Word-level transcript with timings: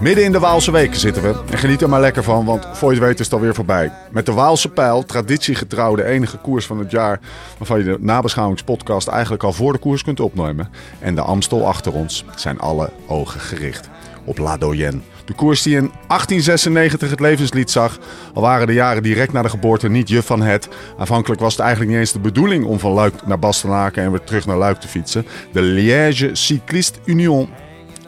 Midden 0.00 0.24
in 0.24 0.32
de 0.32 0.38
Waalse 0.38 0.70
weken 0.70 1.00
zitten 1.00 1.22
we 1.22 1.34
en 1.50 1.58
geniet 1.58 1.82
er 1.82 1.88
maar 1.88 2.00
lekker 2.00 2.22
van, 2.22 2.44
want 2.44 2.66
voor 2.72 2.88
je 2.88 2.98
het 2.98 3.06
weet 3.06 3.18
is 3.18 3.24
het 3.24 3.34
alweer 3.34 3.54
voorbij. 3.54 3.92
Met 4.10 4.26
de 4.26 4.32
Waalse 4.32 4.68
pijl, 4.68 5.04
traditiegetrouw 5.04 5.94
de 5.94 6.04
enige 6.04 6.36
koers 6.36 6.66
van 6.66 6.78
het 6.78 6.90
jaar 6.90 7.20
waarvan 7.58 7.78
je 7.78 7.84
de 7.84 7.96
nabeschouwingspodcast 8.00 9.08
eigenlijk 9.08 9.42
al 9.42 9.52
voor 9.52 9.72
de 9.72 9.78
koers 9.78 10.02
kunt 10.02 10.20
opnemen. 10.20 10.68
En 10.98 11.14
de 11.14 11.20
Amstel 11.20 11.66
achter 11.66 11.92
ons 11.92 12.24
zijn 12.36 12.58
alle 12.58 12.90
ogen 13.06 13.40
gericht 13.40 13.88
op 14.24 14.38
La 14.38 14.56
Doyenne. 14.56 15.00
De 15.24 15.32
koers 15.32 15.62
die 15.62 15.76
in 15.76 15.90
1896 16.06 17.10
het 17.10 17.20
levenslied 17.20 17.70
zag, 17.70 17.98
al 18.34 18.42
waren 18.42 18.66
de 18.66 18.72
jaren 18.72 19.02
direct 19.02 19.32
na 19.32 19.42
de 19.42 19.48
geboorte 19.48 19.88
niet 19.88 20.08
je 20.08 20.22
van 20.22 20.42
het. 20.42 20.68
Aanvankelijk 20.98 21.40
was 21.40 21.52
het 21.52 21.60
eigenlijk 21.60 21.90
niet 21.90 22.00
eens 22.00 22.12
de 22.12 22.18
bedoeling 22.18 22.64
om 22.64 22.78
van 22.78 22.92
Luik 22.92 23.26
naar 23.26 23.38
Bastenaken 23.38 24.02
en 24.02 24.10
weer 24.10 24.24
terug 24.24 24.46
naar 24.46 24.58
Luik 24.58 24.80
te 24.80 24.88
fietsen. 24.88 25.26
De 25.52 25.62
Liège 25.62 26.30
Cycliste 26.32 26.98
Union 27.04 27.48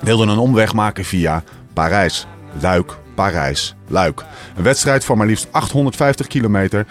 wilde 0.01 0.27
een 0.27 0.39
omweg 0.39 0.75
maken 0.75 1.05
via 1.05 1.43
Parijs, 1.81 2.27
Luik, 2.61 2.97
Parijs, 3.15 3.75
Luik. 3.89 4.25
Een 4.57 4.63
wedstrijd 4.63 5.05
van 5.05 5.19
maar 5.19 5.27
liefst 5.27 5.49
850 5.51 6.27
kilometer. 6.27 6.87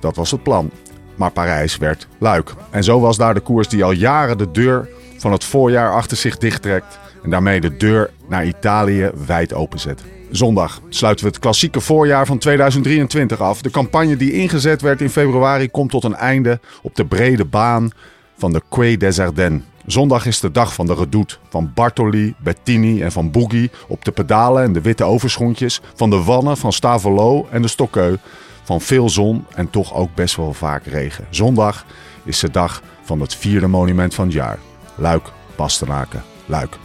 Dat 0.00 0.16
was 0.16 0.30
het 0.30 0.42
plan. 0.42 0.70
Maar 1.14 1.30
Parijs 1.30 1.76
werd 1.76 2.08
Luik. 2.18 2.54
En 2.70 2.84
zo 2.84 3.00
was 3.00 3.16
daar 3.16 3.34
de 3.34 3.40
koers 3.40 3.68
die 3.68 3.84
al 3.84 3.90
jaren 3.90 4.38
de 4.38 4.50
deur 4.50 4.88
van 5.18 5.32
het 5.32 5.44
voorjaar 5.44 5.92
achter 5.92 6.16
zich 6.16 6.38
dichttrekt. 6.38 6.98
En 7.22 7.30
daarmee 7.30 7.60
de 7.60 7.76
deur 7.76 8.10
naar 8.28 8.46
Italië 8.46 9.10
wijd 9.26 9.54
openzet. 9.54 10.02
Zondag 10.30 10.80
sluiten 10.88 11.24
we 11.24 11.30
het 11.30 11.40
klassieke 11.40 11.80
voorjaar 11.80 12.26
van 12.26 12.38
2023 12.38 13.40
af. 13.40 13.62
De 13.62 13.70
campagne 13.70 14.16
die 14.16 14.32
ingezet 14.32 14.80
werd 14.80 15.00
in 15.00 15.10
februari 15.10 15.70
komt 15.70 15.90
tot 15.90 16.04
een 16.04 16.16
einde 16.16 16.60
op 16.82 16.94
de 16.94 17.06
brede 17.06 17.44
baan 17.44 17.90
van 18.38 18.52
de 18.52 18.62
Quai 18.68 18.96
des 18.96 19.18
Ardennes. 19.18 19.62
Zondag 19.86 20.26
is 20.26 20.40
de 20.40 20.50
dag 20.50 20.74
van 20.74 20.86
de 20.86 20.94
redoute. 20.94 21.36
Van 21.48 21.70
Bartoli, 21.74 22.34
Bettini 22.38 23.02
en 23.02 23.12
van 23.12 23.30
Boogie 23.30 23.70
op 23.88 24.04
de 24.04 24.10
pedalen 24.10 24.62
en 24.62 24.72
de 24.72 24.80
witte 24.80 25.04
overschoentjes. 25.04 25.80
Van 25.94 26.10
de 26.10 26.22
wannen 26.22 26.56
van 26.56 26.72
Stavolo 26.72 27.46
en 27.50 27.62
de 27.62 27.68
Stokkeu. 27.68 28.16
Van 28.62 28.80
veel 28.80 29.08
zon 29.08 29.46
en 29.54 29.70
toch 29.70 29.94
ook 29.94 30.14
best 30.14 30.36
wel 30.36 30.52
vaak 30.52 30.84
regen. 30.84 31.26
Zondag 31.30 31.84
is 32.24 32.40
de 32.40 32.50
dag 32.50 32.82
van 33.02 33.20
het 33.20 33.34
vierde 33.34 33.66
monument 33.66 34.14
van 34.14 34.24
het 34.24 34.34
jaar. 34.34 34.58
Luik, 34.94 35.32
Bastenaken, 35.56 36.22
Luik. 36.46 36.76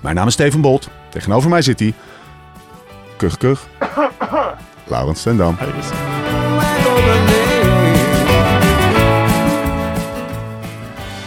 Mijn 0.00 0.14
naam 0.14 0.26
is 0.26 0.32
Steven 0.32 0.60
Bolt. 0.60 0.88
Tegenover 1.10 1.50
mij 1.50 1.62
zit 1.62 1.80
hij. 1.80 1.94
Kuch, 3.16 3.36
kuch. 3.36 3.66
Laurens 4.86 5.20
Stendam. 5.20 5.56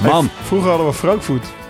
Man. 0.02 0.30
Vroeger 0.44 0.70
hadden 0.70 0.86
we 0.86 0.94
Frankfurt. 0.94 1.65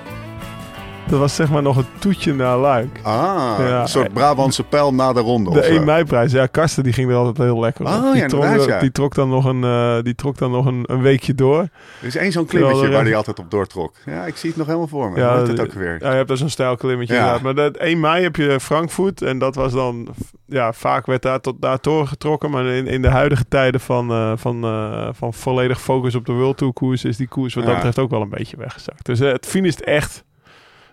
Dat 1.07 1.19
was 1.19 1.35
zeg 1.35 1.49
maar 1.49 1.61
nog 1.61 1.77
een 1.77 1.85
toetje 1.99 2.33
naar 2.33 2.57
Luik. 2.57 2.99
Ah, 3.03 3.55
Ja. 3.59 3.81
een 3.81 3.87
soort 3.87 4.13
Brabantse 4.13 4.63
pijl 4.63 4.93
na 4.93 5.13
de 5.13 5.19
ronde. 5.19 5.51
De 5.51 5.59
of 5.59 5.65
zo. 5.65 5.71
1 5.71 5.83
mei-prijs. 5.83 6.31
Ja, 6.31 6.45
Karsten 6.45 6.83
die 6.83 6.93
ging 6.93 7.09
er 7.09 7.15
altijd 7.15 7.37
heel 7.37 7.59
lekker 7.59 7.85
op. 7.85 7.91
Oh, 7.91 8.11
die, 8.11 8.21
ja, 8.21 8.27
trok, 8.27 8.67
ja. 8.67 8.79
die 8.79 8.91
trok 8.91 9.15
dan 9.15 9.29
nog 9.29 9.45
een, 9.45 9.63
eh, 9.63 9.97
die 10.01 10.15
trok 10.15 10.37
dan 10.37 10.51
nog 10.51 10.65
een, 10.65 10.83
een 10.85 11.01
weekje 11.01 11.35
door. 11.35 11.59
Er 11.59 12.07
is 12.07 12.15
één 12.15 12.31
zo'n 12.31 12.45
klimmetje 12.45 12.89
waar 12.89 13.03
hij 13.03 13.15
altijd 13.15 13.39
op 13.39 13.51
doortrok. 13.51 13.95
Ja, 14.05 14.25
ik 14.25 14.35
zie 14.35 14.49
het 14.49 14.57
nog 14.57 14.67
helemaal 14.67 14.87
voor 14.87 15.11
me. 15.11 15.19
Ja, 15.19 15.37
het 15.37 15.59
ook 15.59 15.73
weer. 15.73 15.97
Ja, 16.01 16.09
je 16.09 16.15
hebt 16.15 16.27
dus 16.27 16.41
een 16.41 16.49
stijl 16.49 16.75
klimmetje 16.75 17.13
Ja. 17.13 17.39
Maar 17.43 17.55
dat 17.55 17.77
1 17.77 17.99
mei 17.99 18.23
heb 18.23 18.35
je 18.35 18.59
Frankfurt. 18.59 19.21
En 19.21 19.39
dat 19.39 19.55
was 19.55 19.73
dan... 19.73 20.07
Ja, 20.47 20.73
vaak 20.73 21.05
werd 21.05 21.21
daar 21.21 21.41
tot 21.41 21.61
daar 21.61 21.77
doorgetrokken. 21.81 22.49
Maar 22.51 22.65
in, 22.65 22.87
in 22.87 23.01
de 23.01 23.09
huidige 23.09 23.47
tijden 23.47 23.81
van, 23.81 24.11
eh, 24.11 24.31
van, 24.35 24.63
eh, 24.63 25.09
van 25.11 25.33
volledig 25.33 25.81
focus 25.81 26.15
op 26.15 26.25
de 26.25 26.31
World 26.33 26.57
Tour 26.57 26.73
koers... 26.73 27.03
is 27.03 27.17
die 27.17 27.27
koers 27.27 27.53
wat 27.53 27.65
dat 27.65 27.73
betreft 27.73 27.99
ook 27.99 28.09
wel 28.09 28.21
een 28.21 28.29
beetje 28.29 28.57
weggezakt. 28.57 29.05
Dus 29.05 29.19
eh, 29.19 29.31
het 29.31 29.45
finisht 29.45 29.79
echt... 29.79 30.23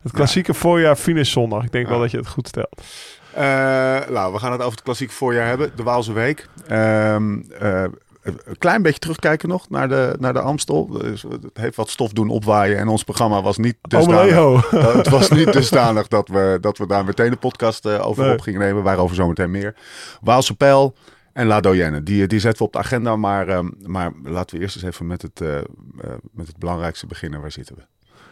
Het 0.02 0.12
klassieke 0.12 0.54
voorjaar 0.54 0.96
finish 0.96 1.32
zondag. 1.32 1.64
Ik 1.64 1.72
denk 1.72 1.88
wel 1.88 1.98
dat 1.98 2.10
je 2.10 2.16
het 2.16 2.28
goed 2.28 2.48
stelt. 2.48 2.82
Eh, 3.34 3.42
nou, 4.08 4.32
we 4.32 4.38
gaan 4.38 4.52
het 4.52 4.60
over 4.60 4.72
het 4.72 4.82
klassieke 4.82 5.12
voorjaar 5.12 5.46
hebben. 5.46 5.70
De 5.76 5.82
Waalse 5.82 6.12
Week. 6.12 6.48
Ehm, 6.66 7.40
eh, 7.58 7.84
een 8.22 8.58
klein 8.58 8.82
beetje 8.82 8.98
terugkijken 8.98 9.48
nog 9.48 9.70
naar 9.70 9.88
de, 9.88 10.16
naar 10.18 10.32
de 10.32 10.40
Amstel. 10.40 10.86
Dus 10.86 11.22
het 11.22 11.46
heeft 11.52 11.76
wat 11.76 11.90
stof 11.90 12.12
doen 12.12 12.28
opwaaien. 12.28 12.78
En 12.78 12.88
ons 12.88 13.04
programma 13.04 13.42
was 13.42 13.56
niet 13.56 13.76
dusdanig. 13.82 14.32
Eh, 14.72 14.94
het 14.96 15.08
was 15.08 15.30
niet 15.30 15.52
dusdanig 15.52 16.08
dat 16.08 16.28
we, 16.28 16.58
dat 16.60 16.78
we 16.78 16.86
daar 16.86 17.04
meteen 17.04 17.32
een 17.32 17.38
podcast 17.38 17.86
eh, 17.86 18.06
over 18.06 18.24
Nee. 18.24 18.32
op 18.32 18.40
gingen 18.40 18.60
nemen. 18.60 18.82
Waarover 18.82 19.16
zometeen 19.16 19.50
meer. 19.50 19.74
Waalse 20.20 20.54
Pijl 20.56 20.94
en 21.32 21.46
La 21.46 21.60
Doyenne. 21.60 22.02
Die, 22.02 22.26
die 22.26 22.40
zetten 22.40 22.58
we 22.58 22.64
op 22.66 22.72
de 22.72 22.78
agenda. 22.78 23.16
Maar, 23.16 23.48
ehm, 23.48 23.68
maar 23.86 24.12
laten 24.24 24.56
we 24.56 24.62
eerst 24.62 24.76
eens 24.76 24.84
even 24.84 25.06
met 25.06 25.22
het, 25.22 25.40
met 26.32 26.46
het 26.46 26.56
belangrijkste 26.58 27.06
beginnen. 27.06 27.40
Waar 27.40 27.52
zitten 27.52 27.76
we? 27.76 27.82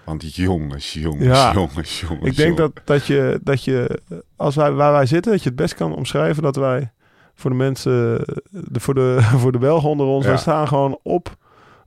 Want 0.05 0.35
jongens, 0.35 0.93
jongens, 0.93 1.25
Ja. 1.25 1.53
jongens, 1.53 2.01
jongens. 2.01 2.27
Ik 2.31 2.37
denk 2.37 2.57
dat, 2.57 2.73
dat 2.85 3.07
je, 3.07 3.41
dat 3.43 3.65
je 3.65 4.01
als 4.37 4.55
wij, 4.55 4.73
waar 4.73 4.93
wij 4.93 5.07
zitten, 5.07 5.33
dat 5.33 5.43
je 5.43 5.49
het 5.49 5.59
best 5.59 5.75
kan 5.75 5.95
omschrijven 5.95 6.43
dat 6.43 6.57
wij 6.57 6.93
voor 7.35 7.51
de 7.51 7.57
mensen, 7.57 8.25
de, 8.51 8.81
voor, 8.81 8.95
de, 8.95 9.19
voor 9.41 9.53
de 9.53 9.59
Belgen 9.59 9.89
onder 9.89 10.07
ons, 10.07 10.25
Ja. 10.25 10.31
wij 10.31 10.39
staan 10.41 10.69
gewoon 10.69 10.99
op 11.03 11.37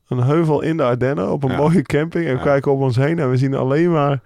een 0.07 0.23
heuvel 0.23 0.61
in 0.61 0.77
de 0.77 0.83
Ardennen, 0.83 1.31
op 1.31 1.43
een 1.43 1.51
Ja. 1.51 1.57
mooie 1.57 1.81
camping. 1.81 2.25
En 2.27 2.35
we 2.37 2.41
kijken 2.41 2.71
om 2.71 2.81
ons 2.81 2.95
heen 2.95 3.19
en 3.19 3.29
we 3.29 3.37
zien 3.37 3.53
alleen 3.55 3.91
maar 3.91 4.21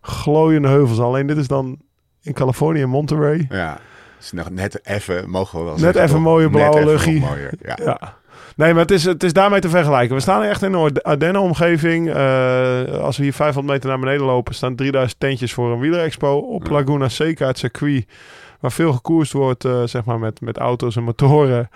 glooiende 0.00 0.68
heuvels. 0.68 0.98
Alleen 1.00 1.26
dit 1.26 1.36
is 1.36 1.48
dan 1.48 1.78
in 2.22 2.32
Californië, 2.32 2.80
in 2.80 2.88
Monterey. 2.88 3.46
Ja, 3.48 3.78
is 4.20 4.32
nog 4.32 4.50
net 4.50 4.86
even, 4.86 5.30
mogen 5.30 5.58
we 5.58 5.64
wel 5.64 5.72
Net 5.72 5.80
zeggen, 5.82 6.02
even 6.02 6.14
toch? 6.14 6.24
mooie 6.24 6.50
blauwe 6.50 6.84
luchtje. 6.84 7.52
Ja. 7.84 8.16
Nee, 8.62 8.72
maar 8.72 8.82
het 8.82 8.90
is, 8.90 9.04
het 9.04 9.22
is 9.22 9.32
daarmee 9.32 9.60
te 9.60 9.68
vergelijken. 9.68 10.16
We 10.16 10.22
staan 10.22 10.42
echt 10.42 10.62
in 10.62 10.72
een 10.72 11.02
Ardennen-omgeving. 11.02 12.10
Eh, 12.10 12.98
als 13.00 13.16
we 13.16 13.22
hier 13.22 13.32
500 13.32 13.74
meter 13.74 13.88
naar 13.88 13.98
beneden 13.98 14.26
lopen, 14.26 14.54
staan 14.54 14.76
3000 14.76 15.20
tentjes 15.20 15.52
voor 15.52 15.72
een 15.72 15.78
wielerexpo 15.78 16.36
op. 16.36 16.70
Laguna 16.70 17.08
Seca, 17.08 17.46
het 17.46 17.58
circuit. 17.58 18.06
Waar 18.60 18.72
veel 18.72 18.92
gekoerst 18.92 19.32
wordt, 19.32 19.64
eh, 19.64 19.82
zeg 19.84 20.04
maar, 20.04 20.18
met, 20.18 20.40
met 20.40 20.56
auto's 20.56 20.96
en 20.96 21.02
motoren. 21.02 21.68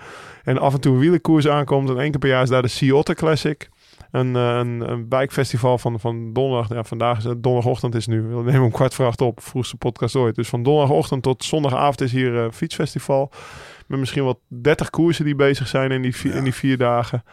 En 0.43 0.57
af 0.57 0.73
en 0.73 0.81
toe 0.81 0.93
een 0.93 0.99
wielerkoers 0.99 1.47
aankomt. 1.47 1.89
En 1.89 1.99
één 1.99 2.11
keer 2.11 2.19
per 2.19 2.29
jaar 2.29 2.43
is 2.43 2.49
daar 2.49 2.61
de 2.61 2.67
Sea 2.67 3.03
Classic. 3.03 3.69
Een, 4.11 4.35
eh, 4.35 4.57
een, 4.57 4.89
een 4.89 5.07
bikefestival 5.07 5.77
van, 5.77 5.99
van 5.99 6.33
donderdag. 6.33 6.69
Ja, 6.69 6.83
vandaag 6.83 7.17
is 7.17 7.23
het 7.23 7.43
donderdagochtend 7.43 7.95
is 7.95 8.07
nu. 8.07 8.21
We 8.21 8.43
nemen 8.43 8.61
om 8.61 8.71
kwart 8.71 8.93
voor 8.93 9.05
acht 9.05 9.21
op. 9.21 9.41
Vroegste 9.41 9.77
podcast 9.77 10.15
ooit. 10.15 10.35
Dus 10.35 10.49
van 10.49 10.63
donderdagochtend 10.63 11.23
tot 11.23 11.43
zondagavond 11.43 12.01
is 12.01 12.11
hier 12.11 12.33
een 12.33 12.53
fietsfestival. 12.53 13.31
Met 13.87 13.99
misschien 13.99 14.23
wel 14.23 14.39
30 14.47 14.89
koersen 14.89 15.25
die 15.25 15.35
bezig 15.35 15.67
zijn 15.67 15.91
in 15.91 16.01
die, 16.01 16.15
vier, 16.15 16.31
Ja. 16.31 16.37
in 16.37 16.43
die 16.43 16.53
vier 16.53 16.77
dagen. 16.77 17.23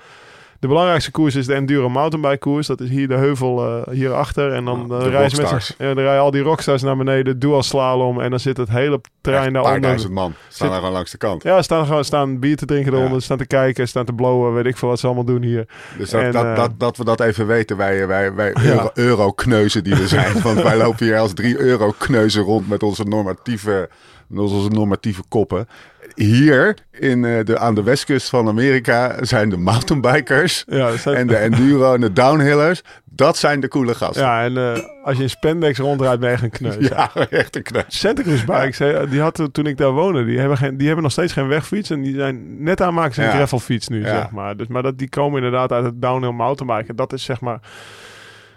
De 0.60 0.70
belangrijkste 0.70 1.10
koers 1.10 1.34
is 1.34 1.47
de 1.47 1.54
Enduro 1.54 1.88
Mountainbike 1.88 2.38
koers. 2.38 2.66
Dat 2.66 2.81
is 2.81 2.88
hier 2.88 3.09
de 3.09 3.15
heuvel 3.15 3.66
eh, 3.87 3.92
hierachter. 3.94 4.53
En 4.53 4.64
dan 4.64 4.88
de 4.88 4.98
rijden, 5.09 5.43
met 5.43 5.75
ja, 5.78 5.84
dan 5.94 5.98
rijden 6.04 6.20
al 6.22 6.31
die 6.31 6.43
rockstars 6.43 6.82
naar 6.82 6.97
beneden. 6.97 7.38
Dual 7.38 7.62
slalom. 7.62 8.20
En 8.20 8.31
dan 8.31 8.41
zit 8.41 8.56
het 8.56 8.69
hele 8.69 9.00
terrein 9.20 9.47
Een 9.47 9.53
paar 9.53 9.62
daaronder. 9.62 9.88
duizend 9.88 10.12
man 10.12 10.34
staan 10.48 10.69
daar 10.69 10.76
gewoon 10.78 10.93
langs 10.93 11.10
de 11.10 11.16
kant. 11.19 11.43
Ja, 11.43 11.62
staan 11.62 11.87
gewoon 11.87 12.04
staan 12.04 12.38
bier 12.38 12.56
te 12.56 12.66
drinken 12.66 12.93
eronder. 12.94 13.22
Staan 13.22 13.38
te 13.38 13.47
kijken, 13.47 13.88
staan 13.88 14.04
te 14.04 14.12
blowen. 14.12 14.54
Weet 14.54 14.66
ik 14.66 14.76
veel 14.76 14.88
wat 14.88 14.98
ze 14.98 15.06
allemaal 15.06 15.25
doen 15.25 15.43
hier. 15.43 15.66
Dus 15.98 16.10
dat, 16.10 16.20
En, 16.22 16.32
dat, 16.32 16.44
eh, 16.44 16.56
dat, 16.56 16.70
dat 16.78 16.97
we 16.97 17.04
dat 17.04 17.20
even 17.20 17.47
weten, 17.47 17.76
wij, 17.76 18.06
wij, 18.06 18.34
wij 18.34 18.48
Ja. 18.54 18.60
euro, 18.62 18.91
eurokneuzen 18.94 19.84
die 19.84 19.94
we 19.94 20.09
zijn. 20.09 20.43
Want 20.43 20.62
wij 20.62 20.76
lopen 20.76 21.06
hier 21.06 21.19
als 21.19 21.34
drie 21.34 21.59
eurokneuzen 21.59 22.43
rond 22.43 22.69
met 22.69 22.82
onze 22.82 23.04
normatieve, 23.04 23.88
met 24.26 24.41
onze 24.41 24.69
normatieve 24.69 25.22
koppen. 25.28 25.69
Hier 26.14 26.75
in, 26.91 27.25
eh, 27.25 27.44
de, 27.44 27.58
aan 27.58 27.75
de 27.75 27.82
westkust 27.82 28.28
van 28.28 28.48
Amerika 28.48 29.16
zijn 29.25 29.49
de 29.49 29.56
mountainbikers 29.56 30.64
Ja, 30.66 30.96
zijn- 30.96 31.16
en 31.16 31.26
de 31.26 31.37
enduro 31.37 31.94
en 31.94 32.00
de 32.00 32.12
downhillers. 32.12 32.82
Dat 33.11 33.37
zijn 33.37 33.61
de 33.61 33.69
coole 33.69 33.94
gasten. 33.94 34.22
ja 34.22 34.44
en 34.44 34.56
eh, 34.56 34.82
als 35.05 35.16
je 35.16 35.22
in 35.22 35.31
spandex 35.31 35.78
rondrijdt, 35.78 36.20
ben 36.20 36.28
je 36.28 36.34
echt 36.34 36.43
een 36.44 36.50
kneus. 36.50 36.88
Ja, 36.88 37.11
echt 37.31 37.56
een 37.56 37.62
kneus. 37.62 37.84
Santa 37.88 38.22
Cruz 38.22 38.44
Bikes, 38.44 38.78
die 39.11 39.20
hadden 39.20 39.52
toen 39.52 39.66
ik 39.66 39.76
daar 39.76 39.90
woonde, 39.90 40.25
die 40.25 40.38
hebben, 40.38 40.56
geen, 40.56 40.76
die 40.76 40.87
hebben 40.87 41.02
nog 41.02 41.12
steeds 41.12 41.32
geen 41.32 41.49
wegfiets. 41.49 41.90
En 41.90 42.00
die 42.02 42.14
zijn 42.14 42.62
net 42.62 42.81
aan 42.81 42.94
maken 42.94 43.22
Ja. 43.22 43.31
gravelfiets 43.31 43.88
nu, 43.88 44.02
zeg 44.02 44.31
maar. 44.31 44.56
Dus, 44.56 44.66
maar 44.66 44.82
dat, 44.82 44.99
die 44.99 45.08
komen 45.08 45.37
inderdaad 45.37 45.72
uit 45.72 45.84
het 45.84 46.02
downhill 46.02 46.32
mountainbiken. 46.32 46.88
En 46.88 46.96
dat 46.96 47.12
is 47.12 47.22
zeg 47.25 47.40
maar, 47.40 47.58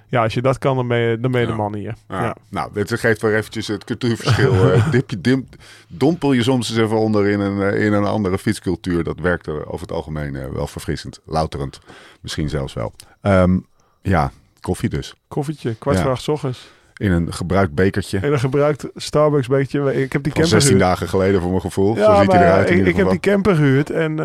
ja, 0.08 0.24
als 0.24 0.34
je 0.34 0.42
dat 0.42 0.58
kan, 0.58 0.76
dan 0.76 0.88
ben 0.88 0.98
je, 0.98 1.20
dan 1.20 1.32
ben 1.32 1.42
je 1.42 1.48
Ja. 1.48 1.52
de 1.54 1.60
man 1.60 1.76
hier. 1.76 1.94
Ja. 2.08 2.22
Ja. 2.24 2.36
Nou, 2.50 2.70
dit 2.74 3.00
geeft 3.00 3.22
wel 3.22 3.32
eventjes 3.32 3.68
het 3.68 3.84
cultuurverschil. 3.84 4.72
eh, 4.72 4.92
dip 4.92 5.10
je, 5.10 5.22
dim, 5.22 5.48
dompel 5.88 6.34
je 6.34 6.44
soms 6.44 6.70
eens 6.70 6.80
even 6.80 6.98
onder 6.98 7.28
in 7.28 7.40
een, 7.40 7.62
eh, 7.74 7.86
in 7.86 7.94
een 7.94 8.06
andere 8.06 8.38
fietscultuur. 8.38 9.04
Dat 9.04 9.20
werkt 9.20 9.48
er 9.48 9.66
over 9.68 9.82
het 9.82 9.92
algemeen 9.92 10.36
eh, 10.36 10.46
wel 10.54 10.68
verfrissend, 10.68 11.20
louterend. 11.26 11.80
Misschien 12.22 12.50
zelfs 12.50 12.74
wel. 12.74 12.94
Ehm, 13.22 13.58
ja, 14.02 14.32
koffie 14.62 14.90
dus. 14.90 15.14
Koffietje, 15.28 15.76
kwart 15.76 16.00
voor 16.00 16.12
acht 16.12 16.30
ochtends. 16.30 16.70
In 16.98 17.12
een 17.12 17.34
gebruikt 17.34 17.74
bekertje. 17.74 18.20
En 18.20 18.32
een 18.32 18.40
gebruikt 18.40 18.86
Starbucks 18.96 19.48
beetje. 19.48 19.94
Ik 20.02 20.14
heb 20.14 20.24
die 20.24 20.32
Van 20.32 20.42
camper 20.42 20.62
16 20.62 20.62
gehuurd. 20.62 20.80
dagen 20.80 21.08
geleden 21.08 21.42
voor 21.42 21.50
mijn 21.50 21.62
gevoel. 21.62 21.96
Zo 21.96 22.02
Ja, 22.02 22.22
ziet 22.22 22.32
hij 22.32 22.42
eruit 22.42 22.70
in 22.70 22.80
ik, 22.80 22.86
ik 22.88 22.96
heb 22.96 23.10
die 23.10 23.20
camper 23.20 23.56
gehuurd 23.56 23.90
en 23.90 24.20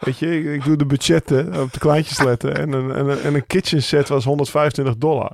Weet 0.00 0.18
je, 0.18 0.38
ik, 0.38 0.44
ik 0.54 0.64
doe 0.64 0.76
de 0.76 0.86
budgetten 0.86 1.60
op 1.60 1.72
de 1.72 1.78
kleintjes 1.78 2.22
letten. 2.22 2.56
En 2.56 2.72
een, 2.72 2.92
en, 2.94 3.08
een, 3.08 3.20
en 3.20 3.34
een 3.34 3.46
kitchen 3.46 3.82
set 3.82 4.08
was 4.08 4.24
125 4.24 4.96
dollar. 4.96 5.32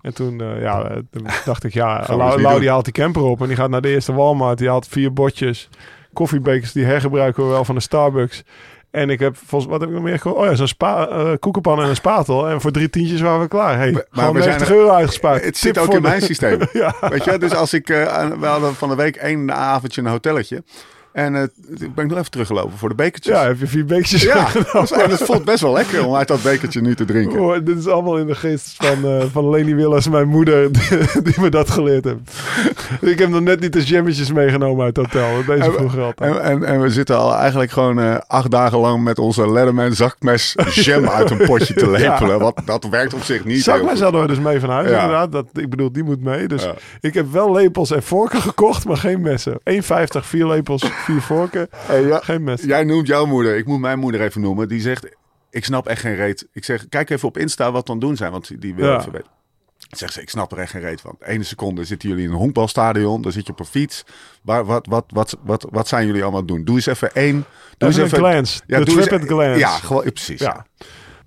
En 0.00 0.14
toen, 0.14 0.40
eh, 0.40 0.60
ja, 0.62 0.82
eh, 0.88 0.96
toen 1.10 1.26
dacht 1.44 1.64
ik, 1.64 1.72
ja, 1.72 2.04
Lau, 2.16 2.60
die 2.60 2.68
haalt 2.68 2.84
die 2.84 2.92
camper 2.92 3.22
op 3.22 3.40
en 3.40 3.46
die 3.46 3.56
gaat 3.56 3.70
naar 3.70 3.80
de 3.80 3.88
eerste 3.88 4.12
Walmart. 4.12 4.58
Die 4.58 4.68
haalt 4.68 4.86
vier 4.88 5.12
botjes 5.12 5.68
koffiebekers, 6.12 6.72
die 6.72 6.84
hergebruiken 6.84 7.42
we 7.44 7.48
wel 7.50 7.64
van 7.64 7.74
de 7.74 7.80
Starbucks. 7.80 8.42
En 8.90 9.10
ik 9.10 9.18
heb, 9.20 9.36
volgens 9.46 9.70
wat 9.70 9.80
heb 9.80 9.88
ik 9.88 9.94
nog 9.94 10.04
meer 10.04 10.18
gehoord? 10.18 10.40
Oh 10.40 10.46
ja, 10.46 10.54
zo'n 10.54 10.66
spa, 10.68 11.08
eh, 11.08 11.32
koekenpan 11.40 11.82
en 11.82 11.88
een 11.88 11.96
spatel. 11.96 12.48
En 12.48 12.60
voor 12.60 12.70
drie 12.70 12.90
tientjes 12.90 13.20
waren 13.20 13.40
we 13.40 13.48
klaar. 13.48 13.76
Hey, 13.76 13.92
Maar 13.92 14.04
gewoon 14.10 14.34
we 14.34 14.42
zijn 14.42 14.54
90 14.58 14.76
euro 14.76 14.90
uitgespaard. 14.94 15.44
Het 15.44 15.56
zit 15.56 15.78
ook 15.78 15.88
in 15.88 16.02
de- 16.02 16.08
mijn 16.08 16.22
systeem. 16.22 16.58
ja. 16.72 16.94
Weet 17.00 17.24
je, 17.24 17.38
dus 17.38 17.54
als 17.54 17.72
ik, 17.72 17.92
aan- 17.92 18.40
we 18.40 18.46
hadden 18.46 18.74
van 18.74 18.88
de 18.88 18.94
week 18.94 19.16
één 19.16 19.52
avondje 19.54 20.00
een 20.00 20.06
hotelletje. 20.06 20.62
En 21.16 21.34
eh, 21.36 21.42
ik 21.78 21.94
ben 21.94 22.06
nog 22.06 22.18
even 22.18 22.30
teruggelopen 22.30 22.78
voor 22.78 22.88
de 22.88 22.94
bekertjes. 22.94 23.34
ja, 23.34 23.46
heb 23.46 23.58
je 23.58 23.66
vier 23.66 23.84
bekertjes 23.84 24.22
Ja, 24.22 24.46
en 25.02 25.10
het 25.10 25.22
voelt 25.22 25.44
best 25.44 25.60
wel 25.60 25.72
lekker 25.72 26.06
om 26.06 26.14
uit 26.14 26.28
dat 26.28 26.42
bekertje 26.42 26.80
nu 26.80 26.94
te 26.94 27.04
drinken. 27.04 27.40
Oh, 27.40 27.56
dit 27.64 27.78
is 27.78 27.86
allemaal 27.88 28.16
in 28.18 28.26
de 28.26 28.34
geest 28.34 28.74
van, 28.76 29.04
eh 29.04 29.24
van 29.32 29.50
Leni 29.50 29.74
Willis, 29.74 30.08
mijn 30.08 30.28
moeder, 30.28 30.72
die, 30.72 31.22
die 31.22 31.40
me 31.40 31.48
dat 31.48 31.70
geleerd 31.70 32.04
heeft. 32.04 32.18
ik 33.00 33.18
heb 33.18 33.28
nog 33.28 33.40
net 33.40 33.60
niet 33.60 33.72
de 33.72 33.84
jammetjes 33.84 34.32
meegenomen 34.32 34.84
uit 34.84 34.96
het 34.96 35.06
hotel. 35.06 35.44
Deze 35.46 35.62
En- 35.62 35.72
vroeger 35.72 36.02
altijd. 36.02 36.36
En, 36.36 36.42
en, 36.42 36.64
en 36.64 36.80
we 36.80 36.90
zitten 36.90 37.16
al 37.18 37.34
eigenlijk 37.34 37.70
gewoon 37.70 38.00
eh, 38.00 38.16
acht 38.26 38.50
dagen 38.50 38.78
lang 38.78 39.04
met 39.04 39.18
onze 39.18 39.50
Letterman 39.52 39.92
zakmes 39.94 40.54
jam 40.84 41.08
uit 41.08 41.30
een 41.30 41.46
potje 41.46 41.74
te 41.74 41.90
lepelen. 41.90 42.38
Wat, 42.38 42.60
dat 42.64 42.84
werkt 42.88 43.14
op 43.14 43.22
zich 43.22 43.44
niet 43.44 43.62
Zakmes 43.62 44.00
hadden 44.00 44.20
we 44.20 44.26
dus 44.26 44.38
mee 44.40 44.60
van 44.60 44.70
huis, 44.70 44.90
Ja. 44.90 44.94
inderdaad. 45.02 45.32
Dat, 45.32 45.46
ik 45.52 45.70
bedoel, 45.70 45.92
die 45.92 46.04
moet 46.04 46.20
mee. 46.22 46.48
Dus 46.48 46.62
Ja. 46.62 46.74
ik 47.00 47.14
heb 47.14 47.32
wel 47.32 47.52
lepels 47.52 47.90
en 47.90 48.02
vorken 48.02 48.40
gekocht, 48.40 48.84
maar 48.84 48.96
geen 48.96 49.20
messen. 49.20 49.58
1,50, 49.70 49.78
vier 50.20 50.46
lepels, 50.46 50.82
vier 51.06 51.22
vorken, 51.22 51.68
Hey, 51.76 52.02
ja, 52.02 52.18
geen 52.18 52.44
messen. 52.44 52.68
jij 52.68 52.84
noemt 52.84 53.06
jouw 53.06 53.26
moeder. 53.26 53.56
Ik 53.56 53.66
moet 53.66 53.80
mijn 53.80 53.98
moeder 53.98 54.20
even 54.20 54.40
noemen. 54.40 54.68
Die 54.68 54.80
zegt, 54.80 55.06
ik 55.50 55.64
snap 55.64 55.86
echt 55.86 56.00
geen 56.00 56.14
reet. 56.14 56.46
Ik 56.52 56.64
zeg, 56.64 56.88
kijk 56.88 57.10
even 57.10 57.28
op 57.28 57.38
Insta 57.38 57.72
wat 57.72 57.86
dan 57.86 57.98
doen 57.98 58.16
zijn. 58.16 58.32
Want 58.32 58.60
die 58.60 58.74
wil 58.74 58.86
Ja. 58.88 58.98
even 59.00 59.12
weten. 59.12 59.30
Zegt 59.90 60.12
ze, 60.12 60.20
ik 60.20 60.30
snap 60.30 60.52
er 60.52 60.58
echt 60.58 60.70
geen 60.70 60.80
reet 60.80 61.00
van. 61.00 61.16
Ene 61.20 61.42
seconde 61.42 61.84
zitten 61.84 62.08
jullie 62.08 62.24
in 62.24 62.30
een 62.30 62.36
honkbalstadion. 62.36 63.22
Dan 63.22 63.32
zit 63.32 63.46
je 63.46 63.52
op 63.52 63.60
een 63.60 63.66
fiets. 63.66 64.04
Waar, 64.42 64.64
wat, 64.64 64.86
wat, 64.86 65.04
wat, 65.08 65.36
wat, 65.42 65.66
wat 65.70 65.88
zijn 65.88 66.06
jullie 66.06 66.22
allemaal 66.22 66.44
doen? 66.44 66.64
Doe 66.64 66.74
eens 66.74 66.86
even 66.86 67.12
één. 67.14 67.44
Doe 67.78 67.88
Even 67.88 68.02
eens 68.02 68.12
een 68.12 68.18
glance. 68.18 68.60
Ja, 68.66 68.78
de 68.78 68.84
doe 68.84 68.96
eens- 68.98 69.06
glance. 69.26 69.58
Ja, 69.58 69.68
gewoon, 69.68 70.04
ja, 70.04 70.10
precies. 70.10 70.40
Ja. 70.40 70.66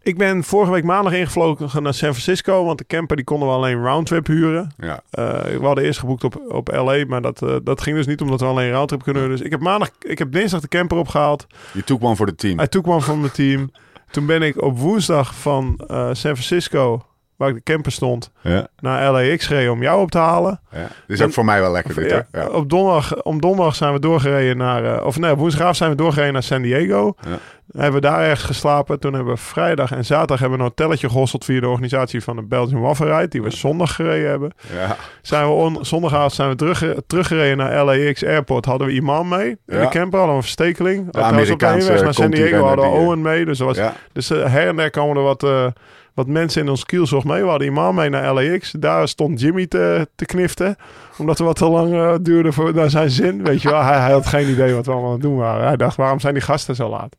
Ik 0.09 0.17
ben 0.17 0.43
vorige 0.43 0.71
week 0.71 0.83
maandag 0.83 1.13
ingevlogen 1.13 1.83
naar 1.83 1.93
San 1.93 2.13
Francisco, 2.13 2.65
want 2.65 2.77
de 2.77 2.85
camper 2.85 3.15
die 3.15 3.25
konden 3.25 3.47
we 3.47 3.53
alleen 3.53 3.83
roundtrip 3.83 4.27
huren. 4.27 4.71
Ja. 4.77 5.01
Eh, 5.09 5.41
we 5.41 5.65
hadden 5.65 5.83
eerst 5.83 5.99
geboekt 5.99 6.23
op, 6.23 6.41
op 6.47 6.71
LA, 6.71 7.05
maar 7.07 7.21
dat, 7.21 7.41
eh, 7.41 7.55
dat 7.63 7.81
ging 7.81 7.95
dus 7.95 8.07
niet 8.07 8.21
omdat 8.21 8.39
we 8.39 8.45
alleen 8.45 8.71
roundtrip 8.71 9.03
kunnen 9.03 9.21
huren. 9.21 9.37
Dus 9.37 9.45
ik 9.45 9.51
heb 9.51 9.61
maandag, 9.61 9.89
ik 9.99 10.17
heb 10.17 10.31
dinsdag 10.31 10.61
de 10.61 10.67
camper 10.67 10.97
opgehaald. 10.97 11.47
Je 11.73 11.83
took 11.83 12.03
one 12.03 12.15
voor 12.15 12.25
de 12.25 12.35
team. 12.35 12.59
I 12.59 12.67
took 12.67 12.87
one 12.87 13.01
van 13.01 13.19
mijn 13.19 13.31
team. 13.31 13.71
Toen 14.11 14.25
ben 14.25 14.41
ik 14.41 14.61
op 14.61 14.77
woensdag 14.77 15.35
van 15.35 15.79
eh, 15.87 15.97
San 16.05 16.15
Francisco, 16.15 17.05
waar 17.39 17.49
ik 17.49 17.55
de 17.55 17.63
camper 17.63 17.91
stond, 17.91 18.31
Ja, 18.41 18.67
naar 18.79 19.11
LAX 19.11 19.45
gereden 19.47 19.71
om 19.71 19.81
jou 19.81 20.01
op 20.01 20.11
te 20.11 20.17
halen. 20.17 20.59
ja. 20.71 20.77
Dit 21.07 21.19
is 21.19 21.21
ook 21.25 21.33
voor 21.33 21.45
mij 21.45 21.61
wel 21.61 21.71
lekker 21.71 21.95
dit, 21.95 22.09
Ja, 22.09 22.25
hè? 22.31 22.39
Ja. 22.41 22.47
Op 22.47 22.69
donderdag, 22.69 23.23
om 23.23 23.41
donderdag 23.41 23.75
zijn 23.75 23.93
we 23.93 23.99
doorgereden 23.99 24.57
naar, 24.57 24.85
eh, 24.97 25.05
of 25.05 25.19
nee, 25.19 25.31
op 25.31 25.37
woensdagavond 25.37 25.77
zijn 25.77 25.89
we 25.89 25.95
doorgereden 25.95 26.33
naar 26.33 26.43
San 26.43 26.61
Diego. 26.61 27.13
Ja. 27.21 27.37
Hebben 27.71 28.01
we 28.01 28.07
daar 28.07 28.21
ergens 28.21 28.43
geslapen. 28.43 28.99
Toen 28.99 29.13
hebben 29.13 29.33
we 29.33 29.39
vrijdag 29.39 29.91
en 29.91 30.05
zaterdag 30.05 30.39
hebben 30.39 30.57
we 30.57 30.63
een 30.63 30.69
hotelletje 30.69 31.09
gehosseld 31.09 31.45
via 31.45 31.59
de 31.59 31.67
organisatie 31.67 32.23
van 32.23 32.35
de 32.35 32.41
Belgian 32.43 32.81
Waffle 32.81 33.15
Ride, 33.15 33.27
die 33.27 33.41
we 33.41 33.49
zondag 33.49 33.95
gereden 33.95 34.29
hebben. 34.29 34.51
Ja. 34.73 34.95
Zijn 35.21 35.45
we 35.45 35.51
on, 35.51 35.77
zondagavond 35.81 36.33
zijn 36.33 36.49
we 36.49 36.55
terug, 36.55 36.83
teruggereden 37.07 37.57
naar 37.57 37.83
LAX 37.85 38.25
Airport. 38.25 38.65
Hadden 38.65 38.87
we 38.87 38.93
Iman 38.93 39.27
mee 39.27 39.47
in 39.49 39.57
de 39.65 39.87
camper, 39.89 39.99
hadden 40.19 40.27
we 40.27 40.33
een 40.35 40.41
verstekeling. 40.41 41.07
Op 41.07 41.13
de 41.13 41.21
Amerikaanse 41.21 41.85
heenweg 41.85 42.03
naar 42.03 42.13
San 42.13 42.31
Diego 42.31 42.65
hadden 42.65 42.85
we 42.91 42.91
eh, 42.95 43.01
Owen 43.03 43.21
mee. 43.21 43.45
Dus, 43.45 43.59
was, 43.59 43.77
Ja. 43.77 43.93
dus 44.13 44.29
eh, 44.29 44.45
her 44.51 44.67
en 44.67 44.75
der 44.75 44.89
komen 44.89 45.17
er 45.17 45.23
wat, 45.23 45.43
eh, 45.43 45.65
wat 46.19 46.27
mensen 46.27 46.61
in 46.61 46.69
ons 46.69 46.85
kielzog 46.85 47.23
mee. 47.23 47.41
We 47.41 47.49
hadden 47.49 47.67
Iman 47.67 47.95
mee 47.95 48.09
naar 48.09 48.33
LAX. 48.33 48.71
Daar 48.79 49.07
stond 49.07 49.41
Jimmy 49.41 49.67
te, 49.67 50.07
te 50.15 50.25
kniften. 50.25 50.75
Omdat 51.17 51.37
we 51.37 51.43
wat 51.43 51.55
te 51.55 51.65
lang 51.69 51.93
eh, 51.93 52.13
duurde 52.21 52.51
voor 52.51 52.73
naar 52.73 52.89
zijn 52.89 53.09
zin. 53.09 53.43
Weet 53.43 53.61
je 53.61 53.69
wel, 53.69 53.81
hij, 53.83 53.99
hij 53.99 54.11
had 54.11 54.25
geen 54.25 54.49
idee 54.49 54.73
wat 54.73 54.85
we 54.85 54.91
allemaal 54.91 55.09
aan 55.09 55.15
het 55.15 55.23
doen 55.25 55.37
waren. 55.37 55.67
Hij 55.67 55.77
dacht, 55.77 55.95
waarom 55.97 56.19
zijn 56.19 56.33
die 56.33 56.43
gasten 56.43 56.75
zo 56.75 56.89
laat? 56.89 57.15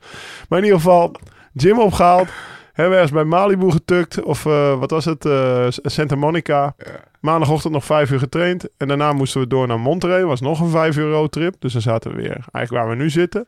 Maar 0.48 0.58
in 0.58 0.64
ieder 0.64 0.80
geval, 0.80 1.14
Jim 1.52 1.78
opgehaald. 1.78 2.28
Hebben 2.72 2.90
we 2.98 3.00
ergens 3.00 3.12
bij 3.12 3.24
Malibu 3.24 3.70
getukt. 3.70 4.22
Of 4.22 4.46
eh, 4.46 4.78
wat 4.78 4.90
was 4.90 5.04
het? 5.04 5.24
eh, 5.26 5.66
Santa 5.68 6.16
Monica. 6.16 6.74
Maandagochtend 7.20 7.72
nog 7.72 7.84
vijf 7.84 8.10
uur 8.10 8.18
getraind. 8.18 8.68
En 8.76 8.88
daarna 8.88 9.12
moesten 9.12 9.40
we 9.40 9.46
door 9.46 9.66
naar 9.66 9.80
Monterey. 9.80 10.24
Was 10.24 10.40
nog 10.40 10.60
een 10.60 10.70
vijf 10.70 10.96
uur 10.96 11.10
roadtrip. 11.10 11.54
Dus 11.58 11.72
dan 11.72 11.82
zaten 11.82 12.10
we 12.10 12.16
weer 12.16 12.44
eigenlijk 12.52 12.70
waar 12.70 12.88
we 12.96 13.02
nu 13.02 13.10
zitten. 13.10 13.46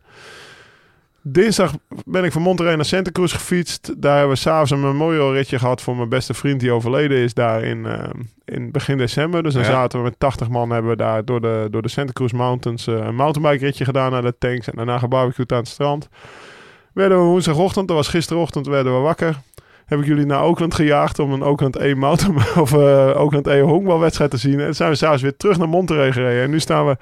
Dinsdag 1.24 1.72
ben 2.04 2.24
ik 2.24 2.32
van 2.32 2.42
Monterey 2.42 2.74
naar 2.76 2.84
Santa 2.84 3.10
Cruz 3.10 3.32
gefietst. 3.32 3.94
Daar 4.02 4.16
hebben 4.18 4.34
we 4.34 4.40
s'avonds 4.40 4.70
een 4.70 4.80
memorial 4.80 5.32
ritje 5.34 5.58
gehad 5.58 5.82
voor 5.82 5.96
mijn 5.96 6.08
beste 6.08 6.34
vriend 6.34 6.60
die 6.60 6.72
overleden 6.72 7.16
is 7.18 7.34
daar 7.34 7.62
in, 7.62 7.86
eh, 7.86 8.08
in 8.44 8.70
begin 8.70 8.96
december. 8.98 9.42
Dus 9.42 9.52
dan 9.54 9.62
Ja. 9.62 9.68
zaten 9.68 9.98
we 9.98 10.04
met 10.04 10.18
80 10.18 10.48
man 10.48 10.70
hebben 10.70 10.90
we 10.90 10.96
daar 10.96 11.24
door 11.24 11.40
de, 11.40 11.68
door 11.70 11.82
de 11.82 11.88
Santa 11.88 12.12
Cruz 12.12 12.32
Mountains 12.32 12.86
eh, 12.86 12.94
een 12.94 13.14
mountainbike 13.14 13.64
ritje 13.64 13.84
gedaan 13.84 14.10
naar 14.10 14.22
de 14.22 14.34
tanks. 14.38 14.68
En 14.68 14.76
daarna 14.76 14.98
gebarbecued 14.98 15.52
aan 15.52 15.58
het 15.58 15.68
strand. 15.68 16.08
Werden 16.94 17.18
we 17.18 17.24
woensdagochtend, 17.24 17.88
dat 17.88 17.96
was 17.96 18.08
gisterochtend, 18.08 18.66
werden 18.66 18.94
we 18.94 18.98
wakker. 19.00 19.36
Heb 19.86 19.98
ik 20.00 20.06
jullie 20.06 20.26
naar 20.26 20.42
Oakland 20.42 20.74
gejaagd 20.74 21.18
om 21.18 21.32
een 21.32 21.42
Oakland 21.42 21.76
E 21.76 21.94
mountain 21.94 22.36
of 22.62 22.72
eh, 22.72 23.12
Oakland 23.20 23.46
E 23.46 23.60
honkbalwedstrijd 23.60 24.30
te 24.30 24.36
zien. 24.36 24.60
En 24.60 24.74
zijn 24.74 24.90
we 24.90 24.96
s'avonds 24.96 25.22
weer 25.22 25.36
terug 25.36 25.58
naar 25.58 25.68
Monterey 25.68 26.12
gereden. 26.12 26.42
En 26.42 26.50
nu 26.50 26.60
staan 26.60 26.86
we 26.86 26.96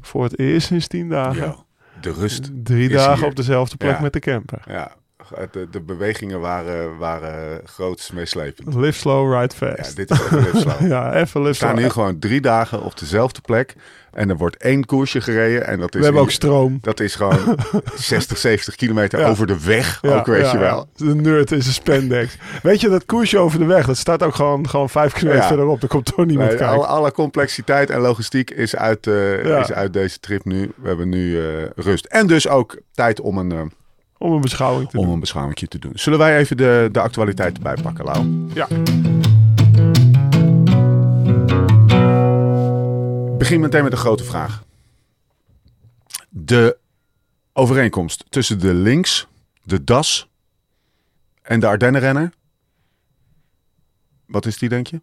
voor 0.00 0.22
het 0.22 0.38
eerst 0.38 0.66
sinds 0.66 0.86
tien 0.86 1.08
dagen 1.08 1.42
Ja. 1.42 1.56
De 2.00 2.12
rust. 2.12 2.50
Drie 2.54 2.88
dagen 2.88 3.18
hier. 3.18 3.26
op 3.26 3.36
dezelfde 3.36 3.76
plek 3.76 3.90
Ja. 3.96 4.00
met 4.00 4.12
de 4.12 4.18
camper. 4.20 4.62
Ja. 4.66 4.92
De, 5.50 5.68
de 5.70 5.80
bewegingen 5.80 6.40
waren, 6.40 6.96
waren 6.98 7.60
groots 7.64 8.10
meeslepend. 8.10 8.74
Live 8.74 8.98
slow, 8.98 9.32
ride 9.40 9.54
Ja, 9.60 9.74
fast. 9.76 9.96
dit 9.96 10.10
is 10.10 10.20
even 10.24 10.38
live 10.38 10.56
slow. 10.58 10.88
Ja, 10.88 11.14
even 11.14 11.32
We 11.40 11.46
live 11.46 11.54
staan 11.54 11.70
slow. 11.70 11.82
nu 11.84 11.90
gewoon 11.90 12.18
drie 12.18 12.40
dagen 12.40 12.82
op 12.82 12.98
dezelfde 12.98 13.40
plek. 13.40 13.74
En 14.12 14.30
er 14.30 14.36
wordt 14.36 14.56
één 14.56 14.84
koersje 14.86 15.20
gereden. 15.20 15.66
En 15.66 15.78
dat 15.80 15.92
is, 15.94 15.98
We 15.98 16.04
hebben 16.04 16.22
ook 16.22 16.30
stroom. 16.30 16.78
dat 16.82 17.00
is 17.00 17.14
gewoon 17.14 17.56
60, 17.94 18.38
70 18.38 18.74
kilometer 18.74 19.20
Ja. 19.20 19.28
over 19.28 19.46
de 19.46 19.64
weg. 19.64 19.98
Ja, 20.02 20.18
ook, 20.18 20.26
weet 20.26 20.44
ja, 20.44 20.52
je 20.52 20.58
wel. 20.58 20.88
ja. 20.94 21.06
De 21.06 21.14
nerd 21.14 21.52
is 21.52 21.66
een 21.66 21.72
spandex. 21.72 22.36
Weet 22.62 22.80
je, 22.80 22.88
dat 22.88 23.04
koersje 23.06 23.38
over 23.38 23.58
de 23.58 23.64
weg, 23.64 23.86
dat 23.86 23.96
staat 23.96 24.22
ook 24.22 24.34
gewoon, 24.34 24.68
gewoon 24.68 24.90
vijf 24.90 25.12
kilometer 25.12 25.42
Ja. 25.42 25.48
verderop. 25.48 25.80
Daar 25.80 25.88
komt 25.90 26.04
toch 26.04 26.26
niemand 26.26 26.48
Nee, 26.48 26.58
kijken. 26.58 26.76
alle, 26.76 26.86
alle 26.86 27.12
complexiteit 27.12 27.90
en 27.90 28.00
logistiek 28.00 28.50
is 28.50 28.76
uit, 28.76 29.06
eh, 29.06 29.44
Ja. 29.44 29.58
is 29.60 29.72
uit 29.72 29.92
deze 29.92 30.20
trip 30.20 30.44
nu. 30.44 30.72
We 30.76 30.88
hebben 30.88 31.08
nu 31.08 31.38
eh, 31.40 31.64
rust. 31.76 32.04
En 32.04 32.26
dus 32.26 32.48
ook 32.48 32.76
tijd 32.94 33.20
om 33.20 33.38
een, 33.38 33.52
eh, 33.52 33.60
Om 34.22 34.32
een 34.32 34.40
beschouwing 34.40 34.90
te 34.90 34.96
om 34.96 35.04
doen. 35.04 35.12
een 35.14 35.20
beschouwing 35.20 35.56
te 35.58 35.78
doen. 35.78 35.92
Zullen 35.94 36.18
wij 36.18 36.38
even 36.38 36.56
de, 36.56 36.88
de 36.92 37.00
actualiteit 37.00 37.56
erbij 37.56 37.74
pakken, 37.82 38.04
Lau? 38.04 38.26
Ja. 38.54 38.66
Begin 43.38 43.60
meteen 43.60 43.82
met 43.82 43.92
een 43.92 43.98
grote 43.98 44.24
vraag. 44.24 44.62
De 46.28 46.76
overeenkomst 47.52 48.24
tussen 48.28 48.58
de 48.60 48.74
links, 48.74 49.26
de 49.62 49.84
DAS 49.84 50.28
en 51.42 51.60
de 51.60 51.66
Ardennenrenner. 51.66 52.32
Wat 54.26 54.46
is 54.46 54.58
die, 54.58 54.68
denk 54.68 54.86
je? 54.86 55.00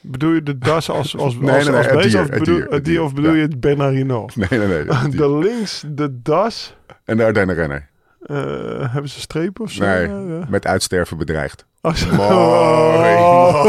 Bedoel 0.00 0.32
je 0.32 0.42
de 0.42 0.58
das 0.58 0.88
als, 0.90 1.16
als, 1.16 1.34
Nee, 1.34 1.50
als, 1.54 1.64
nee, 1.64 1.72
nee, 1.72 1.76
als 1.76 1.86
het 1.86 1.94
beest? 1.94 2.10
dier, 2.10 2.20
Of 2.22 2.28
bedoel, 2.28 2.82
dier, 2.82 3.02
of 3.02 3.14
bedoel 3.14 3.30
Ja. 3.30 3.36
je 3.36 3.42
het 3.42 3.60
Bernardino? 3.60 4.28
Nee, 4.34 4.58
nee, 4.58 4.66
nee. 4.84 5.08
De 5.16 5.30
links, 5.38 5.84
de 5.86 6.22
das. 6.22 6.74
En 7.04 7.16
de 7.16 7.24
Ardennenrenner. 7.24 7.88
Eh, 8.26 8.92
hebben 8.92 9.10
ze 9.10 9.20
strepen 9.20 9.64
of 9.64 9.70
zo? 9.70 9.84
Nee, 9.84 10.08
met 10.48 10.66
uitsterven 10.66 11.16
bedreigd. 11.18 11.66
Oh. 11.80 12.02
Mooi, 12.12 13.16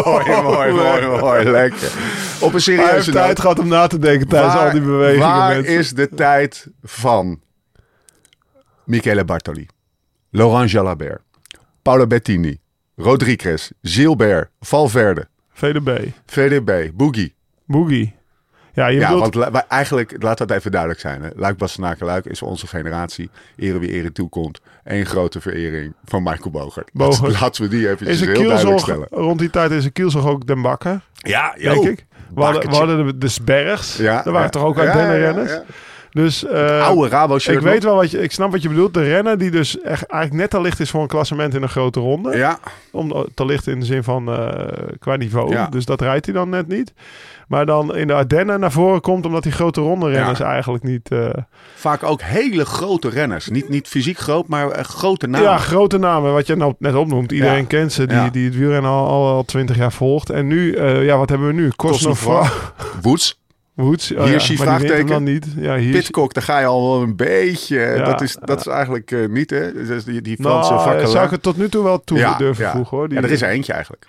mooi, 0.04 0.42
mooi, 0.42 0.72
mooi, 1.08 1.20
mooi, 1.22 1.44
lekker. 1.50 1.92
Op 2.40 2.44
een 2.44 2.52
Hij 2.52 2.60
serieuze 2.60 2.94
heeft 2.94 3.12
tijd 3.12 3.28
noot. 3.28 3.40
gehad 3.40 3.60
om 3.60 3.68
na 3.68 3.88
te 3.88 4.00
denken 4.00 4.28
tijdens 4.28 4.54
Waar- 4.54 4.66
al 4.66 4.72
die 4.72 4.82
bewegingen. 4.82 5.28
Waar 5.28 5.56
mensen. 5.56 5.74
is 5.78 5.92
de 5.94 6.10
tijd 6.10 6.68
van 6.84 7.42
Michele 8.84 9.26
Bartoli, 9.26 9.68
Laurent 10.30 10.72
Jalabert, 10.72 11.22
Paolo 11.82 12.08
Bettini, 12.08 12.58
Rodriguez, 12.96 13.70
Gilbert, 13.82 14.50
Valverde, 14.60 15.28
VDB. 15.54 16.00
VDB, 16.26 16.90
Boogie? 16.94 17.36
Boogie. 17.66 18.16
Ja, 18.78 18.88
je 18.88 19.00
Ja, 19.00 19.10
bedoelt... 19.14 19.36
want 19.36 19.56
eigenlijk, 19.68 20.16
laat 20.20 20.38
dat 20.38 20.52
even 20.52 20.72
duidelijk 20.72 21.00
zijn. 21.02 21.22
Hè. 21.22 21.30
Luik 21.36 21.58
Bastenaken 21.58 22.06
Luik 22.06 22.26
is 22.26 22.42
onze 22.42 22.68
generatie. 22.68 23.30
Ere 23.56 23.80
wie 23.80 23.90
ere 23.90 24.12
toekomt. 24.12 24.62
Eén 24.84 25.06
grote 25.06 25.42
verering 25.42 25.94
van 26.06 26.24
Michael 26.24 26.52
Bogert. 26.52 26.90
Bogert. 26.94 27.22
Laten, 27.22 27.40
laten 27.42 27.62
we 27.64 27.70
die 27.70 27.90
even 27.90 28.08
heel 28.08 28.18
duidelijk 28.18 28.48
kielzog, 28.48 28.80
stellen. 28.80 29.08
rond 29.12 29.40
die 29.40 29.50
tijd 29.50 29.72
is 29.72 29.86
een 29.86 29.92
kielzog 29.92 30.28
ook 30.28 30.48
Den 30.48 30.62
Bakker, 30.62 31.02
Ja, 31.14 31.54
denk 31.58 31.84
ik. 31.86 32.06
We 32.36 32.42
hadden, 32.44 32.70
we 32.70 32.76
hadden 32.76 33.06
de, 33.06 33.18
de 33.18 33.28
Sbergs, 33.28 33.98
Ja, 33.98 34.14
daar 34.24 34.34
waren 34.34 34.42
ja. 34.42 34.50
toch 34.50 34.64
ook 34.64 34.80
uit 34.80 34.94
Ja, 34.94 35.12
renners. 35.12 35.60
Dus 36.12 36.46
eh, 36.46 36.88
Oude 36.88 37.10
Rabo-shirt. 37.10 37.58
ik 37.58 37.64
weet 37.64 37.84
wel 37.84 37.96
wat 37.96 38.12
je, 38.12 38.22
ik 38.22 38.32
snap 38.32 38.52
wat 38.52 38.62
je 38.62 38.70
bedoelt. 38.70 38.94
De 38.94 39.04
renner 39.04 39.38
die 39.38 39.52
dus 39.52 39.80
echt 39.82 40.04
eigenlijk 40.06 40.42
net 40.42 40.50
te 40.50 40.62
licht 40.62 40.80
is 40.80 40.90
voor 40.90 41.02
een 41.02 41.08
klassement 41.08 41.54
in 41.54 41.62
een 41.62 41.70
grote 41.70 42.00
ronde. 42.00 42.38
Ja, 42.38 42.60
Om 42.92 43.26
te 43.34 43.46
licht 43.46 43.68
in 43.68 43.80
de 43.80 43.86
zin 43.86 44.04
van 44.04 44.32
eh, 44.32 44.68
qua 45.00 45.16
niveau. 45.16 45.52
Ja. 45.52 45.68
Dus 45.68 45.86
dat 45.86 46.02
rijdt 46.02 46.26
hij 46.26 46.34
dan 46.34 46.50
net 46.50 46.68
niet. 46.68 46.94
Maar 47.48 47.66
dan 47.66 47.96
in 47.96 48.08
de 48.08 48.14
Ardennen 48.14 48.60
naar 48.60 48.72
voren 48.72 49.02
komt 49.02 49.26
omdat 49.26 49.44
die 49.44 49.52
grote 49.52 49.82
ronde 49.82 50.10
renners 50.10 50.40
Ja. 50.40 50.52
eigenlijk 50.52 50.84
niet... 50.84 51.10
eh, 51.12 51.30
vaak 51.76 52.04
ook 52.04 52.22
hele 52.22 52.66
grote 52.66 53.10
renners. 53.10 53.48
Niet, 53.48 53.70
niet 53.70 53.88
fysiek 53.88 54.18
groot, 54.18 54.48
maar 54.48 54.70
eh, 54.72 54.84
grote 54.84 55.28
namen. 55.28 55.48
Ja, 55.50 55.58
grote 55.58 55.98
namen, 55.98 56.34
wat 56.34 56.48
je 56.48 56.56
nou 56.56 56.74
net 56.80 56.96
opnoemt. 56.96 57.32
Iedereen 57.32 57.58
Ja. 57.62 57.66
kent 57.68 57.94
ze, 57.94 58.06
die, 58.08 58.18
Ja. 58.18 58.30
die 58.30 58.46
het 58.46 58.56
wielrennen 58.58 58.92
al, 58.92 59.08
al, 59.08 59.28
al 59.28 59.44
20 59.46 59.78
jaar 59.78 59.92
volgt. 59.92 60.30
En 60.30 60.48
nu, 60.48 60.74
eh, 60.74 61.06
ja, 61.06 61.18
wat 61.18 61.30
hebben 61.30 61.48
we 61.48 61.54
nu? 61.54 61.70
Cosnefroid. 61.76 62.50
Woods, 63.02 63.42
Woods. 63.74 64.12
Oh, 64.16 64.24
wint 64.24 64.48
hem 64.48 64.58
vraagteken. 64.58 65.08
dan 65.08 65.24
niet. 65.24 65.46
Ja, 65.58 65.76
hier 65.76 65.92
Pitcock, 65.92 66.34
daar 66.34 66.44
ga 66.44 66.60
je 66.60 66.66
al 66.66 66.90
wel 66.92 67.02
een 67.02 67.16
beetje. 67.16 67.78
Ja. 67.80 68.04
dat, 68.06 68.22
is, 68.22 68.38
dat 68.42 68.60
is 68.60 68.68
eigenlijk 68.68 69.12
eh, 69.12 69.28
niet, 69.28 69.50
hè? 69.50 69.74
Dus 69.74 70.04
die, 70.04 70.22
die 70.22 70.38
Franse 70.42 70.72
nou, 70.74 70.84
vakken. 70.90 71.08
zou 71.08 71.26
ik 71.26 71.32
het 71.32 71.42
tot 71.42 71.58
nu 71.58 71.70
toe 71.70 71.84
wel 71.84 72.04
toe 72.04 72.18
Ja, 72.18 72.38
durven 72.38 72.66
ja. 72.66 72.72
voegen, 72.72 72.98
hoor. 72.98 73.08
Die, 73.10 73.18
Ja, 73.18 73.24
er 73.24 73.32
is 73.32 73.42
er 73.42 73.50
eentje 73.50 73.74
eigenlijk. 73.74 74.08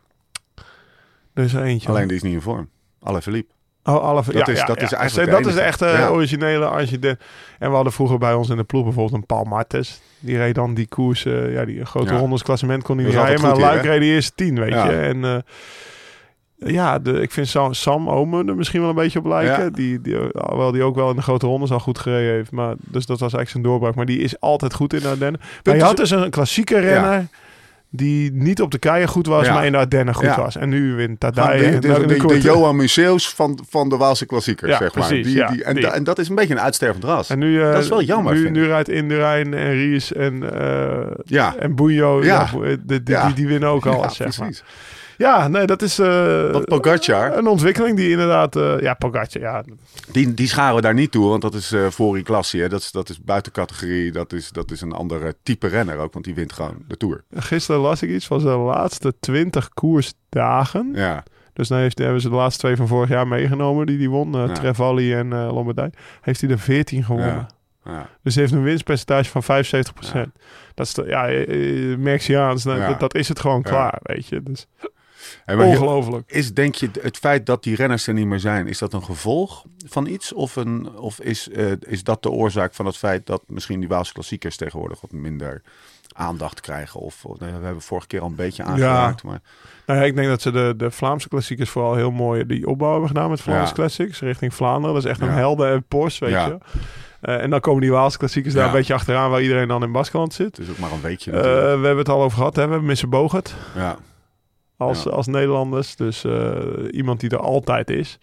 er 1.35 1.45
is 1.45 1.55
er 1.55 1.63
eentje. 1.63 1.89
Alleen 1.89 2.09
die 2.09 2.17
is 2.17 2.23
niet 2.23 2.33
in 2.35 2.41
vorm. 2.41 2.69
Alle 3.03 3.23
Philippe. 3.23 3.53
Oh, 3.85 4.01
alle, 4.03 4.23
Dat 4.25 4.35
ja, 4.35 4.47
is- 4.47 4.59
ja, 4.59 4.65
dat 4.67 4.77
ja. 4.81 4.83
is 4.87 4.93
eigenlijk 4.93 5.31
Dat 5.31 5.47
is 5.47 5.55
de 5.55 5.61
echte 5.61 6.09
originele 6.11 6.67
Argentijn. 6.67 7.19
En 7.59 7.69
we 7.69 7.75
hadden 7.75 7.93
vroeger 7.93 8.19
bij 8.19 8.35
ons 8.35 8.49
in 8.49 8.57
de 8.57 8.65
ploeg 8.65 8.85
bijvoorbeeld 8.85 9.15
een 9.21 9.27
Paul 9.27 9.45
Martes. 9.45 10.01
Die 10.21 10.37
reed 10.37 10.55
dan 10.55 10.75
die 10.75 10.87
koers, 10.87 11.25
eh, 11.25 11.53
ja, 11.53 11.65
die 11.65 11.85
grote 11.85 12.17
rondes 12.17 12.43
klassement 12.43 12.83
kon 12.83 12.97
hij 12.97 13.07
niet 13.07 13.15
rijden. 13.15 13.41
Maar 13.41 13.57
Luik 13.59 13.83
reed 13.83 14.01
de 14.01 14.07
eerste 14.07 14.33
tien, 14.35 14.59
weet 14.61 14.73
je. 14.73 14.79
En 14.97 15.25
eh, 15.25 15.37
ja, 16.73 16.99
de, 16.99 17.21
ik 17.21 17.31
vind 17.33 17.49
Sam, 17.49 17.75
Sam 17.75 18.09
Omen 18.11 18.49
er 18.49 18.57
misschien 18.57 18.81
wel 18.81 18.89
een 18.89 18.95
beetje 18.95 19.19
op 19.19 19.27
lijken. 19.27 19.73
Die, 19.73 20.01
die, 20.01 20.17
alhoewel 20.17 20.73
die 20.73 20.83
ook 20.83 20.95
wel 20.95 21.11
in 21.11 21.17
de 21.17 21.23
grote 21.23 21.47
rondes 21.47 21.71
al 21.71 21.81
goed 21.81 21.99
gereden 21.99 22.33
heeft. 22.33 22.51
Maar, 22.51 22.75
dus 22.79 23.07
dat 23.07 23.21
was 23.21 23.33
eigenlijk 23.33 23.51
zijn 23.51 23.63
doorbraak. 23.63 23.95
Maar 23.95 24.07
die 24.07 24.19
is 24.19 24.41
altijd 24.41 24.75
goed 24.75 24.93
in 24.93 25.01
de 25.01 25.09
Ardennen. 25.09 25.41
Maar 25.65 25.77
je 25.77 25.83
had 25.83 25.97
dus 25.97 26.11
een 26.11 26.31
klassieke 26.31 26.79
renner... 26.79 27.27
Die 27.91 28.33
niet 28.33 28.61
op 28.63 28.71
de 28.71 28.79
keien 28.79 29.09
goed 29.09 29.27
was, 29.27 29.47
Ja. 29.47 29.55
maar 29.55 29.67
in 29.67 29.73
de 29.73 29.79
Ardennen 29.79 30.15
goed 30.15 30.25
Ja. 30.25 30.37
was. 30.37 30.57
En 30.57 30.69
nu 30.69 30.95
wint 30.95 31.21
Tadij. 31.21 31.81
de, 31.81 32.07
de, 32.27 32.41
Johan 32.41 32.77
Museus 32.77 33.29
van, 33.29 33.59
van 33.69 33.89
de 33.89 33.97
Waalse 33.97 34.27
klassiekers, 34.27 34.71
Ja, 34.73 34.79
zeg 34.79 34.95
maar. 34.95 35.07
precies, 35.07 35.27
Die, 35.27 35.37
ja, 35.37 35.49
die, 35.51 35.65
en, 35.65 35.75
die. 35.75 35.83
da- 35.85 35.93
en 35.93 36.05
dat 36.05 36.19
is 36.19 36.29
een 36.29 36.35
beetje 36.35 36.55
een 36.55 36.61
uitstervend 36.61 37.05
ras. 37.05 37.31
En 37.31 37.39
nu, 37.39 37.63
eh, 37.63 37.73
Dat 37.73 37.83
is 37.83 37.89
wel 37.89 38.03
jammer, 38.03 38.35
Nu, 38.35 38.51
nu 38.51 38.67
rijdt 38.67 38.89
Indurain 38.89 39.55
en 39.55 39.71
Ries 39.73 40.13
en, 40.13 40.61
eh 40.61 41.07
ja, 41.25 41.55
en 41.59 41.75
Bunjo. 41.75 42.25
Ja. 42.25 42.49
Ja. 42.53 42.59
de- 42.61 42.79
de- 42.87 43.03
die, 43.03 43.17
die, 43.25 43.35
die 43.35 43.47
winnen 43.49 43.69
ook 43.69 43.85
ja, 43.85 43.91
alles, 43.91 44.17
zeg 44.17 44.39
maar. 44.39 44.51
Ja, 45.19 45.49
nee, 45.49 45.67
dat 45.67 45.83
is 45.83 45.97
Want 45.97 46.65
Pogacar, 46.65 47.37
een 47.39 47.47
ontwikkeling 47.47 47.97
die 47.97 48.11
inderdaad... 48.11 48.57
eh, 48.57 48.81
ja, 48.81 48.95
Pogacar, 48.95 49.41
ja. 49.43 49.65
die, 50.13 50.35
die 50.35 50.49
scharen 50.49 50.75
we 50.75 50.81
daar 50.81 50.95
niet 50.95 51.11
toe, 51.11 51.29
want 51.29 51.43
dat 51.43 51.55
is 51.55 51.73
eh 51.73 51.87
Fori 51.87 52.23
Klassie. 52.23 52.61
Hè. 52.63 52.69
Dat, 52.69 52.81
is, 52.81 52.91
dat 52.91 53.09
is 53.09 53.21
buiten 53.23 53.53
categorie, 53.53 54.13
dat 54.13 54.33
is, 54.33 54.51
dat 54.51 54.71
is 54.71 54.81
een 54.81 54.93
andere 54.93 55.35
type 55.43 55.67
renner 55.67 55.97
ook, 55.99 56.13
want 56.13 56.25
die 56.25 56.35
wint 56.35 56.53
gewoon 56.53 56.77
de 56.89 56.97
Tour. 56.97 57.25
Gisteren 57.35 57.81
las 57.81 58.03
ik 58.03 58.11
iets 58.11 58.27
van 58.27 58.41
zijn 58.41 58.57
laatste 58.59 59.15
20 59.21 59.69
koersdagen. 59.69 60.91
Ja, 60.95 61.23
Dus 61.53 61.69
dan 61.69 61.79
heeft, 61.79 61.99
hebben 61.99 62.21
ze 62.21 62.29
de 62.29 62.35
laatste 62.35 62.61
twee 62.61 62.77
van 62.77 62.87
vorig 62.89 63.09
jaar 63.09 63.29
meegenomen 63.29 63.87
die 63.87 63.99
die 63.99 64.11
won. 64.11 64.33
Ja. 64.33 64.53
Trevally 64.53 65.15
en 65.15 65.33
eh 65.33 65.53
Lombardij. 65.53 65.91
Heeft 66.21 66.41
hij 66.41 66.51
er 66.51 66.59
14 66.59 67.05
gewonnen. 67.05 67.47
Ja. 67.85 67.93
ja. 67.93 68.09
Dus 68.23 68.35
heeft 68.35 68.53
een 68.53 68.63
winstpercentage 68.63 69.31
van 69.41 69.65
75%. 70.27 70.33
Dat 70.75 70.87
is 70.87 70.95
de, 70.95 71.05
ja, 71.07 71.23
Merciaans, 71.99 72.65
nou, 72.65 72.79
Ja. 72.81 72.89
dat, 72.89 73.01
dat 73.01 73.15
is 73.15 73.29
het 73.29 73.41
gewoon 73.41 73.63
klaar, 73.63 73.99
weet 74.03 74.27
je. 74.27 74.43
Dus 74.43 74.67
Heel- 75.57 75.67
ongelooflijk. 75.67 76.31
is 76.31 76.55
denk 76.55 76.75
je 76.75 76.91
het 77.01 77.17
feit 77.17 77.47
dat 77.47 77.63
die 77.63 77.77
renners 77.77 78.07
er 78.07 78.15
niet 78.15 78.27
meer 78.27 78.41
zijn, 78.41 78.67
is 78.67 78.79
dat 78.79 78.93
een 78.93 79.03
gevolg 79.05 79.65
van 79.87 80.07
iets? 80.07 80.33
Of, 80.33 80.57
een, 80.57 80.97
of 80.97 81.21
is, 81.21 81.49
eh, 81.51 81.67
is 81.81 82.05
dat 82.05 82.23
de 82.23 82.31
oorzaak 82.31 82.75
van 82.75 82.87
het 82.87 82.97
feit 82.97 83.27
dat 83.27 83.43
misschien 83.47 83.81
die 83.81 83.89
Waalse 83.89 84.13
klassiekers 84.13 84.57
tegenwoordig 84.57 85.01
wat 85.01 85.13
minder 85.13 85.63
aandacht 86.13 86.61
krijgen? 86.61 87.01
Of, 87.01 87.25
of- 87.25 87.39
nou 87.39 87.53
we 87.59 87.65
hebben 87.65 87.83
vorige 87.83 88.07
keer 88.07 88.21
al 88.21 88.27
een 88.27 88.35
beetje 88.35 88.63
aangeraakt. 88.63 89.23
Maar, 89.23 89.41
Nou 89.87 89.99
ja, 90.01 90.05
ik 90.05 90.15
denk 90.15 90.29
dat 90.29 90.43
ze 90.43 90.51
de, 90.51 90.75
de 90.77 90.91
Vlaamse 90.91 91.29
klassiekers 91.29 91.71
vooral 91.71 91.95
heel 91.95 92.11
mooi 92.11 92.47
die 92.47 92.67
opbouw 92.69 92.91
hebben 92.91 93.09
gedaan 93.09 93.31
met 93.31 93.41
Vlaamse 93.41 93.67
Ja. 93.67 93.73
Classics 93.73 94.21
richting 94.21 94.55
Vlaanderen. 94.55 94.95
Dat 94.95 95.05
is 95.05 95.11
echt 95.11 95.21
een 95.21 95.29
helden 95.31 95.73
en 95.73 95.85
Porsche, 95.89 96.25
weet 96.25 96.35
je. 96.35 96.59
Eh, 97.21 97.43
en 97.43 97.51
dan 97.51 97.61
komen 97.61 97.81
die 97.81 97.91
Waalse 97.91 98.19
klassiekers 98.19 98.55
daar 98.55 98.67
een 98.67 98.73
beetje 98.73 98.95
achteraan 98.95 99.31
waar 99.31 99.43
iedereen 99.43 99.69
dan 99.69 99.83
in 99.83 99.93
Baskeland 99.93 100.35
zit. 100.35 100.59
is 100.59 100.71
ook 100.71 100.79
maar 100.79 100.93
een 100.93 101.01
weekje 101.01 101.31
Eh, 101.33 101.41
we 101.43 101.49
hebben 101.87 101.97
het 101.99 102.09
al 102.09 102.23
over 102.23 102.37
gehad, 102.39 102.57
hè? 102.57 102.65
we 102.65 102.71
hebben 102.71 102.89
Misse 102.89 103.07
Bogert 103.07 103.55
ja. 103.75 103.97
Als, 104.79 105.03
Ja. 105.03 105.11
als 105.11 105.27
Nederlanders. 105.27 105.97
Dus 105.97 106.25
eh, 106.25 106.57
iemand 106.91 107.21
die 107.21 107.31
er 107.31 107.39
altijd 107.41 107.91
is. 107.91 108.19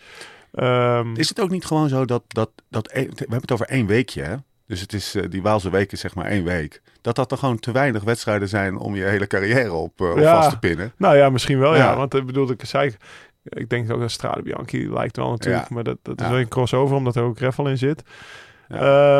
Ehm, 0.54 1.16
Is 1.16 1.30
het 1.30 1.40
ook 1.42 1.50
niet 1.50 1.66
gewoon 1.66 1.90
zo 1.90 2.06
dat, 2.06 2.24
dat, 2.28 2.50
dat 2.70 2.88
één- 2.88 3.10
we 3.10 3.16
hebben 3.18 3.42
het 3.42 3.52
over 3.52 3.66
één 3.68 3.86
weekje, 3.86 4.22
hè? 4.22 4.36
Dus 4.68 4.82
het 4.82 4.94
is, 4.94 5.16
eh, 5.16 5.24
die 5.30 5.42
Waalse 5.42 5.70
week 5.70 5.92
is 5.92 6.00
zeg 6.00 6.16
maar 6.16 6.26
één 6.26 6.44
week. 6.44 6.82
Dat 7.02 7.16
dat 7.16 7.32
er 7.32 7.38
gewoon 7.38 7.60
te 7.60 7.72
weinig 7.72 8.04
wedstrijden 8.04 8.50
zijn 8.50 8.78
om 8.78 8.96
je 8.96 9.04
hele 9.04 9.28
carrière 9.28 9.74
op, 9.74 10.02
eh, 10.02 10.10
op 10.12 10.18
Ja. 10.18 10.36
vast 10.36 10.50
te 10.50 10.60
pinnen. 10.60 10.94
Nou 10.98 11.18
ja, 11.18 11.30
misschien 11.30 11.60
wel 11.60 11.76
ja. 11.76 11.84
Ja. 11.92 11.96
Want 11.98 12.14
ik 12.14 12.26
bedoel, 12.26 12.52
ik 12.52 12.66
zei, 12.66 12.96
ik 13.44 13.70
denk 13.70 13.92
ook 13.92 14.00
dat 14.00 14.12
Strade 14.12 14.42
Bianchi 14.42 14.94
lijkt 14.94 15.18
wel 15.18 15.30
natuurlijk. 15.30 15.68
Ja. 15.70 15.74
Maar 15.76 15.84
dat, 15.84 15.98
dat 16.02 16.22
is 16.22 16.28
wel 16.28 16.40
een 16.40 16.48
crossover, 16.48 16.96
omdat 16.96 17.16
er 17.16 17.24
ook 17.24 17.38
gravel 17.38 17.68
in 17.68 17.78
zit. 17.78 18.04
Ja. 18.68 19.20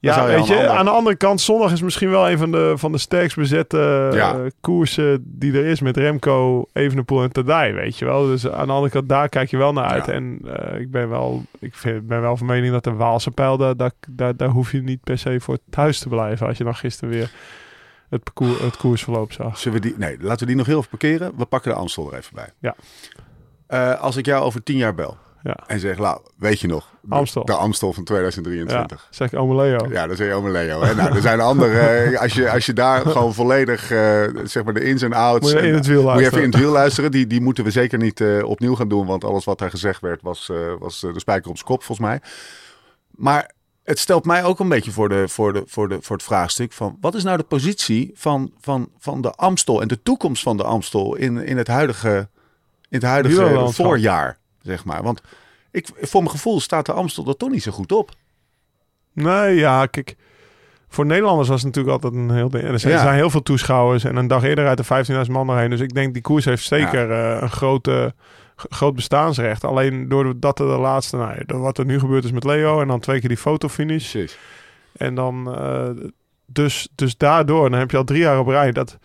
Ja, 0.00 0.20
je 0.20 0.26
weet 0.26 0.36
aan 0.36 0.42
je, 0.42 0.46
de 0.48 0.54
andere- 0.58 0.78
aan 0.78 0.84
de 0.84 0.90
andere 0.90 1.16
kant, 1.16 1.40
zondag 1.40 1.72
is 1.72 1.82
misschien 1.82 2.10
wel 2.10 2.30
een 2.30 2.38
van 2.38 2.50
de, 2.50 2.72
van 2.76 2.92
de 2.92 2.98
sterkst 2.98 3.36
bezette 3.36 4.10
Ja. 4.12 4.32
eh, 4.34 4.40
koersen 4.60 5.22
die 5.24 5.52
er 5.52 5.64
is 5.64 5.80
met 5.80 5.96
Remco, 5.96 6.64
Evenepoel 6.72 7.22
en 7.22 7.32
Tadij, 7.32 7.74
weet 7.74 7.98
je 7.98 8.04
wel. 8.04 8.26
Dus 8.26 8.48
aan 8.48 8.66
de 8.66 8.72
andere 8.72 8.92
kant, 8.92 9.08
daar 9.08 9.28
kijk 9.28 9.50
je 9.50 9.56
wel 9.56 9.72
naar 9.72 9.84
uit. 9.84 10.06
Ja. 10.06 10.12
En 10.12 10.38
eh, 10.44 10.80
ik 10.80 10.90
ben 10.90 11.08
wel, 11.08 11.42
ik 11.58 11.74
vind, 11.74 12.06
ben 12.06 12.20
wel 12.20 12.36
van 12.36 12.46
mening 12.46 12.72
dat 12.72 12.84
de 12.84 12.92
Waalse 12.92 13.30
pijl, 13.30 13.56
daar, 13.56 13.76
daar, 13.76 13.92
daar, 14.08 14.36
daar 14.36 14.48
hoef 14.48 14.72
je 14.72 14.82
niet 14.82 15.02
per 15.04 15.18
se 15.18 15.40
voor 15.40 15.58
thuis 15.70 15.98
te 15.98 16.08
blijven. 16.08 16.46
Als 16.46 16.58
je 16.58 16.64
dan 16.64 16.74
gisteren 16.76 17.14
weer 17.14 17.30
het, 18.08 18.22
parcours, 18.22 18.60
het 18.60 18.76
koersverloop 18.76 19.32
zag. 19.32 19.58
Zullen 19.58 19.80
we 19.82 19.88
die, 19.88 19.98
nee, 19.98 20.16
laten 20.20 20.40
we 20.40 20.46
die 20.46 20.56
nog 20.56 20.66
heel 20.66 20.78
even 20.78 20.90
parkeren. 20.90 21.32
We 21.36 21.44
pakken 21.44 21.70
de 21.72 21.76
Amstel 21.76 22.12
er 22.12 22.18
even 22.18 22.34
bij. 22.34 22.48
Ja. 22.58 22.74
Eh, 23.66 24.00
als 24.00 24.16
ik 24.16 24.26
jou 24.26 24.44
over 24.44 24.62
tien 24.62 24.76
jaar 24.76 24.94
bel 24.94 25.16
Ja. 25.42 25.56
en 25.66 25.80
zeg, 25.80 25.98
nou, 25.98 26.20
weet 26.36 26.60
je 26.60 26.66
nog? 26.66 26.88
De, 27.00 27.14
Amstel. 27.14 27.44
De 27.44 27.52
Amstel 27.52 27.92
van 27.92 28.02
Ja, 28.06 28.12
2023. 28.14 29.08
zeg 29.10 29.32
ik 29.32 29.38
Ome 29.38 29.54
Leo. 29.54 29.86
Ja, 29.90 30.06
dat 30.06 30.20
Ome 30.20 30.50
Leo. 30.50 30.82
Hè? 30.82 30.94
Nou, 30.94 31.14
er 31.14 31.22
zijn 31.22 31.40
andere. 31.40 31.78
eh, 31.78 32.20
als, 32.20 32.32
je, 32.34 32.50
als 32.50 32.66
je 32.66 32.72
daar 32.72 33.00
gewoon 33.00 33.34
volledig, 33.34 33.90
eh, 33.90 34.22
zeg 34.44 34.64
maar, 34.64 34.74
de 34.74 34.84
ins 34.84 35.02
en 35.02 35.12
outs. 35.12 35.52
Moet 35.52 35.60
je 35.60 35.66
in 35.68 35.74
het 35.74 35.86
wiel 35.86 36.02
Moet 36.02 36.12
je 36.12 36.18
even 36.18 36.20
luisteren. 36.20 36.44
in 36.44 36.50
het 36.50 36.60
wiel 36.60 36.70
luisteren. 36.72 37.10
Die, 37.10 37.26
die 37.26 37.40
moeten 37.40 37.64
we 37.64 37.70
zeker 37.70 37.98
niet 37.98 38.20
eh, 38.20 38.44
opnieuw 38.44 38.74
gaan 38.74 38.88
doen. 38.88 39.06
Want 39.06 39.24
alles 39.24 39.44
wat 39.44 39.58
daar 39.58 39.70
gezegd 39.70 40.00
werd 40.00 40.22
was, 40.22 40.50
was 40.78 41.00
de 41.00 41.12
spijker 41.20 41.50
op 41.50 41.56
zijn 41.56 41.68
kop, 41.68 41.82
volgens 41.82 42.08
mij. 42.08 42.20
Maar 43.10 43.50
het 43.84 43.98
stelt 43.98 44.24
mij 44.24 44.44
ook 44.44 44.58
een 44.60 44.68
beetje 44.68 44.90
voor, 44.90 45.08
de, 45.08 45.28
voor, 45.28 45.52
de, 45.52 45.62
voor, 45.66 45.88
de, 45.88 45.98
voor 46.00 46.16
het 46.16 46.24
vraagstuk 46.24 46.72
van... 46.72 46.96
wat 47.00 47.14
is 47.14 47.22
nou 47.24 47.36
de 47.36 47.42
positie 47.44 48.10
van, 48.14 48.52
van, 48.60 48.88
van 48.98 49.20
de 49.20 49.30
Amstel 49.32 49.80
en 49.80 49.88
de 49.88 50.02
toekomst 50.02 50.42
van 50.42 50.56
de 50.56 50.64
Amstel 50.64 51.14
in, 51.14 51.38
in 51.38 51.56
het 51.56 51.66
huidige, 51.66 52.28
in 52.88 52.98
het 52.98 53.02
huidige 53.02 53.68
voorjaar, 53.72 54.38
zeg 54.68 54.84
maar. 54.84 55.02
Want 55.02 55.22
ik, 55.70 55.88
voor 56.00 56.20
mijn 56.22 56.34
gevoel 56.34 56.60
staat 56.60 56.86
de 56.86 56.92
Amstel 56.92 57.26
er 57.28 57.36
toch 57.36 57.50
niet 57.50 57.62
zo 57.62 57.72
goed 57.72 57.92
op. 57.92 58.10
Nee, 59.12 59.54
ja, 59.54 59.86
kijk. 59.86 60.16
Voor 60.88 61.06
Nederlanders 61.06 61.48
was 61.48 61.62
het 61.62 61.74
natuurlijk 61.74 61.94
altijd 62.04 62.22
een 62.22 62.34
heel 62.36 62.48
ding. 62.48 62.64
En 62.64 62.72
er 62.72 62.78
zijn, 62.78 62.92
Ja. 62.94 63.12
heel 63.12 63.30
veel 63.30 63.42
toeschouwers. 63.42 64.04
En 64.04 64.16
een 64.16 64.26
dag 64.26 64.42
eerder 64.42 64.66
uit 64.66 64.78
de 64.78 64.84
15.000 65.26 65.30
man 65.32 65.48
erheen. 65.50 65.70
Dus 65.70 65.80
ik 65.80 65.94
denk 65.94 66.12
die 66.12 66.22
koers 66.22 66.44
heeft 66.44 66.64
zeker 66.64 67.10
eh, 67.10 67.42
een 67.42 67.50
grote, 67.50 68.14
groot 68.56 68.94
bestaansrecht. 68.94 69.64
Alleen 69.64 70.08
doordat 70.08 70.58
er 70.58 70.66
de 70.66 70.78
laatste, 70.78 71.16
nou, 71.16 71.44
door 71.46 71.60
wat 71.60 71.78
er 71.78 71.84
nu 71.84 71.98
gebeurd 71.98 72.24
is 72.24 72.32
met 72.32 72.44
Leo. 72.44 72.80
En 72.80 72.88
dan 72.88 73.00
twee 73.00 73.20
keer 73.20 73.28
die 73.28 73.38
fotofinish. 73.38 74.10
Precies. 74.10 74.38
En 74.92 75.14
dan, 75.14 75.54
eh, 75.56 75.88
dus, 76.46 76.88
dus 76.94 77.16
daardoor, 77.16 77.70
dan 77.70 77.78
heb 77.78 77.90
je 77.90 77.96
al 77.96 78.04
drie 78.04 78.20
jaar 78.20 78.38
op 78.38 78.46
rij 78.48 78.72
dat 78.72 78.98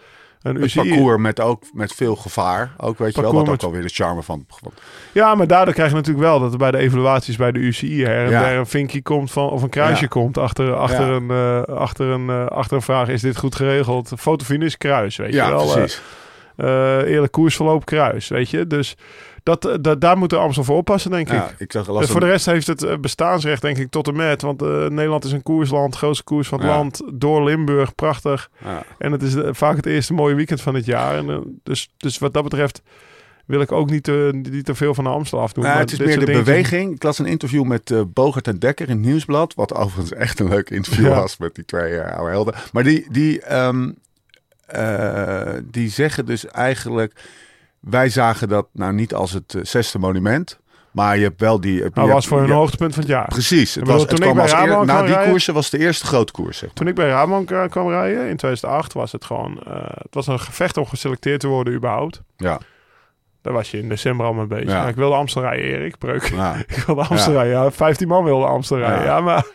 een 0.43 0.61
Het 0.61 0.73
parcours 0.73 1.21
met, 1.21 1.39
ook, 1.39 1.63
met 1.73 1.93
veel 1.93 2.15
gevaar. 2.15 2.71
Ook 2.77 2.97
weet 2.97 3.15
je 3.15 3.21
wel, 3.21 3.31
wat 3.33 3.41
ook 3.41 3.49
met- 3.49 3.63
alweer 3.63 3.81
de 3.81 3.89
charme 3.89 4.23
van... 4.23 4.45
Ja, 5.11 5.35
maar 5.35 5.47
daardoor 5.47 5.73
krijg 5.73 5.89
je 5.89 5.95
natuurlijk 5.95 6.25
wel 6.25 6.39
dat 6.39 6.51
er 6.51 6.57
bij 6.57 6.71
de 6.71 6.77
evaluaties 6.77 7.35
bij 7.35 7.51
de 7.51 7.59
UCI 7.59 8.03
her 8.03 8.25
en 8.25 8.29
Ja. 8.31 8.43
der 8.43 8.57
een 8.57 8.65
vinkje 8.65 9.01
komt 9.01 9.31
van 9.31 9.49
of 9.49 9.61
een 9.61 9.69
kruisje 9.69 10.01
Ja. 10.01 10.07
komt 10.07 10.37
achter, 10.37 10.75
achter, 10.75 11.07
Ja. 11.07 11.13
een, 11.15 11.29
eh, 11.67 11.75
achter, 11.75 12.05
een, 12.07 12.29
eh, 12.29 12.45
achter 12.45 12.75
een 12.75 12.81
vraag: 12.81 13.07
is 13.07 13.21
dit 13.21 13.37
goed 13.37 13.55
geregeld? 13.55 14.11
Fotofinish 14.17 14.73
kruis, 14.75 15.15
weet 15.17 15.33
ja, 15.33 15.45
je 15.45 15.51
wel? 15.51 15.71
precies. 15.71 16.01
Eh, 16.55 16.99
eh, 16.99 17.07
eerlijk 17.09 17.31
koersverloop 17.31 17.85
kruis, 17.85 18.27
weet 18.27 18.49
je? 18.49 18.67
Dus 18.67 18.95
dat, 19.43 19.65
eh, 19.65 19.75
dat, 19.81 20.01
daar 20.01 20.17
moet 20.17 20.29
de 20.29 20.37
Amstel 20.37 20.63
voor 20.63 20.77
oppassen, 20.77 21.11
denk 21.11 21.29
Ja, 21.31 21.47
ik. 21.49 21.55
ik 21.59 21.71
zag 21.71 21.87
last 21.87 22.09
voor 22.11 22.19
de 22.19 22.25
rest 22.25 22.45
heeft 22.45 22.67
het 22.67 22.83
eh, 22.83 22.97
bestaansrecht, 22.97 23.61
denk 23.61 23.77
ik, 23.77 23.89
tot 23.89 24.07
en 24.07 24.15
met. 24.15 24.41
Want 24.41 24.61
eh, 24.61 24.67
Nederland 24.87 25.25
is 25.25 25.31
een 25.31 25.43
koersland, 25.43 25.95
grootste 25.95 26.23
koers 26.23 26.47
van 26.47 26.59
het 26.59 26.67
Ja. 26.67 26.75
land. 26.75 27.01
Door 27.13 27.43
Limburg, 27.43 27.95
prachtig. 27.95 28.49
ja. 28.63 28.83
En 28.97 29.11
het 29.11 29.21
is 29.23 29.35
eh, 29.35 29.49
vaak 29.51 29.75
het 29.75 29.85
eerste 29.85 30.13
mooie 30.13 30.35
weekend 30.35 30.61
van 30.61 30.73
het 30.75 30.85
jaar. 30.85 31.17
En, 31.17 31.29
eh, 31.29 31.37
dus, 31.63 31.89
dus 31.97 32.17
wat 32.17 32.33
dat 32.33 32.43
betreft 32.43 32.81
wil 33.45 33.61
ik 33.61 33.71
ook 33.71 33.89
niet, 33.89 34.03
te 34.03 34.29
niet 34.51 34.65
te 34.65 34.75
veel 34.75 34.93
van 34.93 35.03
de 35.03 35.09
Amstel 35.09 35.39
afdoen. 35.39 35.63
Nou, 35.63 35.75
Maar 35.75 35.83
het 35.85 35.93
is 35.93 35.99
meer 35.99 36.19
de 36.19 36.25
beweging. 36.25 36.95
Ik 36.95 37.03
las 37.03 37.19
een 37.19 37.25
interview 37.25 37.63
met 37.63 37.91
eh 37.91 38.01
Bogert 38.07 38.47
en 38.47 38.59
Dekker 38.59 38.89
in 38.89 38.95
het 38.97 39.05
Nieuwsblad. 39.05 39.53
Wat 39.53 39.73
overigens 39.75 40.13
echt 40.19 40.39
een 40.39 40.47
leuk 40.49 40.69
interview 40.69 41.05
Ja. 41.07 41.15
was 41.15 41.37
met 41.37 41.55
die 41.55 41.65
twee 41.65 41.97
eh, 41.99 42.15
oude 42.17 42.31
helden. 42.31 42.53
Maar 42.71 42.83
die, 42.83 43.05
die, 43.11 43.41
ehm, 43.41 43.89
eh, 44.65 45.53
die 45.71 45.89
zeggen 45.89 46.25
dus 46.25 46.45
eigenlijk... 46.47 47.13
Wij 47.89 48.09
zagen 48.09 48.47
dat 48.47 48.67
nou 48.71 48.93
niet 48.93 49.13
als 49.13 49.31
het 49.31 49.53
eh, 49.55 49.61
zesde 49.63 49.99
monument... 49.99 50.61
Maar 50.93 51.17
je 51.17 51.23
hebt 51.23 51.39
wel 51.39 51.61
die... 51.61 51.81
Dat 51.81 51.93
hebt- 51.95 52.07
was 52.11 52.27
voor 52.27 52.39
hun 52.39 52.49
hoogtepunt 52.49 52.93
van 52.93 53.01
het 53.03 53.11
jaar. 53.11 53.27
Precies. 53.27 53.75
Het 53.75 53.83
bedoel, 53.83 53.99
was, 53.99 54.01
het 54.01 54.09
toen 54.15 54.27
ik 54.27 54.33
kwam 54.33 54.45
bij 54.45 54.53
als 54.53 54.61
eer- 54.63 54.77
na 54.77 54.83
kwam 54.93 55.05
die 55.05 55.13
rijden- 55.13 55.29
koersen 55.31 55.53
was 55.53 55.69
de 55.69 55.77
eerste 55.77 56.05
grote 56.05 56.31
koers. 56.31 56.57
Zeg 56.57 56.65
maar. 56.67 56.77
Toen 56.77 56.87
ik 56.87 56.95
bij 56.95 57.07
Rabank 57.07 57.51
eh, 57.51 57.63
kwam 57.69 57.89
rijden 57.89 58.19
in 58.29 58.37
2008 58.37 58.93
was 58.93 59.11
het 59.11 59.25
gewoon... 59.25 59.59
eh, 59.67 59.73
het 59.85 60.13
was 60.13 60.27
een 60.27 60.39
gevecht 60.39 60.77
om 60.77 60.85
geselecteerd 60.85 61.39
te 61.39 61.47
worden 61.47 61.73
überhaupt. 61.73 62.21
Ja. 62.37 62.59
Daar 63.41 63.53
was 63.53 63.71
je 63.71 63.79
in 63.79 63.89
december 63.89 64.25
al 64.25 64.33
mee 64.33 64.45
bezig. 64.45 64.69
Ja. 64.69 64.79
Maar 64.79 64.89
ik 64.89 64.95
wilde 64.95 65.15
Amstel 65.15 65.41
rijden, 65.41 65.65
Erik. 65.65 65.97
Breuk. 65.97 66.23
Ja. 66.23 66.55
Ik 66.67 66.83
wilde 66.85 67.03
Amstel 67.03 67.33
Ja. 67.33 67.41
rijden. 67.41 67.61
Ja, 67.63 67.71
15 67.71 68.07
man 68.07 68.23
wilde 68.23 68.45
Amstel 68.45 68.77
rijden. 68.77 69.03
Ja, 69.05 69.19
maar 69.21 69.45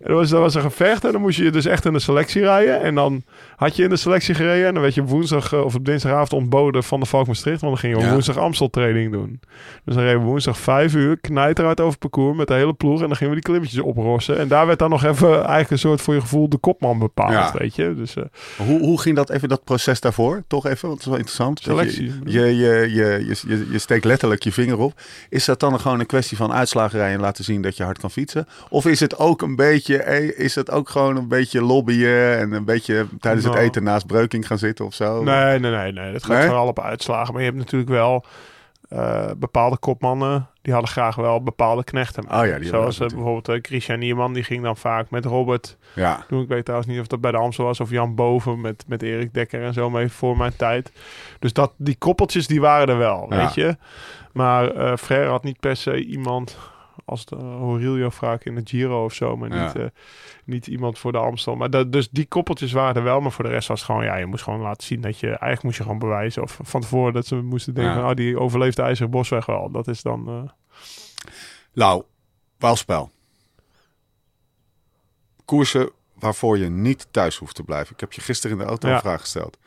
er 0.00 0.14
was, 0.14 0.30
er 0.32 0.40
was 0.40 0.54
een 0.54 0.60
gevecht 0.62 1.04
en 1.04 1.12
dan 1.12 1.20
moest 1.20 1.38
je 1.38 1.50
dus 1.50 1.64
echt 1.66 1.84
in 1.84 1.92
de 1.92 1.98
selectie 1.98 2.42
rijden. 2.42 2.82
En 2.82 2.94
dan 2.94 3.22
had 3.56 3.76
je 3.76 3.82
in 3.82 3.88
de 3.88 3.96
selectie 3.96 4.34
gereden 4.34 4.66
en 4.66 4.72
dan 4.72 4.82
werd 4.82 4.94
je 4.94 5.00
op 5.00 5.08
woensdag 5.08 5.52
eh, 5.52 5.64
of 5.64 5.74
op 5.74 5.84
dinsdagavond 5.84 6.32
ontboden 6.32 6.84
van 6.84 7.00
de 7.00 7.06
Valk 7.06 7.26
Maastricht. 7.26 7.60
Want 7.60 7.72
dan 7.72 7.80
gingen 7.82 7.98
we 7.98 8.04
Ja. 8.04 8.12
woensdag 8.12 8.36
Amstel 8.36 8.70
training 8.70 9.12
doen. 9.12 9.40
Dus 9.84 9.94
dan 9.94 10.04
reden 10.04 10.20
we 10.20 10.26
woensdag 10.26 10.58
vijf 10.58 10.94
uur 10.94 11.18
knijteruit 11.20 11.80
over 11.80 11.90
het 11.92 12.00
parcours 12.00 12.36
met 12.36 12.46
de 12.48 12.54
hele 12.54 12.72
ploeg. 12.72 13.00
En 13.00 13.06
dan 13.06 13.16
gingen 13.16 13.34
we 13.34 13.40
die 13.40 13.50
klimmetjes 13.50 13.80
oprossen. 13.80 14.38
En 14.38 14.48
daar 14.48 14.66
werd 14.66 14.78
dan 14.78 14.90
nog 14.90 15.04
even 15.04 15.34
eigenlijk 15.36 15.70
een 15.70 15.78
soort 15.78 16.00
voor 16.00 16.14
je 16.14 16.20
gevoel 16.20 16.48
de 16.48 16.58
kopman 16.58 16.98
bepaald, 16.98 17.32
Ja. 17.32 17.52
weet 17.58 17.74
je. 17.74 17.94
Dus 17.94 18.16
eh, 18.16 18.24
Hoe, 18.56 18.78
hoe 18.80 19.00
ging 19.00 19.16
dat 19.16 19.30
even, 19.30 19.48
dat 19.48 19.64
proces 19.64 20.00
daarvoor? 20.00 20.42
Toch 20.46 20.66
even, 20.66 20.88
want 20.88 20.92
het 20.92 21.00
is 21.00 21.06
wel 21.06 21.16
interessant. 21.16 21.64
Dat 21.64 21.78
je- 21.84 21.90
Selectie. 21.90 22.12
Je, 22.32 22.40
je, 22.40 22.56
je, 22.94 22.94
je, 23.26 23.36
je, 23.46 23.66
je 23.70 23.78
steekt 23.78 24.04
letterlijk 24.04 24.42
je 24.42 24.52
vinger 24.52 24.78
op. 24.78 24.92
Is 25.28 25.44
dat 25.44 25.60
dan 25.60 25.80
gewoon 25.80 26.00
een 26.00 26.06
kwestie 26.06 26.36
van 26.36 26.52
uitslagerij 26.52 27.12
en 27.12 27.20
laten 27.20 27.44
zien 27.44 27.62
dat 27.62 27.76
je 27.76 27.82
hard 27.82 27.98
kan 27.98 28.10
fietsen? 28.10 28.46
Of 28.68 28.86
is 28.86 29.00
het 29.00 29.18
ook 29.18 29.42
een 29.42 29.56
beetje, 29.56 29.89
eh, 29.98 30.38
is 30.38 30.54
het 30.54 30.70
ook 30.70 30.88
gewoon 30.88 31.16
een 31.16 31.28
beetje 31.28 31.62
lobbyen 31.62 32.38
en 32.38 32.52
een 32.52 32.64
beetje 32.64 33.06
tijdens 33.20 33.44
het 33.44 33.54
Nou. 33.54 33.66
eten 33.66 33.82
naast 33.82 34.06
Breuking 34.06 34.46
gaan 34.46 34.58
zitten 34.58 34.84
of 34.84 34.94
zo? 34.94 35.22
Nee, 35.22 35.58
nee, 35.58 35.70
nee, 35.70 35.92
nee. 35.92 36.12
Dat 36.12 36.24
gaat 36.24 36.36
Nee? 36.38 36.46
vooral 36.46 36.66
op 36.66 36.80
uitslagen. 36.80 37.32
Maar 37.32 37.42
je 37.42 37.48
hebt 37.48 37.60
natuurlijk 37.60 37.90
wel 37.90 38.24
eh, 38.88 39.30
bepaalde 39.36 39.78
kopmannen. 39.78 40.48
Die 40.62 40.72
hadden 40.72 40.90
graag 40.90 41.14
wel 41.16 41.42
bepaalde 41.42 41.84
knechten. 41.84 42.24
Oh 42.24 42.46
ja, 42.46 42.58
die 42.58 42.68
Zoals 42.68 43.00
eh, 43.00 43.08
bijvoorbeeld 43.08 43.48
eh, 43.48 43.58
Christian 43.62 43.98
Nierman. 43.98 44.32
Die 44.32 44.42
ging 44.42 44.62
dan 44.62 44.76
vaak 44.76 45.10
met 45.10 45.24
Robert. 45.24 45.76
Ja, 45.94 46.24
Toen, 46.28 46.42
ik 46.42 46.48
weet 46.48 46.64
trouwens 46.64 46.90
niet 46.90 47.00
of 47.00 47.06
dat 47.06 47.20
bij 47.20 47.30
de 47.30 47.36
Amstel 47.36 47.64
was. 47.64 47.80
Of 47.80 47.90
Jan 47.90 48.14
Boven 48.14 48.60
met, 48.60 48.84
met 48.86 49.02
Erik 49.02 49.34
Dekker 49.34 49.62
en 49.62 49.72
zo 49.72 49.90
mee 49.90 50.08
voor 50.08 50.36
mijn 50.36 50.56
tijd. 50.56 50.92
Dus 51.38 51.52
dat, 51.52 51.72
die 51.76 51.96
koppeltjes 51.98 52.46
die 52.46 52.60
waren 52.60 52.88
er 52.88 52.98
wel, 52.98 53.26
Ja. 53.28 53.36
weet 53.36 53.54
je. 53.54 53.76
Maar 54.32 54.96
Frère 54.98 55.28
had 55.28 55.44
niet 55.44 55.60
per 55.60 55.76
se 55.76 56.04
iemand 56.04 56.58
als 57.10 57.24
de 57.24 57.36
Horilio 57.36 58.10
vaak 58.10 58.44
in 58.44 58.54
de 58.54 58.60
Giro 58.64 59.04
of 59.04 59.12
zo. 59.14 59.36
Maar 59.36 59.54
Ja. 59.54 59.66
niet, 59.66 59.76
eh, 59.76 59.84
niet 60.44 60.66
iemand 60.66 60.98
voor 60.98 61.12
de 61.12 61.18
Amstel. 61.18 61.56
Maar 61.56 61.70
dat, 61.70 61.92
dus 61.92 62.08
die 62.10 62.26
koppeltjes 62.26 62.72
waren 62.72 62.94
er 62.94 63.02
wel. 63.02 63.20
Maar 63.20 63.32
voor 63.32 63.44
de 63.44 63.50
rest 63.50 63.68
was 63.68 63.78
het 63.80 63.86
gewoon, 63.90 64.04
ja, 64.04 64.16
je 64.16 64.26
moest 64.26 64.42
gewoon 64.44 64.60
laten 64.60 64.86
zien 64.86 65.00
dat 65.00 65.18
je... 65.18 65.26
Eigenlijk 65.26 65.62
moest 65.62 65.76
je 65.76 65.82
gewoon 65.82 65.98
bewijzen. 65.98 66.42
Of 66.42 66.58
van 66.62 66.80
tevoren 66.80 67.12
dat 67.12 67.26
ze 67.26 67.36
moesten 67.36 67.74
denken 67.74 67.92
Ja. 67.94 68.00
van... 68.00 68.10
Oh, 68.10 68.16
die 68.16 68.38
overleeft 68.38 68.76
de 68.76 68.82
IJzeren 68.82 69.10
Bosweg 69.10 69.46
wel. 69.46 69.70
Dat 69.70 69.88
is 69.88 70.02
dan... 70.02 70.28
eh, 70.28 70.50
Lau, 71.72 72.02
Waalspel. 72.58 73.10
Koersen 75.44 75.90
waarvoor 76.18 76.58
je 76.58 76.68
niet 76.68 77.06
thuis 77.10 77.36
hoeft 77.36 77.54
te 77.54 77.62
blijven. 77.62 77.94
Ik 77.94 78.00
heb 78.00 78.12
je 78.12 78.20
gisteren 78.20 78.56
in 78.56 78.62
de 78.62 78.68
auto 78.68 78.88
Ja. 78.88 78.94
een 78.94 79.00
vraag 79.00 79.20
gesteld. 79.20 79.58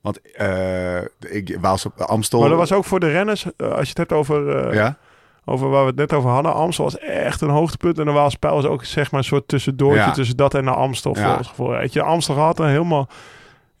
Want 0.00 0.20
eh 0.32 1.00
ik, 1.20 1.56
Waalse, 1.60 1.92
Amstel... 1.96 2.40
Maar 2.40 2.48
dat 2.48 2.58
was 2.58 2.72
ook 2.72 2.84
voor 2.84 3.00
de 3.00 3.10
renners, 3.10 3.44
als 3.56 3.82
je 3.82 3.88
het 3.88 3.96
hebt 3.96 4.12
over... 4.12 4.74
Ja? 4.74 4.98
Over 5.44 5.68
waar 5.68 5.80
we 5.80 5.86
het 5.86 5.96
net 5.96 6.12
over 6.12 6.30
hadden. 6.30 6.54
Amstel 6.54 6.84
was 6.84 6.98
echt 6.98 7.40
een 7.40 7.48
hoogtepunt. 7.50 7.98
En 7.98 8.04
de 8.04 8.10
Waalspijl 8.12 8.54
was 8.54 8.64
ook 8.64 8.84
zeg 8.84 9.10
maar 9.10 9.20
een 9.20 9.26
soort 9.26 9.48
tussendoortje 9.48 10.00
Ja. 10.00 10.10
tussen 10.12 10.36
dat 10.36 10.54
en 10.54 10.64
de 10.64 10.70
Amstel. 10.70 11.16
Ja. 11.16 11.28
Voor 11.28 11.36
ons 11.38 11.48
gevoel. 11.48 11.68
Weet 11.68 11.92
je, 11.92 12.02
Amstel 12.02 12.34
had 12.36 12.58
een 12.58 12.68
helemaal... 12.68 13.08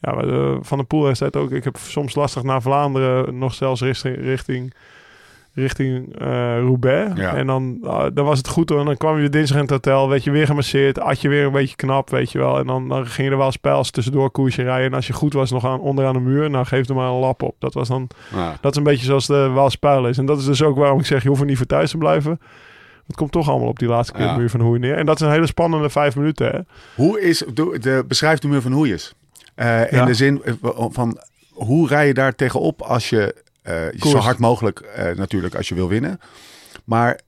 Ja, 0.00 0.12
de- 0.12 0.58
Van 0.60 0.78
de 0.78 0.84
Poel 0.84 1.06
heeft 1.06 1.20
het 1.20 1.36
ook. 1.36 1.50
Ik 1.50 1.64
heb 1.64 1.76
soms 1.76 2.14
lastig 2.14 2.42
naar 2.42 2.62
Vlaanderen, 2.62 3.38
nog 3.38 3.54
zelfs 3.54 3.80
richting, 3.80 4.16
richting, 4.16 4.74
richting 5.54 6.18
eh, 6.18 6.26
Roubaix. 6.58 7.20
Ja. 7.20 7.34
En 7.34 7.46
dan, 7.46 7.78
ah, 7.82 8.06
dan 8.14 8.24
was 8.24 8.38
het 8.38 8.48
goed. 8.48 8.68
hoor. 8.68 8.78
En 8.78 8.84
dan 8.84 8.96
kwam 8.96 9.14
je 9.14 9.20
weer 9.20 9.30
dinsdag 9.30 9.56
in 9.56 9.62
het 9.62 9.70
hotel, 9.72 10.08
werd 10.08 10.24
je 10.24 10.30
weer 10.30 10.46
gemasseerd, 10.46 11.00
at 11.00 11.20
je 11.20 11.28
weer 11.28 11.44
een 11.44 11.52
beetje 11.52 11.76
knap, 11.76 12.10
weet 12.10 12.32
je 12.32 12.38
wel. 12.38 12.58
En 12.58 12.66
dan, 12.66 12.88
dan 12.88 13.06
ging 13.06 13.26
je 13.26 13.32
er 13.32 13.38
wel 13.40 13.52
spels 13.52 13.90
tussendoor 13.90 14.30
koersje 14.30 14.62
rijden. 14.62 14.86
En 14.86 14.94
als 14.94 15.06
je 15.06 15.12
goed 15.12 15.32
was, 15.32 15.50
nog 15.50 15.64
aan, 15.66 15.80
onderaan 15.80 16.12
de 16.14 16.20
muur, 16.20 16.50
nou 16.50 16.64
geef 16.66 16.88
er 16.88 16.94
maar 16.94 17.08
een 17.08 17.18
lap 17.18 17.42
op. 17.42 17.54
Dat 17.58 17.74
was 17.74 17.88
dan 17.88 18.08
Ja. 18.34 18.56
dat 18.60 18.70
is 18.72 18.76
een 18.78 18.82
beetje 18.84 19.04
zoals 19.04 19.26
de 19.26 19.48
Waalspuil 19.48 20.06
is. 20.08 20.18
En 20.18 20.26
dat 20.26 20.38
is 20.38 20.44
dus 20.44 20.62
ook 20.62 20.76
waarom 20.76 20.98
ik 20.98 21.06
zeg, 21.06 21.22
je 21.22 21.28
hoeft 21.28 21.40
er 21.40 21.46
niet 21.46 21.56
voor 21.56 21.66
thuis 21.66 21.90
te 21.90 21.96
blijven. 21.98 22.40
Het 23.06 23.16
komt 23.18 23.32
toch 23.32 23.48
allemaal 23.48 23.68
op 23.68 23.78
die 23.78 23.88
laatste 23.88 24.12
keer 24.12 24.24
Ja. 24.26 24.36
muur 24.36 24.50
van 24.50 24.60
hoe 24.60 24.78
neer. 24.78 24.94
En 24.96 25.06
dat 25.06 25.20
is 25.20 25.26
een 25.26 25.32
hele 25.32 25.46
spannende 25.46 25.90
vijf 25.90 26.16
minuten. 26.16 26.46
Hè? 26.50 26.58
Hoe 26.94 27.20
is, 27.20 27.38
de, 27.54 27.76
de, 27.80 28.04
beschrijf 28.08 28.38
de 28.38 28.48
muur 28.48 28.60
van 28.60 28.72
Hoeijes. 28.72 29.14
Eh 29.54 29.92
in 29.92 30.04
de 30.04 30.14
zin 30.14 30.42
eh, 30.44 30.52
van, 30.90 31.18
hoe 31.52 31.88
rij 31.88 32.06
je 32.06 32.14
daar 32.14 32.34
tegenop 32.34 32.82
als 32.82 33.10
je, 33.10 33.34
zo 33.64 33.90
Koers. 33.98 34.24
hard 34.24 34.38
mogelijk 34.38 34.80
eh, 34.80 35.16
natuurlijk 35.16 35.54
als 35.54 35.68
je 35.68 35.74
wil 35.74 35.88
winnen. 35.88 36.20
Maar 36.84 37.20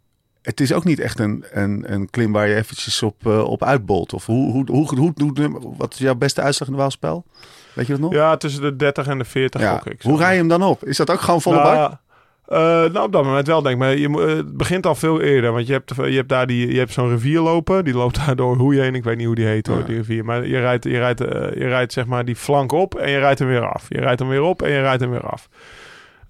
het 0.43 0.61
is 0.61 0.73
ook 0.73 0.85
niet 0.85 1.01
echt 1.01 1.19
een, 1.19 1.45
een, 1.51 1.93
een 1.93 2.11
klim 2.11 2.33
waar 2.33 2.49
je 2.49 2.55
eventjes 2.55 3.03
op, 3.03 3.27
eh, 3.27 3.43
op 3.45 3.65
uitbolt. 3.65 4.13
Of 4.13 4.27
hoe, 4.27 4.53
hoe, 4.53 4.65
hoe, 4.71 4.89
hoe, 4.97 5.13
hoe- 5.35 5.75
wat 5.77 5.93
is 5.93 5.99
jouw 5.99 6.15
beste 6.15 6.41
uitslag 6.41 6.69
in 6.69 6.75
de 6.75 6.81
Waalspel? 6.81 7.25
Weet 7.73 7.87
je 7.87 7.93
dat 7.93 8.01
nog? 8.01 8.13
Ja, 8.13 8.37
tussen 8.37 8.63
de 8.63 8.77
30 8.77 9.07
en 9.07 9.19
de 9.19 9.25
40 9.25 9.61
Ja. 9.61 9.73
gok 9.73 9.87
ik. 9.87 10.03
Hoe 10.03 10.19
rij 10.19 10.33
je 10.33 10.39
hem 10.39 10.49
dan 10.49 10.63
op? 10.63 10.85
Is 10.85 10.97
dat 10.97 11.11
ook 11.11 11.21
gewoon 11.21 11.43
volle 11.43 11.57
nou, 11.57 11.77
bak? 11.77 12.01
eh, 12.47 12.59
nou, 12.93 12.99
op 13.07 13.13
dat 13.13 13.25
moment 13.25 13.47
wel, 13.47 13.63
denk 13.63 13.75
ik. 13.75 13.81
Maar 13.81 13.97
je, 13.97 14.09
eh, 14.09 14.37
het 14.37 14.57
begint 14.57 14.87
al 14.87 14.95
veel 14.95 15.21
eerder. 15.21 15.53
Want 15.53 15.67
je 15.67 15.73
hebt, 15.73 15.93
je 15.97 16.03
hebt 16.03 16.29
daar 16.29 16.47
die, 16.47 16.73
je 16.73 16.79
hebt 16.79 16.93
zo'n 16.93 17.09
rivier 17.09 17.41
lopen. 17.41 17.85
Die 17.85 17.95
loopt 17.95 18.27
daar 18.27 18.37
door 18.37 18.57
hoe 18.57 18.75
je 18.75 18.81
heen. 18.81 18.95
Ik 18.95 19.05
weet 19.05 19.17
niet 19.17 19.27
hoe 19.27 19.35
die 19.35 19.47
heet 19.47 19.67
hoor, 19.67 19.79
Ja. 19.79 19.85
die 19.85 19.97
rivier. 19.97 20.25
Maar 20.25 20.47
je 20.47 20.59
rijdt, 20.59 20.85
je, 20.85 20.99
rijdt, 20.99 21.21
eh, 21.21 21.29
je 21.41 21.69
rijdt 21.69 21.93
zeg 21.93 22.07
maar 22.07 22.25
die 22.25 22.37
flank 22.37 22.73
op 22.73 22.95
en 22.95 23.11
je 23.11 23.19
rijdt 23.19 23.39
hem 23.39 23.49
weer 23.49 23.67
af. 23.69 23.85
Je 23.89 24.01
rijdt 24.01 24.21
hem 24.21 24.29
weer 24.29 24.43
op 24.43 24.63
en 24.63 24.71
je 24.71 24.81
rijdt 24.81 25.01
hem 25.01 25.11
weer 25.11 25.27
af. 25.31 25.49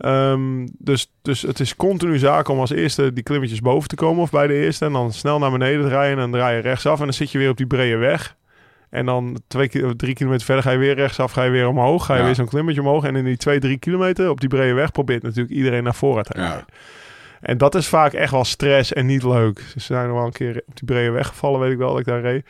Ehm, 0.03 0.67
dus, 0.79 1.13
dus 1.23 1.43
het 1.43 1.61
is 1.61 1.77
continu 1.77 2.19
zaak 2.19 2.49
om 2.49 2.59
als 2.61 2.71
eerste 2.71 3.13
die 3.13 3.23
klimmetjes 3.23 3.61
boven 3.61 3.89
te 3.89 3.95
komen 3.95 4.23
of 4.23 4.31
bij 4.31 4.47
de 4.47 4.55
eerste. 4.55 4.85
En 4.85 4.93
dan 4.93 5.13
snel 5.13 5.39
naar 5.39 5.51
beneden 5.51 5.89
rijden 5.89 6.13
en 6.13 6.19
dan 6.19 6.31
draai 6.31 6.57
je 6.57 6.63
rechtsaf. 6.63 6.99
En 6.99 7.05
dan 7.05 7.15
zit 7.15 7.31
je 7.31 7.39
weer 7.39 7.51
op 7.51 7.57
die 7.57 7.67
brede 7.67 7.97
weg. 7.97 8.37
En 8.91 9.07
dan 9.07 9.41
twee, 9.47 9.69
drie 9.97 10.15
kilometer 10.15 10.45
verder 10.47 10.65
ga 10.65 10.71
je 10.71 10.79
weer 10.79 10.95
rechtsaf, 10.95 11.33
ga 11.33 11.43
je 11.43 11.51
weer 11.51 11.69
omhoog. 11.69 12.05
Ga 12.05 12.13
je 12.15 12.19
Ja. 12.21 12.25
weer 12.27 12.35
zo'n 12.35 12.49
klimmetje 12.49 12.81
omhoog. 12.81 13.05
En 13.05 13.17
in 13.17 13.25
die 13.25 13.37
twee, 13.37 13.59
drie 13.59 13.79
kilometer 13.79 14.31
op 14.31 14.41
die 14.41 14.49
brede 14.49 14.73
weg 14.75 14.93
probeert 14.93 15.23
natuurlijk 15.23 15.55
iedereen 15.55 15.83
naar 15.83 15.95
voren 15.95 16.25
te 16.25 16.33
rijden. 16.33 16.65
Ja. 16.69 16.75
En 17.41 17.59
dat 17.59 17.75
is 17.75 17.87
vaak 17.87 18.13
echt 18.13 18.31
wel 18.33 18.45
stress 18.45 18.93
en 18.93 19.07
niet 19.07 19.23
leuk. 19.23 19.61
Ze 19.61 19.81
zijn 19.81 20.07
nog 20.09 20.17
wel 20.17 20.27
een 20.27 20.33
keer 20.33 20.63
op 20.67 20.77
die 20.77 20.85
brede 20.85 21.11
weg 21.11 21.27
gevallen, 21.27 21.61
weet 21.61 21.73
ik 21.73 21.79
wel, 21.79 21.91
dat 21.91 21.99
ik 21.99 22.05
daar 22.07 22.21
reed. 22.21 22.47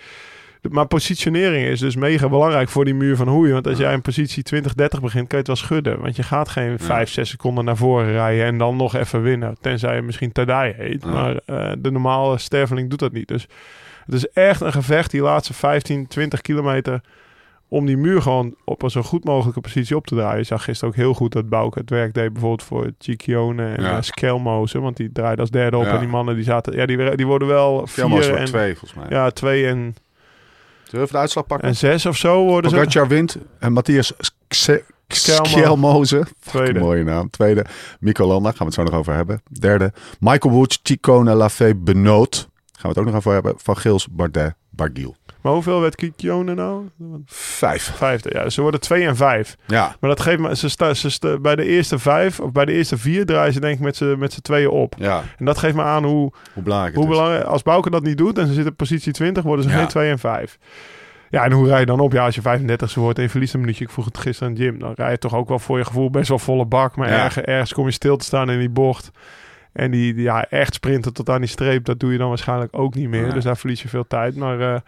Maar 0.70 0.87
positionering 0.87 1.66
is 1.66 1.81
dus 1.81 1.96
mega 1.96 2.29
belangrijk 2.29 2.68
voor 2.68 2.85
die 2.85 2.94
muur 2.94 3.16
van 3.16 3.29
hoeien. 3.29 3.53
Want 3.53 3.66
als 3.66 3.79
jij 3.79 3.92
in 3.92 4.03
positie 4.03 4.42
20, 4.42 4.75
30 4.75 5.01
begint, 5.01 5.29
kan 5.29 5.38
je 5.38 5.44
het 5.44 5.46
wel 5.46 5.57
schudden. 5.57 6.01
Want 6.01 6.16
je 6.16 6.22
gaat 6.22 6.48
geen 6.48 6.79
5, 6.79 7.11
6 7.11 7.29
seconden 7.29 7.64
naar 7.64 7.77
voren 7.77 8.12
rijden 8.12 8.44
en 8.44 8.59
dan 8.59 8.77
nog 8.77 8.94
even 8.94 9.22
winnen. 9.22 9.57
Tenzij 9.61 9.94
je 9.94 10.03
misschien 10.03 10.33
Tadai 10.33 10.72
heet. 10.77 11.05
Maar 11.05 11.37
eh, 11.46 11.72
de 11.79 11.90
normale 11.90 12.38
sterveling 12.38 12.90
doet 12.90 12.98
dat 12.98 13.12
niet. 13.12 13.29
Dus 13.29 13.46
het 14.05 14.14
is 14.14 14.29
echt 14.29 14.61
een 14.61 14.72
gevecht, 14.72 15.11
die 15.11 15.20
laatste 15.20 15.55
15, 15.55 16.07
20 16.07 16.40
kilometer... 16.40 17.01
om 17.68 17.87
die 17.87 17.96
muur 17.96 18.22
gewoon 18.22 18.55
op 18.64 18.83
een 18.83 18.90
zo 18.90 19.03
goed 19.03 19.25
mogelijke 19.25 19.61
positie 19.61 19.96
op 19.96 20.07
te 20.07 20.14
draaien. 20.14 20.38
Je 20.38 20.44
zag 20.44 20.64
gisteren 20.64 20.94
ook 20.94 21.01
heel 21.01 21.14
goed 21.14 21.33
dat 21.33 21.48
Bouke 21.48 21.79
het 21.79 21.90
werk 21.90 22.14
deed... 22.14 22.33
bijvoorbeeld 22.33 22.62
voor 22.62 22.90
Ciccione 22.98 23.75
en 23.75 23.83
Ja. 23.83 24.03
Skelmozen. 24.03 24.83
Want 24.83 24.96
die 24.96 25.12
draaide 25.12 25.40
als 25.40 25.51
derde 25.51 25.77
op. 25.77 25.85
Ja. 25.85 25.92
En 25.92 25.98
die 25.98 26.09
mannen 26.09 26.35
die 26.35 26.44
zaten... 26.44 26.77
Ja, 26.77 26.87
die, 26.87 27.16
die 27.16 27.27
worden 27.27 27.48
wel 27.48 27.87
vier 27.87 28.37
en... 28.37 28.44
twee 28.44 28.77
volgens 28.77 28.94
mij. 28.94 29.07
Ja, 29.09 29.31
twee 29.31 29.66
en, 29.66 29.94
Zullen 30.92 31.07
we 31.07 31.12
de 31.12 31.18
uitslag 31.18 31.46
pakken? 31.46 31.68
en 31.68 31.76
zes 31.76 32.07
of 32.07 32.16
zo 32.16 32.44
worden 32.44 32.70
ze. 32.70 32.76
Pogacar 32.76 33.09
wint 33.09 33.37
en 33.59 33.72
Matthias. 33.72 34.12
Skjelmoze. 35.09 36.26
Tweede. 36.44 36.78
Mooie 36.78 37.05
naam. 37.05 37.31
Tweede. 37.31 37.64
Mico 38.00 38.26
Landa. 38.26 38.48
Gaan 38.48 38.59
we 38.59 38.64
het 38.64 38.74
zo 38.74 38.83
nog 38.83 38.94
over 38.94 39.14
hebben. 39.14 39.42
Derde. 39.61 39.92
Michael 40.20 40.55
Woods, 40.55 40.81
Chicone, 40.83 41.35
Lafay, 41.35 41.78
Benoot. 41.78 42.48
Gaan 42.72 42.83
we 42.83 42.88
het 42.88 42.98
ook 42.98 43.05
nog 43.05 43.14
over 43.14 43.33
hebben. 43.33 43.55
Van 43.57 43.76
Gils, 43.76 44.09
Bardet, 44.11 44.55
Bargiel. 44.70 45.16
Maar 45.42 45.52
hoeveel 45.52 45.81
werd 45.81 46.00
Ciccione 46.00 46.55
nou? 46.55 46.88
Vijf. 47.26 47.92
Vijfde, 47.96 48.31
ja. 48.33 48.42
Dus 48.42 48.55
ze 48.55 48.62
worden 48.62 48.81
twee 48.81 49.07
en 49.07 49.16
vijf. 49.16 49.57
Ja. 49.66 49.96
Maar 50.00 50.11
dat 50.11 50.20
geeft 50.20 50.38
me... 50.38 50.57
Ze 50.57 50.68
sta, 50.68 50.94
ze 50.94 51.11
sta- 51.11 51.38
bij 51.38 51.57
de 51.57 51.64
eerste 51.64 51.98
vijf, 51.98 52.40
of 52.40 52.52
bij 52.52 52.64
de 52.64 52.72
eerste 52.72 52.98
vier 52.98 53.26
draaien 53.26 53.52
ze 53.52 53.61
denk 53.61 53.74
ik 53.74 53.81
met 53.81 53.96
z'n 53.96 54.16
met 54.18 54.33
z'n 54.33 54.40
tweeën 54.40 54.68
op. 54.70 54.94
Ja. 54.98 55.22
En 55.38 55.44
dat 55.44 55.59
geeft 55.59 55.74
me 55.74 55.83
aan 55.83 56.05
hoe, 56.05 56.33
Hoe 56.55 56.62
belangrijk 56.62 56.94
hoe 56.94 57.07
belangrijk... 57.07 57.44
Als 57.44 57.62
Bouke 57.62 57.90
dat 57.90 58.02
niet 58.02 58.18
doet 58.18 58.38
en 58.38 58.46
ze 58.46 58.52
zitten 58.52 58.70
op 58.72 58.76
positie 58.78 59.12
20, 59.12 59.42
worden 59.42 59.64
ze 59.64 59.70
Ja. 59.70 59.76
geen 59.76 59.87
twee 59.88 60.11
en 60.11 60.18
vijf. 60.18 60.59
Ja, 61.31 61.44
en 61.44 61.52
hoe 61.52 61.66
rij 61.68 61.81
je 61.81 61.87
dan 61.87 62.00
op? 62.00 62.12
Ja, 62.12 62.24
als 62.24 62.35
je 62.35 62.40
35 62.42 62.94
wordt 62.94 63.18
en 63.18 63.24
je 63.24 63.31
verliest 63.31 63.55
een 63.55 63.61
minuutje. 63.61 63.85
Ik 63.85 63.90
vroeg 63.90 64.05
het 64.05 64.18
gisteren 64.18 64.52
aan 64.52 64.59
Jim. 64.59 64.78
Dan 64.78 64.92
rij 64.96 65.11
je 65.11 65.18
toch 65.18 65.35
ook 65.35 65.48
wel 65.48 65.59
voor 65.59 65.78
je 65.78 65.85
gevoel 65.85 66.11
best 66.11 66.28
wel 66.28 66.38
volle 66.38 66.64
bak. 66.66 66.96
Maar 66.96 67.09
Ja. 67.11 67.24
erg- 67.24 67.38
ergens 67.40 67.72
kom 67.72 67.87
je 67.87 67.92
stil 67.92 68.16
te 68.16 68.24
staan 68.24 68.50
in 68.50 68.59
die 68.59 68.68
bocht. 68.70 69.11
En 69.72 69.90
die, 69.90 70.14
die, 70.14 70.22
ja, 70.22 70.44
echt 70.48 70.74
sprinten 70.74 71.12
tot 71.12 71.28
aan 71.31 71.40
die 71.40 71.48
streep, 71.48 71.85
dat 71.85 72.00
doe 72.00 72.12
je 72.12 72.18
dan 72.18 72.28
waarschijnlijk 72.28 72.78
ook 72.78 72.94
niet 72.94 73.09
meer. 73.09 73.33
Dus 73.33 73.44
daar 73.44 73.57
verlies 73.57 73.83
je 73.83 73.88
veel 73.88 74.07
tijd. 74.07 74.37
Maar 74.37 74.61
eh, 74.74 74.81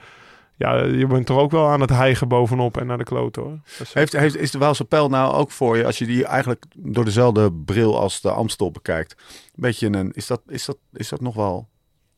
ja, 0.57 0.83
je 0.85 1.07
bent 1.07 1.27
toch 1.27 1.38
ook 1.38 1.51
wel 1.51 1.69
aan 1.69 1.81
het 1.81 1.90
hijgen 1.90 2.29
bovenop 2.29 2.77
en 2.77 2.87
naar 2.87 2.99
de 2.99 3.05
kloot 3.05 3.37
hoor. 3.37 3.59
Dus, 3.79 3.93
Heeft, 3.93 4.12
heeft, 4.12 4.37
is 4.37 4.51
de 4.51 4.59
Waalse 4.59 4.85
pijl 4.85 5.09
nou 5.09 5.35
ook 5.35 5.51
voor 5.51 5.77
je, 5.77 5.87
als 5.87 5.99
je 5.99 6.07
die 6.07 6.25
eigenlijk 6.25 6.64
door 6.77 7.05
dezelfde 7.05 7.53
bril 7.53 7.99
als 8.01 8.21
de 8.21 8.31
Amstel 8.31 8.71
bekijkt, 8.71 9.14
een 9.29 9.53
beetje 9.55 9.87
een, 9.87 10.12
is 10.12 10.27
dat, 10.27 10.40
is 10.49 10.64
dat, 10.64 10.77
is 10.93 11.09
dat 11.09 11.21
nog 11.21 11.35
wel, 11.35 11.69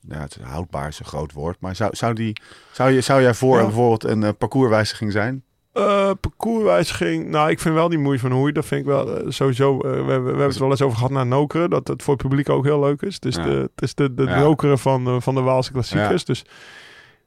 ja, 0.09 0.21
het 0.21 0.37
is 0.37 0.43
houdbaar 0.43 0.89
is 0.89 0.99
een 0.99 1.05
groot 1.05 1.33
woord, 1.33 1.57
maar 1.61 1.77
zou, 1.77 1.97
zou, 1.97 2.15
die, 2.15 2.41
zou, 2.73 2.91
je, 2.91 3.01
zou 3.01 3.23
jij 3.23 3.35
voor 3.35 3.57
Ja. 3.59 3.65
bijvoorbeeld 3.65 4.05
een 4.05 4.23
eh, 4.23 4.31
parcourswijziging 4.39 5.13
zijn? 5.13 5.45
Eh, 5.73 6.11
parcourswijziging. 6.21 7.29
Nou, 7.29 7.51
ik 7.51 7.61
vind 7.61 7.75
wel 7.75 7.89
die 7.89 7.99
moeite 7.99 8.21
van 8.23 8.31
Hoei. 8.33 8.53
Dat 8.53 8.65
vind 8.67 8.81
ik 8.81 8.87
wel 8.87 9.17
eh, 9.19 9.25
sowieso. 9.31 9.79
we, 9.79 9.87
hebben, 9.89 10.07
we 10.23 10.29
hebben 10.29 10.47
het 10.49 10.59
wel 10.59 10.71
eens 10.71 10.83
over 10.83 10.97
gehad 10.97 11.13
naar 11.13 11.27
Nokeren. 11.27 11.71
Dat 11.71 11.89
het 11.89 12.03
voor 12.03 12.15
het 12.15 12.23
publiek 12.23 12.49
ook 12.49 12.65
heel 12.65 12.81
leuk 12.81 13.03
is. 13.03 13.15
Het 13.15 13.25
is 13.25 13.37
Ja. 13.37 13.43
de, 13.43 13.51
het 13.75 13.83
is 13.83 13.95
de, 13.95 14.15
de 14.15 14.23
Ja. 14.23 14.39
Nokeren 14.39 14.79
van, 14.79 15.23
van 15.23 15.35
de 15.35 15.41
Waalse 15.41 15.73
klassiekers. 15.73 16.25
Dus 16.25 16.45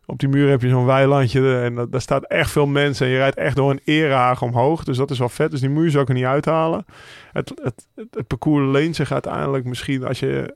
op 0.10 0.20
die 0.20 0.30
muur 0.30 0.50
heb 0.50 0.62
je 0.62 0.70
zo'n 0.70 0.86
weilandje. 0.86 1.60
En 1.60 1.76
dat, 1.76 1.92
daar 1.92 2.02
staat 2.02 2.24
echt 2.24 2.52
veel 2.52 2.68
mensen. 2.68 3.06
En 3.06 3.12
je 3.12 3.18
rijdt 3.18 3.38
echt 3.38 3.56
door 3.56 3.72
een 3.72 3.82
erehaag 3.84 4.42
omhoog. 4.42 4.84
Dus 4.84 4.98
dat 4.98 5.12
is 5.12 5.20
wel 5.20 5.30
vet. 5.30 5.52
Dus 5.52 5.60
die 5.60 5.70
muur 5.70 5.90
zou 5.90 6.04
ik 6.04 6.10
er 6.10 6.16
niet 6.16 6.24
uithalen. 6.24 6.86
Het, 7.32 7.50
het, 7.64 7.88
het, 7.96 8.08
het 8.12 8.28
parcours 8.28 8.72
leent 8.72 8.96
zich 8.96 9.12
uiteindelijk 9.12 9.66
misschien 9.66 10.04
als 10.06 10.20
je... 10.20 10.56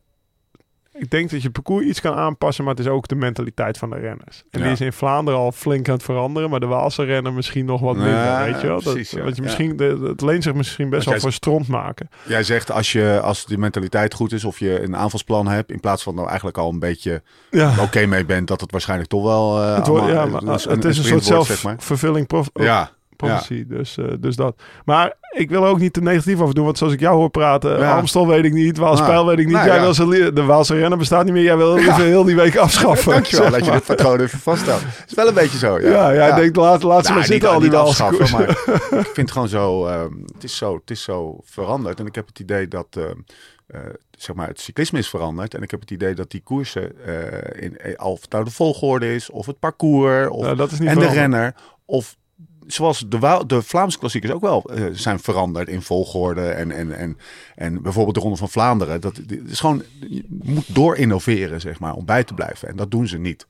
Ik 0.99 1.09
denk 1.09 1.29
dat 1.29 1.41
je 1.41 1.49
parcours 1.49 1.85
iets 1.85 2.01
kan 2.01 2.13
aanpassen, 2.15 2.63
maar 2.63 2.73
het 2.75 2.85
is 2.85 2.91
ook 2.91 3.07
de 3.07 3.15
mentaliteit 3.15 3.77
van 3.77 3.89
de 3.89 3.95
renners. 3.95 4.43
En 4.51 4.59
Ja. 4.59 4.63
die 4.65 4.73
is 4.73 4.81
in 4.81 4.93
Vlaanderen 4.93 5.39
al 5.39 5.51
flink 5.51 5.87
aan 5.87 5.93
het 5.93 6.03
veranderen, 6.03 6.49
maar 6.49 6.59
de 6.59 6.65
Waalse 6.65 7.03
renner 7.03 7.33
misschien 7.33 7.65
nog 7.65 7.81
wat 7.81 7.95
minder, 7.95 8.13
Ja, 8.13 8.43
weet 8.43 8.61
je 8.61 8.67
wel? 8.67 8.81
precies, 8.81 9.09
dat, 9.09 9.17
ja. 9.19 9.23
want 9.25 9.35
je 9.35 9.41
misschien, 9.41 9.79
het 10.07 10.21
leent 10.21 10.43
zich 10.43 10.53
misschien 10.53 10.89
best 10.89 11.05
wel 11.09 11.19
voor 11.19 11.31
stront 11.31 11.67
maken. 11.67 12.09
Jij 12.27 12.43
zegt 12.43 12.71
als, 12.71 12.91
je, 12.91 13.19
als 13.23 13.45
die 13.45 13.57
mentaliteit 13.57 14.13
goed 14.13 14.31
is 14.31 14.43
of 14.45 14.59
je 14.59 14.83
een 14.83 14.95
aanvalsplan 14.95 15.47
hebt, 15.47 15.71
in 15.71 15.79
plaats 15.79 16.03
van 16.03 16.15
nou 16.15 16.27
eigenlijk 16.27 16.57
al 16.57 16.69
een 16.69 16.79
beetje 16.79 17.21
oké 17.81 18.05
mee 18.05 18.25
bent, 18.25 18.47
dat 18.47 18.61
het 18.61 18.71
waarschijnlijk 18.71 19.09
toch 19.09 19.23
wel. 19.23 19.61
eh, 19.61 19.75
het, 19.75 19.87
wordt, 19.87 20.05
ja 20.07 20.11
allemaal- 20.21 20.41
maar, 20.41 20.51
dat 20.51 20.63
het 20.63 20.85
is 20.85 20.97
een 20.97 21.03
soort 21.03 21.27
wordt, 21.29 21.45
zeg 21.47 21.63
maar. 21.63 21.73
zelfvervulling 21.73 22.27
prof, 22.27 22.49
Ja, 22.53 22.91
Dus, 23.67 23.97
eh, 23.97 24.05
dus 24.19 24.35
dat. 24.35 24.61
Maar 24.85 25.13
ik 25.29 25.49
wil 25.49 25.63
er 25.63 25.69
ook 25.69 25.79
niet 25.79 25.93
te 25.93 26.01
negatief 26.01 26.39
over 26.39 26.55
doen, 26.55 26.65
want 26.65 26.77
zoals 26.77 26.93
ik 26.93 26.99
jou 26.99 27.15
hoor 27.15 27.29
praten, 27.29 27.79
Ja. 27.79 27.97
Amstel 27.97 28.27
weet 28.27 28.45
ik 28.45 28.53
niet, 28.53 28.77
Waalspijl 28.77 29.13
Nou, 29.13 29.27
weet 29.27 29.39
ik 29.39 29.45
niet. 29.45 29.55
nou 29.55 29.67
jij 29.67 29.75
ja. 29.75 29.93
wil 29.95 30.33
de 30.33 30.43
Waalse 30.43 30.75
renner 30.75 30.97
bestaat 30.97 31.23
niet 31.23 31.33
meer, 31.33 31.43
jij 31.43 31.57
wil 31.57 31.77
even 31.77 32.05
heel 32.05 32.23
die 32.23 32.35
week 32.35 32.55
afschaffen. 32.65 33.11
dankjewel 33.11 33.51
dat 33.51 33.65
je 33.65 33.71
dit 33.71 33.85
patroon 33.85 34.19
even 34.19 34.39
vaststelt. 34.39 34.81
Het 34.81 35.03
is 35.07 35.13
wel 35.13 35.27
een 35.27 35.33
beetje 35.33 35.57
zo. 35.57 35.79
Ja, 35.79 35.89
Ja, 35.89 36.11
ja, 36.11 36.27
ik 36.27 36.35
denk, 36.35 36.55
laat, 36.55 36.83
laat 36.83 37.05
ze 37.05 37.11
Nou, 37.11 37.15
maar 37.15 37.27
zitten, 37.27 37.49
al 37.49 37.59
die 37.59 37.71
Waalse 37.71 38.03
maar 38.03 38.49
ik 39.05 39.11
vind 39.13 39.15
het 39.15 39.31
gewoon 39.31 39.47
zo, 39.47 39.85
ehm, 39.87 40.11
het, 40.33 40.43
is 40.43 40.57
zo, 40.57 40.75
het 40.75 40.91
is 40.91 41.03
zo 41.03 41.39
veranderd. 41.43 41.99
En 41.99 42.05
ik 42.05 42.15
heb 42.15 42.27
het 42.27 42.39
idee 42.39 42.67
dat 42.67 42.87
ehm, 42.89 43.15
eh, 43.67 43.79
zeg 44.17 44.35
maar, 44.35 44.47
het 44.47 44.59
cyclisme 44.59 44.99
is 44.99 45.09
veranderd. 45.09 45.53
En 45.53 45.61
ik 45.61 45.71
heb 45.71 45.79
het 45.79 45.91
idee 45.91 46.15
dat 46.15 46.31
die 46.31 46.41
koersen, 46.41 47.05
eh, 47.05 47.63
in, 47.63 47.99
of 47.99 48.21
het 48.21 48.31
nou 48.31 48.43
de 48.43 48.51
volgorde 48.51 49.15
is, 49.15 49.29
of 49.29 49.45
het 49.45 49.59
parcours, 49.59 50.29
of, 50.29 50.43
Nou, 50.43 50.55
dat 50.55 50.71
is 50.71 50.79
niet 50.79 50.89
en 50.89 50.99
de 50.99 51.07
renner, 51.07 51.55
of 51.85 52.15
zoals 52.67 53.03
de, 53.07 53.43
de 53.47 53.61
Vlaamse 53.61 53.97
klassiekers 53.99 54.33
ook 54.33 54.41
wel 54.41 54.63
eh, 54.63 54.85
zijn 54.91 55.19
veranderd 55.19 55.67
in 55.67 55.81
volgorde. 55.81 56.49
En, 56.49 56.71
en, 56.71 56.97
en, 56.97 57.17
en 57.55 57.81
bijvoorbeeld 57.81 58.15
de 58.15 58.21
Ronde 58.21 58.37
van 58.37 58.49
Vlaanderen. 58.49 59.01
Dat, 59.01 59.19
is 59.45 59.59
gewoon, 59.59 59.83
je 59.99 60.23
moet 60.29 60.75
door 60.75 60.95
innoveren, 60.97 61.61
zeg 61.61 61.79
maar, 61.79 61.93
om 61.93 62.05
bij 62.05 62.23
te 62.23 62.33
blijven. 62.33 62.67
En 62.67 62.75
dat 62.75 62.91
doen 62.91 63.07
ze 63.07 63.17
niet. 63.17 63.47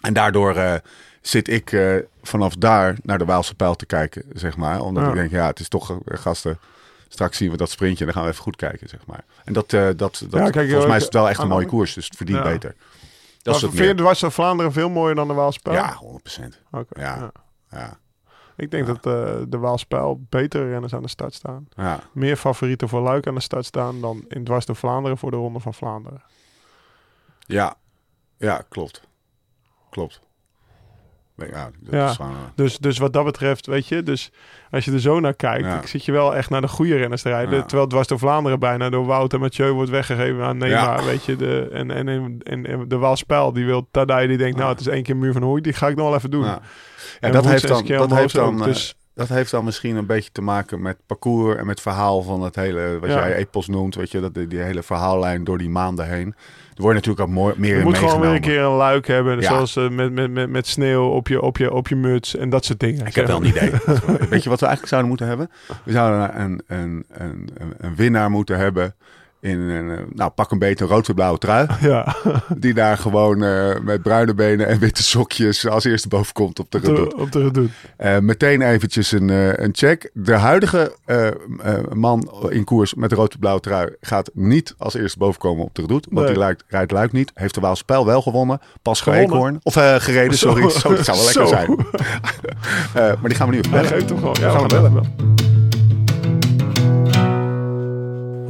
En 0.00 0.12
daardoor 0.12 0.56
eh, 0.56 0.74
zit 1.20 1.48
ik 1.48 1.72
eh, 1.72 1.94
vanaf 2.22 2.54
daar 2.54 2.96
naar 3.02 3.18
de 3.18 3.24
Waalse 3.24 3.54
pijl 3.54 3.74
te 3.74 3.86
kijken, 3.86 4.22
zeg 4.32 4.56
maar. 4.56 4.80
Omdat 4.80 5.02
Ja. 5.02 5.08
ik 5.08 5.14
denk, 5.14 5.30
ja, 5.30 5.46
het 5.46 5.60
is 5.60 5.68
toch, 5.68 5.98
gasten, 6.04 6.58
straks 7.08 7.36
zien 7.36 7.50
we 7.50 7.56
dat 7.56 7.70
sprintje 7.70 7.98
en 7.98 8.04
dan 8.04 8.14
gaan 8.14 8.24
we 8.24 8.30
even 8.30 8.42
goed 8.42 8.56
kijken, 8.56 8.88
zeg 8.88 9.06
maar. 9.06 9.24
En 9.44 9.52
dat, 9.52 9.70
dat, 9.70 9.96
dat 9.96 10.16
Ja, 10.30 10.50
kijk, 10.50 10.54
volgens 10.68 10.86
mij 10.86 10.96
is 10.96 11.04
het 11.04 11.12
wel 11.12 11.28
echt 11.28 11.40
een 11.42 11.48
mooie 11.48 11.66
koers, 11.66 11.94
dus 11.94 12.04
het 12.04 12.16
verdient 12.16 12.38
Ja. 12.38 12.44
beter. 12.44 12.74
Dat 13.42 13.60
Maar 13.62 13.70
vind 13.70 13.98
je 13.98 14.14
de 14.20 14.30
Vlaanderen 14.30 14.72
veel 14.72 14.90
mooier 14.90 15.14
dan 15.14 15.28
de 15.28 15.34
Waalspijl? 15.34 15.74
Ja, 15.76 15.94
100 15.94 16.22
procent. 16.22 16.60
Oké, 16.70 17.00
Ja. 17.00 17.32
ja. 17.70 17.98
Ik 18.60 18.70
denk 18.70 18.86
Ja. 18.86 18.92
dat 18.92 19.06
eh, 19.06 19.42
de 19.48 19.58
Waalspijl 19.58 20.26
betere 20.28 20.68
renners 20.68 20.94
aan 20.94 21.02
de 21.02 21.08
start 21.08 21.34
staan. 21.34 21.68
ja. 21.76 22.00
Meer 22.12 22.36
favorieten 22.36 22.88
voor 22.88 23.00
Luik 23.00 23.26
aan 23.26 23.34
de 23.34 23.40
start 23.40 23.64
staan 23.64 24.00
dan 24.00 24.24
in 24.28 24.44
Dwars 24.44 24.66
door 24.66 24.76
Vlaanderen 24.76 25.18
voor 25.18 25.30
de 25.30 25.36
Ronde 25.36 25.60
van 25.60 25.74
Vlaanderen. 25.74 26.22
Ja, 27.46 27.74
ja 28.36 28.64
klopt. 28.68 29.08
Klopt. 29.90 30.20
Ja, 31.48 31.70
dat 31.80 32.00
Ja. 32.00 32.08
is 32.10 32.16
gewoon, 32.16 32.30
eh, 32.30 32.36
Dus, 32.54 32.78
dus 32.78 32.98
wat 32.98 33.12
dat 33.12 33.24
betreft, 33.24 33.66
weet 33.66 33.86
je, 33.86 34.02
dus 34.02 34.30
als 34.70 34.84
je 34.84 34.92
er 34.92 35.00
zo 35.00 35.20
naar 35.20 35.34
kijkt, 35.34 35.64
Ja. 35.64 35.80
ik 35.80 35.86
zit 35.86 36.04
je 36.04 36.12
wel 36.12 36.36
echt 36.36 36.50
naar 36.50 36.60
de 36.60 36.68
goede 36.68 36.96
renners 36.96 37.22
te 37.22 37.28
rijden. 37.28 37.54
Ja. 37.54 37.62
Terwijl 37.62 37.88
Dwars 37.88 38.06
door 38.06 38.18
Vlaanderen 38.18 38.58
bijna 38.58 38.90
door 38.90 39.06
Wout 39.06 39.32
en 39.32 39.40
Mathieu 39.40 39.70
wordt 39.72 39.90
weggegeven 39.90 40.44
aan 40.44 40.56
Neymar, 40.56 41.04
weet 41.04 41.24
je. 41.24 41.36
De, 41.36 41.68
en, 41.72 41.90
en, 41.90 42.38
en, 42.42 42.84
de 42.88 42.96
Waalspijl, 42.96 43.52
die 43.52 43.64
wil 43.66 43.88
Tadij, 43.90 44.26
die 44.26 44.36
denkt, 44.38 44.56
nou 44.56 44.70
het 44.70 44.80
is 44.80 44.86
één 44.86 45.02
keer 45.02 45.16
muur 45.16 45.32
van 45.32 45.42
Hoei, 45.42 45.60
die 45.62 45.72
ga 45.72 45.88
ik 45.88 45.96
nog 45.96 46.06
wel 46.06 46.16
even 46.16 46.30
doen. 46.30 46.44
ja. 46.44 46.60
En 47.20 47.32
dat 47.32 47.44
heeft 47.44 47.68
dan, 47.68 47.86
dat 47.86 48.14
heeft 48.14 48.34
dan, 48.34 48.58
eh, 48.58 48.64
dus- 48.64 48.94
dat 49.20 49.28
heeft 49.28 49.50
dan 49.50 49.64
misschien 49.64 49.96
een 49.96 50.06
beetje 50.06 50.30
te 50.32 50.42
maken 50.42 50.82
met 50.82 50.96
parcours 51.06 51.56
en 51.58 51.66
met 51.66 51.80
verhaal 51.80 52.22
van 52.22 52.42
het 52.42 52.54
hele, 52.56 52.98
wat 53.00 53.10
Ja. 53.10 53.16
jij 53.28 53.34
epos 53.34 53.66
noemt, 53.68 53.94
weet 53.94 54.10
je, 54.10 54.20
dat 54.20 54.34
die, 54.34 54.46
die 54.46 54.58
hele 54.58 54.82
verhaallijn 54.82 55.44
door 55.44 55.58
die 55.58 55.68
maanden 55.68 56.08
heen. 56.08 56.34
Er 56.74 56.82
wordt 56.82 56.94
natuurlijk 56.96 57.28
ook 57.28 57.34
mooi, 57.34 57.54
meer 57.56 57.78
Je 57.78 57.84
moet 57.84 57.98
gewoon 57.98 58.20
weer 58.20 58.30
een 58.30 58.40
keer 58.40 58.60
een 58.60 58.76
luik 58.76 59.06
hebben, 59.06 59.40
Ja. 59.40 59.48
zoals 59.48 59.76
eh, 59.76 59.88
met, 59.88 60.12
met, 60.12 60.30
met, 60.30 60.50
met 60.50 60.66
sneeuw 60.66 61.08
op 61.08 61.28
je, 61.28 61.42
op, 61.42 61.56
je, 61.56 61.72
op 61.72 61.88
je 61.88 61.96
muts 61.96 62.36
en 62.36 62.50
dat 62.50 62.64
soort 62.64 62.80
dingen. 62.80 63.06
Ik 63.06 63.14
heb 63.14 63.26
wel 63.26 63.36
een 63.36 63.44
idee. 63.46 63.70
Weet 64.30 64.42
je 64.42 64.48
wat 64.48 64.60
we 64.60 64.66
eigenlijk 64.66 64.86
zouden 64.86 65.08
moeten 65.08 65.26
hebben? 65.26 65.50
We 65.84 65.92
zouden 65.92 66.40
een, 66.40 66.62
een, 66.66 67.04
een, 67.12 67.48
een 67.78 67.96
winnaar 67.96 68.30
moeten 68.30 68.58
hebben 68.58 68.94
in 69.40 69.58
een, 69.60 69.90
eh, 69.90 70.04
nou 70.12 70.30
pak 70.30 70.50
een 70.50 70.58
beetje 70.58 70.84
een 70.84 70.90
rood-blauwe 70.90 71.38
trui. 71.38 71.66
Ja, 71.80 72.16
Die 72.56 72.74
daar 72.74 72.96
gewoon 72.98 73.42
eh, 73.42 73.78
met 73.82 74.02
bruine 74.02 74.34
benen 74.34 74.66
en 74.66 74.78
witte 74.78 75.02
sokjes 75.02 75.68
als 75.68 75.84
eerste 75.84 76.08
boven 76.08 76.32
komt 76.32 76.58
op 76.58 76.70
de 76.70 76.78
redoute. 76.78 77.16
op 77.16 77.32
de 77.32 77.42
redoute. 77.42 77.70
Eh, 77.96 78.18
meteen 78.18 78.62
eventjes 78.62 79.12
een, 79.12 79.28
een 79.64 79.70
check. 79.72 80.10
De 80.14 80.32
huidige 80.34 80.96
man 81.92 82.30
in 82.48 82.64
koers 82.64 82.94
met 82.94 83.10
de 83.10 83.16
rood-blauwe 83.16 83.60
trui 83.60 83.94
gaat 84.00 84.30
niet 84.34 84.74
als 84.78 84.94
eerste 84.94 85.18
bovenkomen 85.18 85.64
op 85.64 85.74
de 85.74 85.80
redoute. 85.80 86.08
Want 86.10 86.26
Nee. 86.26 86.34
die 86.34 86.44
lijkt, 86.44 86.64
rijdt 86.68 86.92
Luik 86.92 87.12
niet. 87.12 87.30
Heeft 87.34 87.54
de 87.54 87.60
Waalse 87.60 87.84
Pijl 87.84 88.06
wel 88.06 88.22
gewonnen. 88.22 88.60
Pas. 88.82 89.04
Of 89.62 89.74
gereden, 89.74 90.38
sorry. 90.38 90.70
Zo, 90.70 90.94
dat 90.94 91.04
zou 91.04 91.16
wel 91.16 91.26
lekker 91.34 91.46
Zo. 91.46 91.46
zijn. 91.46 91.76
Maar 93.20 93.28
die 93.28 93.34
gaan 93.34 93.46
we 93.48 93.52
nu 93.54 93.58
even 93.58 93.70
bellen. 93.70 93.86
geeft 93.88 94.08
hem 94.08 94.18
gewoon. 94.18 94.36
Ja, 94.40 94.50
Gaan 94.50 94.62
we 94.62 94.66
we 94.68 94.74
gaan 94.74 94.92
bellen. 94.92 95.49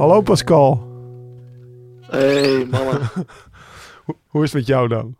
Hallo 0.01 0.21
Pascal, 0.21 0.81
Hey 2.09 2.65
mannen. 2.65 3.11
hoe 4.31 4.43
is 4.43 4.51
het 4.51 4.53
met 4.53 4.65
jou 4.67 4.87
dan? 4.87 5.15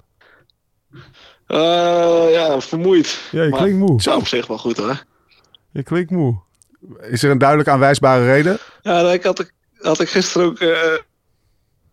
Eh, 1.48 2.28
ja, 2.32 2.62
vermoeid. 2.62 3.22
Ja, 3.32 3.44
je 3.44 3.50
Maar- 3.50 3.60
klinkt 3.60 3.78
moe. 3.80 4.02
Zo 4.02 4.16
op 4.16 4.28
zich 4.28 4.48
wel 4.48 4.58
goed 4.58 4.78
hoor. 4.78 5.04
Je 5.72 5.84
klinkt 5.84 6.12
moe. 6.12 6.40
Is 7.02 7.24
er 7.24 7.32
een 7.32 7.38
duidelijk 7.38 7.70
aanwijsbare 7.70 8.26
reden? 8.26 8.58
Ja, 8.82 9.12
ik 9.12 9.24
had, 9.24 9.52
had 9.78 10.00
ik 10.00 10.10
gisteren 10.10 10.48
ook. 10.48 10.60
eh, 10.60 10.98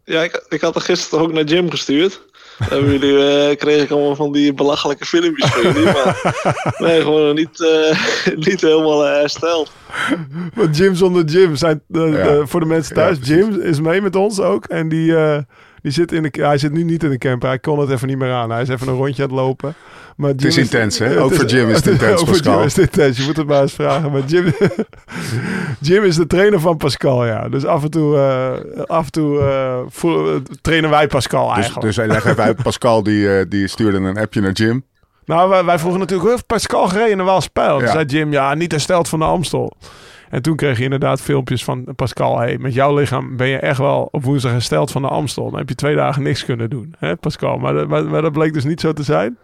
ja, 0.05 0.22
ik, 0.22 0.44
ik 0.48 0.61
had 0.61 0.74
er 0.74 0.81
gisteren 0.81 1.24
ook 1.24 1.33
naar 1.33 1.44
Jim 1.44 1.70
gestuurd. 1.70 2.28
Hebben 2.71 2.90
jullie, 2.99 3.49
eh, 3.49 3.57
kreeg 3.57 3.83
ik 3.83 3.90
allemaal 3.90 4.14
van 4.16 4.33
die 4.33 4.55
belachelijke 4.55 5.05
filmpjes 5.05 5.51
van 5.51 5.62
jullie. 5.62 5.85
Maar 5.85 6.35
nee, 6.79 7.01
gewoon 7.01 7.35
niet, 7.35 7.62
eh, 7.62 7.99
niet 8.47 8.61
helemaal 8.61 9.07
eh, 9.07 9.12
hersteld. 9.21 9.73
Want 10.55 10.77
Jim 10.77 10.94
zonder 10.94 11.25
Jim 11.25 11.57
zijn 11.57 11.83
Ja. 11.88 12.47
voor 12.47 12.61
de 12.61 12.66
mensen 12.66 12.94
thuis. 12.94 13.18
Jim 13.23 13.61
is 13.61 13.81
mee 13.81 14.01
met 14.03 14.16
ons 14.16 14.40
ook. 14.40 14.64
En 14.64 14.88
die, 14.88 15.16
eh, 15.16 15.38
die 15.83 15.93
zit 15.93 16.12
in 16.12 16.23
de, 16.23 16.31
hij 16.33 16.59
zit 16.59 16.73
nu 16.73 16.83
niet 16.83 17.03
in 17.05 17.11
de 17.11 17.19
camper. 17.19 17.49
Hij 17.49 17.59
kon 17.59 17.79
het 17.79 17.91
even 17.91 18.09
niet 18.09 18.19
meer 18.19 18.33
aan. 18.33 18.51
Hij 18.51 18.62
is 18.62 18.69
even 18.69 18.88
een 18.88 18.95
rondje 18.95 19.23
aan 19.23 19.29
het 19.29 19.38
lopen. 19.38 19.75
Maar 20.17 20.33
Jim 20.35 20.49
is 20.49 20.57
intens, 20.57 20.99
hè? 20.99 21.07
het 21.07 21.17
Ook 21.19 21.35
voor 21.35 21.45
Jim 21.45 21.69
is 21.71 21.77
het 21.77 21.87
intens, 21.93 22.21
Ook 22.21 22.27
voor. 22.27 22.37
Jim 22.37 22.61
is 22.62 22.77
het 22.77 22.85
intens. 22.95 23.17
Je 23.19 23.25
moet 23.25 23.37
het 23.37 23.47
maar 23.47 23.62
eens 23.62 23.73
vragen. 23.73 24.12
Maar 24.12 24.23
Jim, 24.27 24.53
Jim 25.81 26.05
is 26.05 26.17
de 26.17 26.27
trainer 26.27 26.61
van 26.61 26.77
Pascal, 26.77 27.27
ja. 27.27 27.49
Dus 27.49 27.64
af 27.64 27.83
en 27.83 27.91
toe, 27.91 28.17
eh, 28.17 28.83
af 28.87 29.05
en 29.05 29.12
toe 29.12 29.41
eh, 29.41 30.35
trainen 30.61 30.91
wij 30.91 31.07
Pascal 31.07 31.47
Dus, 31.47 31.55
eigenlijk. 31.57 31.87
dus 31.87 31.97
leg 31.97 32.25
even 32.27 32.43
uit. 32.45 32.62
Pascal 32.62 33.03
die, 33.03 33.38
eh, 33.38 33.45
die 33.49 33.69
stuurde 33.69 33.99
een 33.99 34.19
appje 34.19 34.41
naar 34.41 34.53
Jim. 34.53 34.85
Nou, 35.25 35.49
wij, 35.49 35.64
wij 35.64 35.79
vroegen 35.79 36.01
natuurlijk, 36.01 36.31
heeft 36.31 36.47
Pascal 36.47 36.88
gereden 36.88 37.11
in 37.11 37.19
de 37.19 37.23
Waalspijl? 37.25 37.77
Toen 37.77 37.87
Ja. 37.87 37.93
zei 37.93 38.05
Jim, 38.05 38.33
ja, 38.33 38.55
niet 38.55 38.73
hersteld 38.73 39.09
van 39.09 39.19
de 39.19 39.25
Amstel. 39.25 39.77
En 40.31 40.43
toen 40.43 40.57
kreeg 40.57 40.79
je 40.79 40.85
inderdaad 40.85 41.21
filmpjes 41.21 41.64
van 41.64 41.88
Pascal. 41.97 42.38
Hey, 42.38 42.59
met 42.59 42.75
jouw 42.75 42.95
lichaam 42.97 43.37
ben 43.37 43.47
je 43.49 43.57
echt 43.59 43.79
wel 43.79 44.09
op 44.11 44.25
woensdag 44.25 44.53
hersteld 44.53 44.91
van 44.91 45.03
de 45.03 45.09
Amstel. 45.09 45.51
Dan 45.51 45.59
heb 45.59 45.69
je 45.69 45.75
twee 45.75 45.95
dagen 45.97 46.23
niks 46.23 46.45
kunnen 46.45 46.71
doen, 46.71 46.95
hè, 46.99 47.17
Pascal. 47.17 47.59
Maar, 47.59 47.75
dat- 47.75 47.88
maar, 47.88 48.05
maar 48.05 48.23
dat 48.23 48.33
bleek 48.33 48.53
dus 48.53 48.64
niet 48.64 48.81
zo 48.81 48.93
te 48.93 49.03
zijn. 49.03 49.38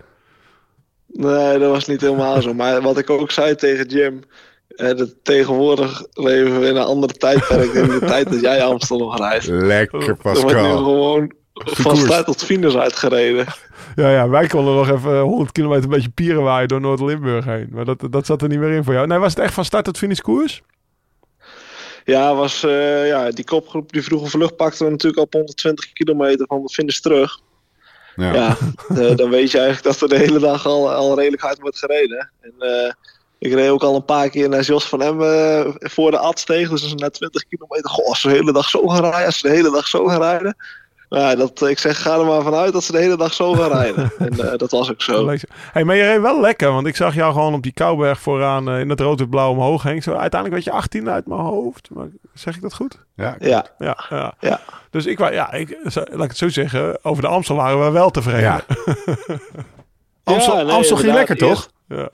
Nee, 1.06 1.58
dat 1.58 1.70
was 1.70 1.86
niet 1.86 2.00
helemaal 2.00 2.42
zo. 2.42 2.54
Maar 2.54 2.82
wat 2.82 2.98
ik 2.98 3.10
ook 3.10 3.30
zei 3.30 3.54
tegen 3.54 3.86
Jim. 3.86 4.20
eh, 4.68 4.96
dat 4.96 5.14
tegenwoordig 5.22 6.02
leven 6.12 6.60
we 6.60 6.66
in 6.66 6.76
een 6.76 6.82
andere 6.84 7.12
tijdperk 7.12 7.74
dan 7.74 7.82
in 7.84 7.98
de 7.98 8.06
tijd 8.06 8.30
dat 8.30 8.40
jij 8.40 8.62
Amstel 8.64 8.98
nog 8.98 9.18
rijdt. 9.18 9.46
Lekker 9.46 10.00
Er 10.00 10.06
wordt 10.06 10.24
nu 10.24 10.30
Pascal. 10.52 10.76
gewoon 10.76 11.32
van 11.54 11.96
start 11.96 12.24
tot 12.26 12.44
finish 12.44 12.74
uitgereden. 12.74 13.46
Ja, 13.94 14.10
ja, 14.10 14.28
wij 14.28 14.46
konden 14.46 14.74
nog 14.74 14.90
even 14.90 15.20
100 15.20 15.52
kilometer 15.52 15.84
een 15.84 15.90
beetje 15.90 16.08
pieren 16.08 16.42
waaien 16.42 16.68
door 16.68 16.80
Noord-Limburg 16.80 17.44
heen. 17.44 17.68
Maar 17.70 17.84
dat, 17.84 18.06
dat 18.10 18.26
zat 18.26 18.42
er 18.42 18.48
niet 18.48 18.58
meer 18.58 18.70
in 18.72 18.84
voor 18.84 18.94
jou. 18.94 19.06
Nee, 19.06 19.18
was 19.18 19.34
het 19.34 19.44
echt 19.44 19.54
van 19.54 19.64
start 19.64 19.84
tot 19.84 19.98
finish 19.98 20.18
koers? 20.20 20.62
Ja, 22.04 22.34
was, 22.34 22.62
eh, 22.62 23.06
ja, 23.06 23.30
die 23.30 23.44
kopgroep 23.44 23.92
die 23.92 24.02
vroege 24.02 24.26
vlucht 24.26 24.56
pakten 24.56 24.84
we 24.84 24.90
natuurlijk 24.90 25.22
op 25.22 25.32
120 25.32 25.92
kilometer 25.92 26.46
van 26.46 26.62
de 26.62 26.68
finish 26.68 26.98
terug. 26.98 27.40
Ja. 28.16 28.32
Ja, 28.32 28.56
eh, 28.98 29.16
dan 29.16 29.30
weet 29.30 29.50
je 29.50 29.58
eigenlijk 29.58 29.98
dat 29.98 30.00
er 30.00 30.18
de 30.18 30.24
hele 30.24 30.38
dag 30.38 30.66
al, 30.66 30.92
al 30.92 31.18
redelijk 31.18 31.42
hard 31.42 31.60
wordt 31.60 31.78
gereden. 31.78 32.30
En, 32.40 32.54
eh, 32.58 32.92
ik 33.38 33.52
reed 33.52 33.68
ook 33.68 33.82
al 33.82 33.94
een 33.94 34.04
paar 34.04 34.30
keer 34.30 34.48
naar 34.48 34.62
Jos 34.62 34.84
van 34.84 35.02
Emmen 35.02 35.74
voor 35.78 36.10
de 36.10 36.18
Adsteeg. 36.18 36.68
Dus 36.68 36.94
na 36.94 37.10
20 37.10 37.44
kilometer. 37.48 37.90
Goh, 37.90 38.08
als 38.08 38.20
ze 38.20 38.28
de 38.28 38.34
hele 38.34 38.52
dag 38.52 38.68
zo 38.68 38.88
gaan 38.88 39.00
rijden, 39.00 39.26
als 39.26 39.38
ze 39.38 39.48
de 39.48 39.54
hele 39.54 39.70
dag 39.70 39.88
zo 39.88 40.06
gaan 40.06 40.20
rijden. 40.20 40.56
Ja, 41.14 41.34
dat, 41.34 41.62
ik 41.62 41.78
zeg, 41.78 42.02
ga 42.02 42.18
er 42.18 42.24
maar 42.24 42.42
vanuit 42.42 42.72
dat 42.72 42.84
ze 42.84 42.92
de 42.92 42.98
hele 42.98 43.16
dag 43.16 43.34
zo 43.34 43.52
gaan 43.52 43.70
rijden. 43.70 44.12
en 44.18 44.50
eh, 44.50 44.58
dat 44.58 44.70
was 44.70 44.90
ook 44.90 45.02
zo. 45.02 45.36
Hey, 45.72 45.84
maar 45.84 45.96
je 45.96 46.02
reed 46.02 46.20
wel 46.20 46.40
lekker, 46.40 46.72
want 46.72 46.86
ik 46.86 46.96
zag 46.96 47.14
jou 47.14 47.32
gewoon 47.32 47.54
op 47.54 47.62
die 47.62 47.72
Kouberg 47.72 48.20
vooraan 48.20 48.68
eh, 48.68 48.80
in 48.80 48.90
het 48.90 49.00
rood 49.00 49.20
en 49.20 49.28
blauw 49.28 49.50
omhoog 49.50 49.82
heen. 49.82 50.02
Zo, 50.02 50.10
uiteindelijk 50.10 50.52
werd 50.52 50.64
je 50.64 50.82
18 50.82 51.10
uit 51.10 51.26
mijn 51.26 51.40
hoofd. 51.40 51.88
Maar 51.92 52.06
zeg 52.34 52.56
ik 52.56 52.62
dat 52.62 52.74
goed? 52.74 52.98
Ja, 53.16 53.36
Ja, 53.38 53.66
Ja, 53.78 54.04
ja. 54.10 54.34
ja. 54.40 54.60
Dus 54.90 55.06
ik, 55.06 55.18
ja, 55.18 55.52
ik, 55.52 55.78
laat 55.94 56.22
ik 56.22 56.28
het 56.28 56.36
zo 56.36 56.48
zeggen, 56.48 56.98
over 57.04 57.22
de 57.22 57.28
Amstel 57.28 57.56
waren 57.56 57.84
we 57.84 57.90
wel 57.90 58.10
tevreden. 58.10 58.40
Ja. 58.40 58.64
Amstel, 60.24 60.56
Ja, 60.56 60.62
nee, 60.62 60.74
Amstel 60.74 60.96
ging 60.96 61.12
lekker, 61.12 61.36
toch? 61.36 61.68
Ja. 61.88 62.08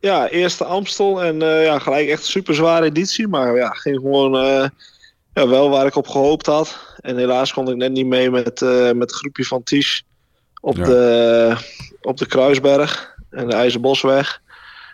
Ja, 0.00 0.28
eerste 0.28 0.64
Amstel 0.64 1.22
en 1.22 1.42
eh, 1.42 1.64
ja, 1.64 1.78
gelijk 1.78 2.08
echt 2.08 2.20
een 2.20 2.26
super 2.26 2.54
zware 2.54 2.84
editie. 2.84 3.28
Maar 3.28 3.56
ja, 3.56 3.68
ging 3.68 3.96
gewoon 3.96 4.36
eh, 4.36 4.68
ja, 5.34 5.48
wel 5.48 5.70
waar 5.70 5.86
ik 5.86 5.96
op 5.96 6.08
gehoopt 6.08 6.46
had. 6.46 6.85
En 7.06 7.16
helaas 7.16 7.52
kon 7.52 7.70
ik 7.70 7.76
net 7.76 7.92
niet 7.92 8.06
mee 8.06 8.30
met, 8.30 8.62
eh, 8.62 8.84
met 8.84 9.10
het 9.10 9.12
groepje 9.12 9.44
van 9.44 9.62
Ties 9.62 10.04
op, 10.60 10.76
Ja. 10.76 10.84
de, 10.84 11.56
op 12.00 12.16
de 12.16 12.26
Kruisberg 12.26 13.14
en 13.30 13.48
de 13.48 13.54
IJzerbosweg. 13.54 14.40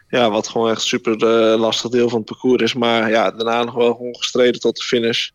Ja, 0.09 0.31
wat 0.31 0.48
gewoon 0.48 0.70
echt 0.70 0.81
super 0.83 1.12
eh, 1.12 1.59
lastig 1.61 1.90
deel 1.90 2.09
van 2.09 2.18
het 2.18 2.29
parcours 2.29 2.62
is. 2.62 2.75
Maar 2.75 3.11
ja, 3.11 3.31
daarna 3.31 3.64
nog 3.64 3.75
wel 3.75 3.94
gewoon 3.94 4.16
gestreden 4.16 4.61
tot 4.61 4.77
de 4.77 4.83
finish. 4.83 5.29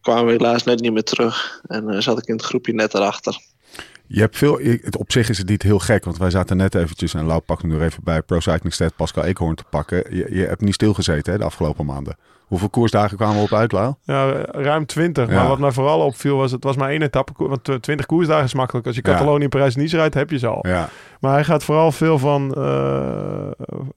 Kwamen 0.00 0.24
we 0.26 0.30
helaas 0.32 0.64
net 0.64 0.80
niet 0.80 0.92
meer 0.92 1.02
terug. 1.02 1.60
En 1.66 1.88
eh, 1.88 2.00
zat 2.00 2.18
ik 2.18 2.26
in 2.26 2.34
het 2.34 2.44
groepje 2.44 2.72
net 2.74 2.94
erachter. 2.94 3.38
Je 4.06 4.20
hebt 4.20 4.36
veel, 4.38 4.60
ik- 4.60 4.98
op 4.98 5.12
zich 5.12 5.28
is 5.28 5.38
het 5.38 5.48
niet 5.48 5.62
heel 5.62 5.78
gek, 5.78 6.04
want 6.04 6.18
wij 6.18 6.30
zaten 6.30 6.56
net 6.56 6.74
eventjes, 6.74 7.14
en 7.14 7.24
Lau 7.24 7.40
pakt 7.40 7.62
nu 7.62 7.80
even 7.82 8.04
bij 8.04 8.22
Pro 8.22 8.40
Cycling 8.40 8.74
Stat 8.74 8.96
Pascal 8.96 9.24
Eekhoorn 9.24 9.54
te 9.54 9.64
pakken. 9.70 10.16
Je, 10.16 10.26
je 10.34 10.44
hebt 10.46 10.60
niet 10.60 10.74
stilgezeten 10.74 11.32
hè, 11.32 11.38
de 11.38 11.44
afgelopen 11.44 11.86
maanden. 11.86 12.16
Hoeveel 12.50 12.68
koersdagen 12.68 13.16
kwamen 13.16 13.36
we 13.36 13.42
op 13.42 13.52
uit, 13.52 13.72
Lau? 13.72 13.94
Ja, 14.02 14.32
ruim 14.50 14.86
20. 14.86 15.28
Ja. 15.28 15.34
Maar 15.34 15.48
wat 15.48 15.58
mij 15.58 15.70
vooral 15.70 16.00
opviel 16.00 16.36
was, 16.36 16.52
het 16.52 16.64
was 16.64 16.76
maar 16.76 16.90
één 16.90 17.02
etappe. 17.02 17.32
Want 17.36 17.68
eh, 17.68 17.74
20 17.74 18.06
koersdagen 18.06 18.44
is 18.44 18.54
makkelijk. 18.54 18.86
Als 18.86 18.96
je. 18.96 19.02
Catalonië, 19.02 19.48
Parijs, 19.48 19.76
Nice 19.76 19.96
rijdt, 19.96 20.14
heb 20.14 20.30
je 20.30 20.38
ze 20.38 20.46
al. 20.46 20.66
Ja, 20.66 20.88
Maar 21.20 21.32
hij 21.32 21.44
gaat 21.44 21.64
vooral 21.64 21.92
veel 21.92 22.18
van... 22.18 22.54
eh, 22.54 23.50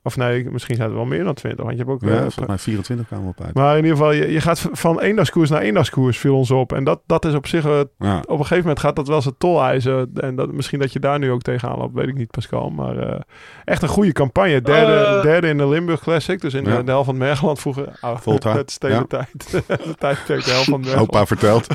of 0.04 0.18
nee, 0.18 0.50
misschien 0.52 0.76
zijn 0.76 0.88
het 0.88 0.98
wel 0.98 1.06
meer 1.08 1.24
dan 1.24 1.34
20. 1.34 1.66
Want 1.66 1.78
je 1.78 1.84
hebt 1.84 1.96
ook... 1.96 2.02
ja 2.10 2.16
eh, 2.16 2.22
volgens 2.22 2.48
mij 2.48 2.58
24 2.58 3.08
kwamen 3.08 3.28
op 3.28 3.42
uit. 3.42 3.54
maar 3.54 3.78
in 3.78 3.84
ieder 3.84 3.98
geval, 3.98 4.12
je, 4.12 4.32
je 4.32 4.42
gaat 4.42 4.70
van 4.72 5.00
eendagskoers 5.00 5.50
naar 5.50 5.62
eendagskoers, 5.62 6.18
viel 6.18 6.36
ons 6.38 6.52
op. 6.52 6.74
En 6.74 6.84
dat, 6.84 7.02
dat 7.06 7.26
is 7.26 7.34
op 7.34 7.48
zich... 7.48 7.66
eh, 7.66 7.80
Ja. 7.98 8.18
op 8.20 8.30
een 8.30 8.38
gegeven 8.38 8.58
moment 8.62 8.80
gaat 8.80 8.96
dat 8.96 9.08
wel 9.08 9.22
zijn 9.22 9.36
tol 9.38 9.64
eisen. 9.64 10.10
En 10.14 10.36
dat, 10.36 10.52
misschien 10.52 10.80
dat 10.80 10.94
je 10.94 11.00
daar 11.00 11.20
nu 11.20 11.32
ook 11.32 11.42
tegenaan 11.42 11.78
loopt, 11.78 11.94
weet 11.94 12.08
ik 12.08 12.18
niet, 12.18 12.32
Pascal. 12.32 12.70
Maar 12.70 12.98
eh, 12.98 13.20
echt 13.66 13.82
een 13.82 13.88
goede 13.90 14.12
campagne. 14.12 14.62
Derde, 14.62 15.20
derde 15.22 15.48
in 15.48 15.58
de 15.58 15.68
Limburg 15.68 16.00
Classic. 16.02 16.42
Dus 16.42 16.54
in 16.54 16.64
Ja. 16.66 16.78
de, 16.78 16.84
de 16.84 16.92
helft 16.92 17.06
van 17.06 17.18
Mergeland 17.18 17.60
vroeger. 17.60 18.00
Oh, 18.02 18.18
Volta, 18.18 18.54
Het 18.58 18.72
steden 18.72 18.98
ja. 18.98 19.04
tijd. 19.08 19.52
de 19.68 19.96
tijdperk, 19.98 20.44
de 20.46 20.52
helft 20.52 20.70
van 20.70 20.80
Mergeland. 20.80 21.08
Opa 21.10 21.26
verteld. 21.26 21.68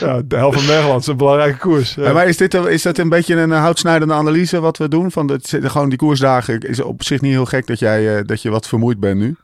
Ja, 0.00 0.22
de 0.24 0.36
helft 0.36 0.58
van 0.58 0.64
het 0.64 0.74
Mergeland 0.74 1.00
is 1.00 1.06
een 1.06 1.16
belangrijke 1.16 1.58
koers. 1.58 1.94
Ja. 1.94 2.04
Ja, 2.04 2.12
maar 2.12 2.28
is, 2.28 2.36
dit, 2.36 2.54
is 2.54 2.82
dat 2.82 2.98
een 2.98 3.08
beetje 3.08 3.34
een 3.34 3.52
eh, 3.52 3.60
houtsnijdende 3.60 4.14
analyse 4.14 4.60
wat 4.60 4.76
we 4.76 4.88
doen? 4.88 5.10
Van 5.10 5.26
de, 5.26 5.38
gewoon 5.42 5.88
die 5.88 5.98
koersdagen. 5.98 6.60
Is 6.60 6.76
het 6.76 6.86
op 6.86 7.02
zich 7.02 7.20
niet 7.20 7.32
heel 7.32 7.44
gek 7.44 7.66
dat, 7.66 7.78
jij, 7.78 8.16
eh, 8.16 8.24
dat 8.24 8.42
je 8.42 8.50
wat 8.50 8.68
vermoeid 8.68 9.00
bent 9.00 9.18
nu? 9.18 9.36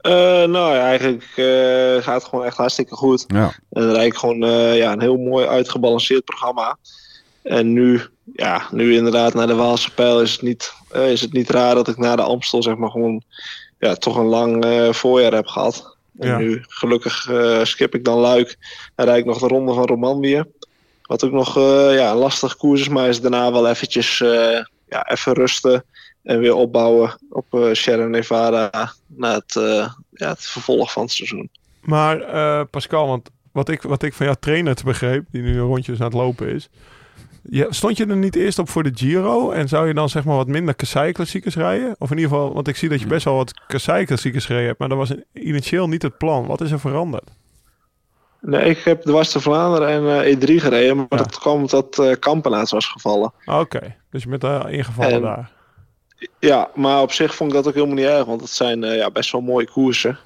Eh, 0.00 0.12
nou 0.44 0.74
ja, 0.74 0.86
eigenlijk 0.86 1.24
eh, 1.36 2.04
gaat 2.04 2.14
het 2.14 2.24
gewoon 2.24 2.44
echt 2.44 2.56
hartstikke 2.56 2.94
goed. 2.94 3.24
Ja. 3.26 3.52
En 3.70 3.82
dan 3.82 3.92
rijd 3.92 4.06
ik 4.06 4.18
gewoon 4.18 4.44
eh, 4.44 4.76
ja, 4.76 4.92
een 4.92 5.00
heel 5.00 5.16
mooi 5.16 5.46
uitgebalanceerd 5.46 6.24
programma. 6.24 6.76
En 7.42 7.72
nu, 7.72 8.00
ja, 8.32 8.66
nu 8.70 8.94
inderdaad 8.94 9.34
naar 9.34 9.46
de 9.46 9.54
Waalse 9.54 9.94
Pijl 9.94 10.20
is 10.20 10.32
het 10.32 10.42
niet, 10.42 10.72
is 10.92 11.20
het 11.20 11.32
niet 11.32 11.50
raar 11.50 11.74
dat 11.74 11.88
ik 11.88 11.96
na 11.96 12.16
de 12.16 12.22
Amstel 12.22 12.62
zeg 12.62 12.76
maar 12.76 12.90
gewoon 12.90 13.22
ja, 13.78 13.94
toch 13.94 14.16
een 14.16 14.26
lang 14.26 14.64
eh, 14.64 14.92
voorjaar 14.92 15.32
heb 15.32 15.46
gehad. 15.46 15.89
En 16.20 16.28
Ja. 16.28 16.38
nu 16.38 16.64
gelukkig 16.68 17.28
eh, 17.30 17.64
skip 17.64 17.94
ik 17.94 18.04
dan 18.04 18.18
Luik 18.18 18.58
en 18.94 19.04
rijd 19.04 19.18
ik 19.18 19.24
nog 19.24 19.38
de 19.38 19.46
ronde 19.46 19.74
van 19.74 19.84
Romandie. 19.84 20.42
Wat 21.02 21.24
ook 21.24 21.32
nog 21.32 21.56
eh, 21.56 21.94
ja, 21.94 22.10
een 22.10 22.16
lastig 22.16 22.56
koers 22.56 22.80
is, 22.80 22.88
maar 22.88 23.08
is 23.08 23.20
daarna 23.20 23.52
wel 23.52 23.68
eventjes 23.68 24.20
eh, 24.20 24.64
ja, 24.88 25.08
even 25.08 25.32
rusten. 25.32 25.84
En 26.22 26.38
weer 26.38 26.54
opbouwen 26.54 27.18
op 27.30 27.68
Sierra 27.72 28.06
Nevada 28.06 28.92
na 29.06 29.34
het, 29.34 29.52
ja, 30.10 30.28
het 30.28 30.44
vervolg 30.46 30.92
van 30.92 31.02
het 31.02 31.12
seizoen. 31.12 31.50
Maar 31.80 32.66
Pascal, 32.66 33.06
want 33.06 33.30
wat 33.52 33.68
ik, 33.68 33.82
wat 33.82 34.02
ik 34.02 34.14
van 34.14 34.26
jouw 34.26 34.34
trainer 34.40 34.74
te 34.74 34.84
begreep, 34.84 35.24
die 35.30 35.42
nu 35.42 35.60
rondjes 35.60 35.98
aan 35.98 36.04
het 36.04 36.14
lopen 36.14 36.48
is. 36.48 36.68
Je, 37.42 37.66
stond 37.70 37.96
je 37.96 38.06
er 38.06 38.16
niet 38.16 38.36
eerst 38.36 38.58
op 38.58 38.68
voor 38.68 38.82
de 38.82 38.90
Giro? 38.94 39.50
En 39.50 39.68
zou 39.68 39.86
je 39.88 39.94
dan 39.94 40.08
zeg 40.08 40.24
maar 40.24 40.36
wat 40.36 40.46
minder 40.46 40.74
Kassei-klassiekers 40.74 41.54
rijden? 41.56 41.94
Of 41.98 42.10
in 42.10 42.16
ieder 42.18 42.32
geval, 42.32 42.54
want 42.54 42.68
ik 42.68 42.76
zie 42.76 42.88
dat 42.88 43.00
je 43.00 43.06
best 43.06 43.24
wel 43.24 43.34
wat 43.36 43.60
Kassei-klassiekers 43.66 44.44
gereden 44.46 44.66
hebt. 44.66 44.78
Maar 44.78 44.88
dat 44.88 44.98
was 44.98 45.12
initieel 45.32 45.88
niet 45.88 46.02
het 46.02 46.18
plan. 46.18 46.46
Wat 46.46 46.60
is 46.60 46.70
er 46.70 46.80
veranderd? 46.80 47.30
Nee, 48.40 48.64
ik 48.70 48.78
heb 48.78 49.02
de 49.02 49.24
Vlaanderen 49.24 49.88
en 49.88 50.24
eh, 50.24 50.34
E3 50.36 50.60
gereden, 50.62 50.96
maar 50.96 51.06
Ja. 51.08 51.16
dat 51.16 51.38
kwam 51.38 51.56
omdat 51.56 51.98
eh 51.98 52.12
Kampenaerts 52.18 52.70
was 52.70 52.86
gevallen. 52.86 53.32
Ah, 53.44 53.60
Oké, 53.60 53.96
dus 54.10 54.22
je 54.22 54.28
bent 54.28 54.40
daar 54.40 54.70
ingevallen 54.72 55.12
En- 55.12 55.22
daar. 55.22 55.50
Ja, 56.38 56.70
maar 56.74 57.00
op 57.02 57.12
zich 57.12 57.34
vond 57.34 57.50
ik 57.50 57.56
dat 57.56 57.66
ook 57.68 57.74
helemaal 57.74 57.94
niet 57.96 58.04
erg, 58.04 58.24
want 58.24 58.40
het 58.40 58.50
zijn 58.50 58.84
eh, 58.84 58.96
ja, 58.96 59.10
best 59.10 59.32
wel 59.32 59.40
mooie 59.40 59.68
koersen. 59.70 60.18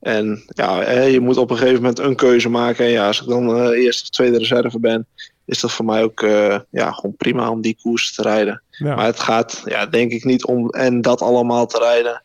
En 0.00 0.42
ja, 0.46 0.80
je 1.02 1.20
moet 1.20 1.36
op 1.36 1.50
een 1.50 1.56
gegeven 1.56 1.80
moment 1.80 1.98
een 1.98 2.16
keuze 2.16 2.48
maken. 2.48 2.84
En 2.84 2.90
ja, 2.90 3.06
als 3.06 3.20
ik 3.20 3.28
dan 3.28 3.56
eh 3.56 3.84
eerste 3.84 4.02
of 4.02 4.08
tweede 4.08 4.38
reserve 4.38 4.78
ben, 4.78 5.06
is 5.44 5.60
dat 5.60 5.72
voor 5.72 5.84
mij 5.84 6.02
ook 6.02 6.22
eh, 6.22 6.58
ja, 6.70 6.92
gewoon 6.92 7.16
prima 7.16 7.50
om 7.50 7.60
die 7.60 7.78
koers 7.82 8.14
te 8.14 8.22
rijden. 8.22 8.62
Ja. 8.70 8.94
Maar 8.94 9.04
het 9.06 9.20
gaat 9.20 9.62
ja, 9.64 9.86
denk 9.86 10.10
ik 10.10 10.24
niet 10.24 10.44
om 10.44 10.70
en 10.70 11.00
dat 11.00 11.22
allemaal 11.22 11.66
te 11.66 11.78
rijden. 11.78 12.22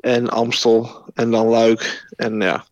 En 0.00 0.28
Amstel 0.28 0.90
en 1.14 1.30
dan 1.30 1.46
Luik. 1.46 2.06
En 2.16 2.40
ja, 2.40 2.64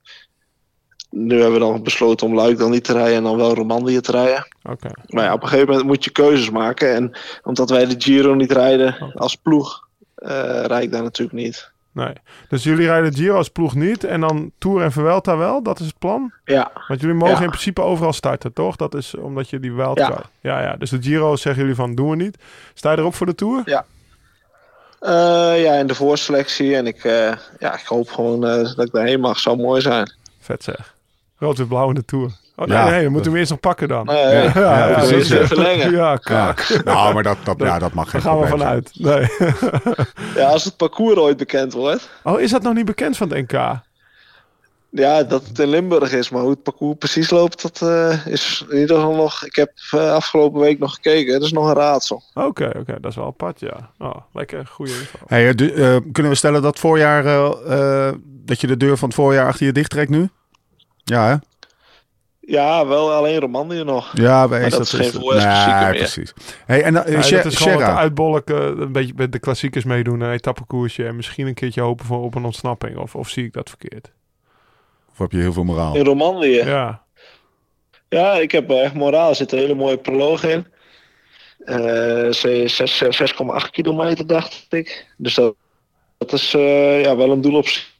nu 1.11 1.35
hebben 1.35 1.53
we 1.53 1.67
dan 1.67 1.83
besloten 1.83 2.27
om 2.27 2.35
Luik 2.35 2.59
dan 2.59 2.71
niet 2.71 2.85
te 2.85 2.93
rijden 2.93 3.17
en 3.17 3.23
dan 3.23 3.37
wel 3.37 3.55
Romandie 3.55 4.01
te 4.01 4.13
rijden. 4.13 4.49
Oké. 4.63 4.91
Maar 5.07 5.25
ja, 5.25 5.33
op 5.33 5.43
een 5.43 5.49
gegeven 5.49 5.69
moment 5.69 5.87
moet 5.87 6.05
je 6.05 6.11
keuzes 6.11 6.51
maken. 6.51 6.95
En 6.95 7.19
omdat 7.43 7.71
wij 7.71 7.87
de 7.87 7.95
Giro 7.99 8.35
niet 8.35 8.53
rijden 8.53 9.13
als 9.15 9.35
ploeg, 9.35 9.89
eh 10.15 10.65
rijd 10.65 10.83
ik 10.83 10.93
daar 10.93 11.03
natuurlijk 11.03 11.39
niet. 11.39 11.71
Nee. 11.99 12.13
Dus 12.49 12.63
jullie 12.65 12.87
rijden 12.87 13.15
Giro 13.15 13.37
als 13.37 13.49
ploeg 13.49 13.75
niet 13.75 14.05
en 14.05 14.21
dan 14.21 14.51
Tour 14.59 14.83
en 14.83 14.93
Vuelta 14.93 15.37
wel? 15.37 15.63
Dat 15.63 15.81
is 15.81 15.87
het 15.87 15.99
plan? 15.99 16.33
Ja, 16.45 16.71
Want 16.89 17.01
jullie 17.01 17.15
mogen 17.17 17.35
Ja. 17.37 17.41
in 17.43 17.49
principe 17.49 17.83
overal 17.83 18.13
starten, 18.13 18.53
toch? 18.53 18.77
Dat 18.77 18.95
is 18.95 19.15
omdat 19.15 19.51
je 19.51 19.61
die 19.61 19.73
wildcard... 19.73 20.27
Ja. 20.41 20.59
ja, 20.59 20.63
ja. 20.63 20.77
Dus 20.77 20.91
de 20.91 21.03
Giro 21.03 21.37
zeggen 21.37 21.63
jullie 21.63 21.77
van, 21.77 21.95
doen 21.95 22.11
we 22.11 22.17
niet. 22.17 22.39
Sta 22.75 22.91
je 22.93 22.99
erop 22.99 23.15
voor 23.15 23.27
de 23.27 23.35
Tour? 23.35 23.63
Eh, 25.01 25.63
ja 25.63 25.75
in 25.75 25.87
de 25.87 25.95
voorselectie. 25.95 26.77
En 26.77 26.87
ik, 26.87 27.05
eh, 27.05 27.33
ja, 27.59 27.73
ik 27.79 27.87
hoop 27.87 28.11
gewoon 28.11 28.47
eh, 28.47 28.57
dat 28.75 28.87
ik 28.87 28.93
daarheen 28.93 29.21
mag. 29.21 29.39
Zou 29.39 29.57
mooi 29.57 29.81
zijn. 29.81 30.13
Vet 30.41 30.63
zeg. 30.65 30.95
Rood 31.39 31.59
en 31.59 31.69
blauw 31.69 31.89
in 31.89 31.95
de 31.95 32.05
Tour. 32.05 32.31
Oh 32.61 32.67
nee, 32.67 32.77
Ja. 32.77 32.91
nee, 32.91 33.05
we 33.05 33.11
moeten 33.11 33.31
hem 33.31 33.41
eerst 33.41 33.51
nog 33.51 33.61
pakken 33.61 33.89
dan. 33.89 34.07
Nee, 34.07 34.17
Ja, 34.33 34.51
ja, 34.55 34.89
ja, 34.89 34.95
precies, 34.95 35.29
verlengen. 35.29 35.91
Ja, 35.91 35.97
Ja. 36.11 36.17
kak. 36.17 36.81
Nou, 36.85 37.15
maar 37.15 37.23
dat, 37.23 37.37
dat, 37.45 37.57
ja, 37.69 37.79
dat 37.79 37.93
mag 37.93 38.11
geen 38.11 38.21
Daar 38.23 38.31
gaan 38.33 38.41
we 38.41 38.47
vanuit. 38.47 38.91
Nee. 38.95 39.27
Ja, 40.35 40.49
als 40.49 40.65
het 40.65 40.77
parcours 40.77 41.17
ooit 41.17 41.37
bekend 41.37 41.73
wordt. 41.73 42.11
Oh, 42.23 42.41
is 42.41 42.51
dat 42.51 42.63
nog 42.63 42.75
niet 42.75 42.85
bekend 42.85 43.17
van 43.17 43.29
het 43.29 43.39
NK? 43.53 43.81
Ja, 44.91 45.23
dat 45.23 45.47
het 45.47 45.59
in 45.59 45.69
Limburg 45.69 46.13
is. 46.13 46.31
Maar 46.31 46.41
hoe 46.41 46.51
het 46.51 46.63
parcours 46.63 46.97
precies 46.99 47.31
loopt, 47.31 47.63
dat 47.63 47.83
eh, 47.83 48.27
is 48.27 48.65
in 48.69 48.79
ieder 48.79 48.97
geval 48.97 49.15
nog... 49.15 49.45
Ik 49.45 49.55
heb 49.57 49.73
eh, 49.91 50.13
afgelopen 50.13 50.61
week 50.61 50.79
nog 50.79 50.95
gekeken. 50.95 51.33
Dat 51.33 51.43
is 51.43 51.53
nog 51.53 51.69
een 51.69 51.75
raadsel. 51.75 52.23
Oké, 52.35 52.71
oké. 52.79 52.97
Dat 53.01 53.11
is 53.11 53.17
wel 53.17 53.27
apart, 53.27 53.61
ja. 53.61 53.91
Oh, 53.99 54.17
lekker. 54.33 54.67
Goede 54.67 54.93
info. 54.93 55.19
Hey, 55.27 55.49
eh, 55.55 55.97
kunnen 56.13 56.33
we 56.33 56.39
stellen 56.39 56.63
dat 56.63 56.79
voorjaar, 56.79 57.25
eh, 57.27 58.09
eh, 58.09 58.15
dat 58.25 58.61
je 58.61 58.67
de 58.67 58.77
deur 58.77 58.97
van 58.97 59.09
het 59.09 59.17
voorjaar 59.17 59.47
achter 59.47 59.67
je 59.67 59.73
dicht 59.73 59.91
trekt 59.91 60.11
nu? 60.11 60.29
Ja, 61.05 61.27
hè? 61.29 61.35
Ja, 62.51 62.87
wel 62.87 63.13
alleen 63.13 63.41
Romandie 63.41 63.85
nog. 63.85 64.11
Ja, 64.17 64.49
bij 64.49 64.61
Maar 64.61 64.71
dat 64.71 64.81
is 64.81 64.91
geen 64.91 65.11
nee, 65.21 65.81
meer. 65.83 65.95
precies. 65.97 66.33
Hey, 66.67 66.83
en 66.83 66.95
dan, 66.95 67.03
eh, 67.05 67.23
Ja, 67.23 67.37
dat 67.43 67.53
is 67.53 67.57
gewoon 67.57 67.73
wat 67.75 67.83
Sherra. 67.83 67.97
uitbolken, 67.99 68.81
een 68.81 68.93
beetje 68.93 69.13
met 69.17 69.33
de 69.33 69.39
klassiekers 69.39 69.85
meedoen, 69.85 70.21
een 70.21 70.33
etappekoersje 70.33 71.05
en 71.07 71.17
misschien 71.17 71.47
een 71.47 71.55
keertje 71.55 71.81
hopen 71.81 72.07
voor 72.07 72.23
op 72.23 72.35
een 72.35 72.45
ontsnapping. 72.45 72.97
Of, 72.97 73.15
of 73.15 73.29
zie 73.29 73.45
ik 73.45 73.53
dat 73.53 73.69
verkeerd? 73.69 74.13
Of 75.13 75.19
heb 75.19 75.33
je 75.33 75.39
heel 75.39 75.53
veel 75.53 75.65
moraal? 75.65 75.95
In 75.97 76.05
Romandie. 76.05 76.65
Ja, 76.65 77.03
Ja, 78.09 78.33
ik 78.35 78.53
heb 78.53 78.69
wel 78.69 78.81
echt 78.81 78.95
moraal. 78.95 79.29
Er 79.29 79.37
zit 79.37 79.53
een 79.53 79.59
hele 79.59 79.75
mooie 79.75 79.99
proloog 79.99 80.45
in. 80.45 80.67
Eh, 81.65 81.77
ze- 82.31 82.65
zes- 82.67 83.03
6,8 83.11 83.71
kilometer, 83.71 84.27
dacht 84.27 84.67
ik. 84.71 85.07
Dus 85.17 85.35
dat, 85.35 85.55
dat 86.19 86.33
is 86.33 86.55
eh, 86.55 87.03
ja, 87.03 87.17
wel 87.17 87.31
een 87.31 87.41
doel 87.41 87.57
op 87.57 87.67
zich. 87.69 87.91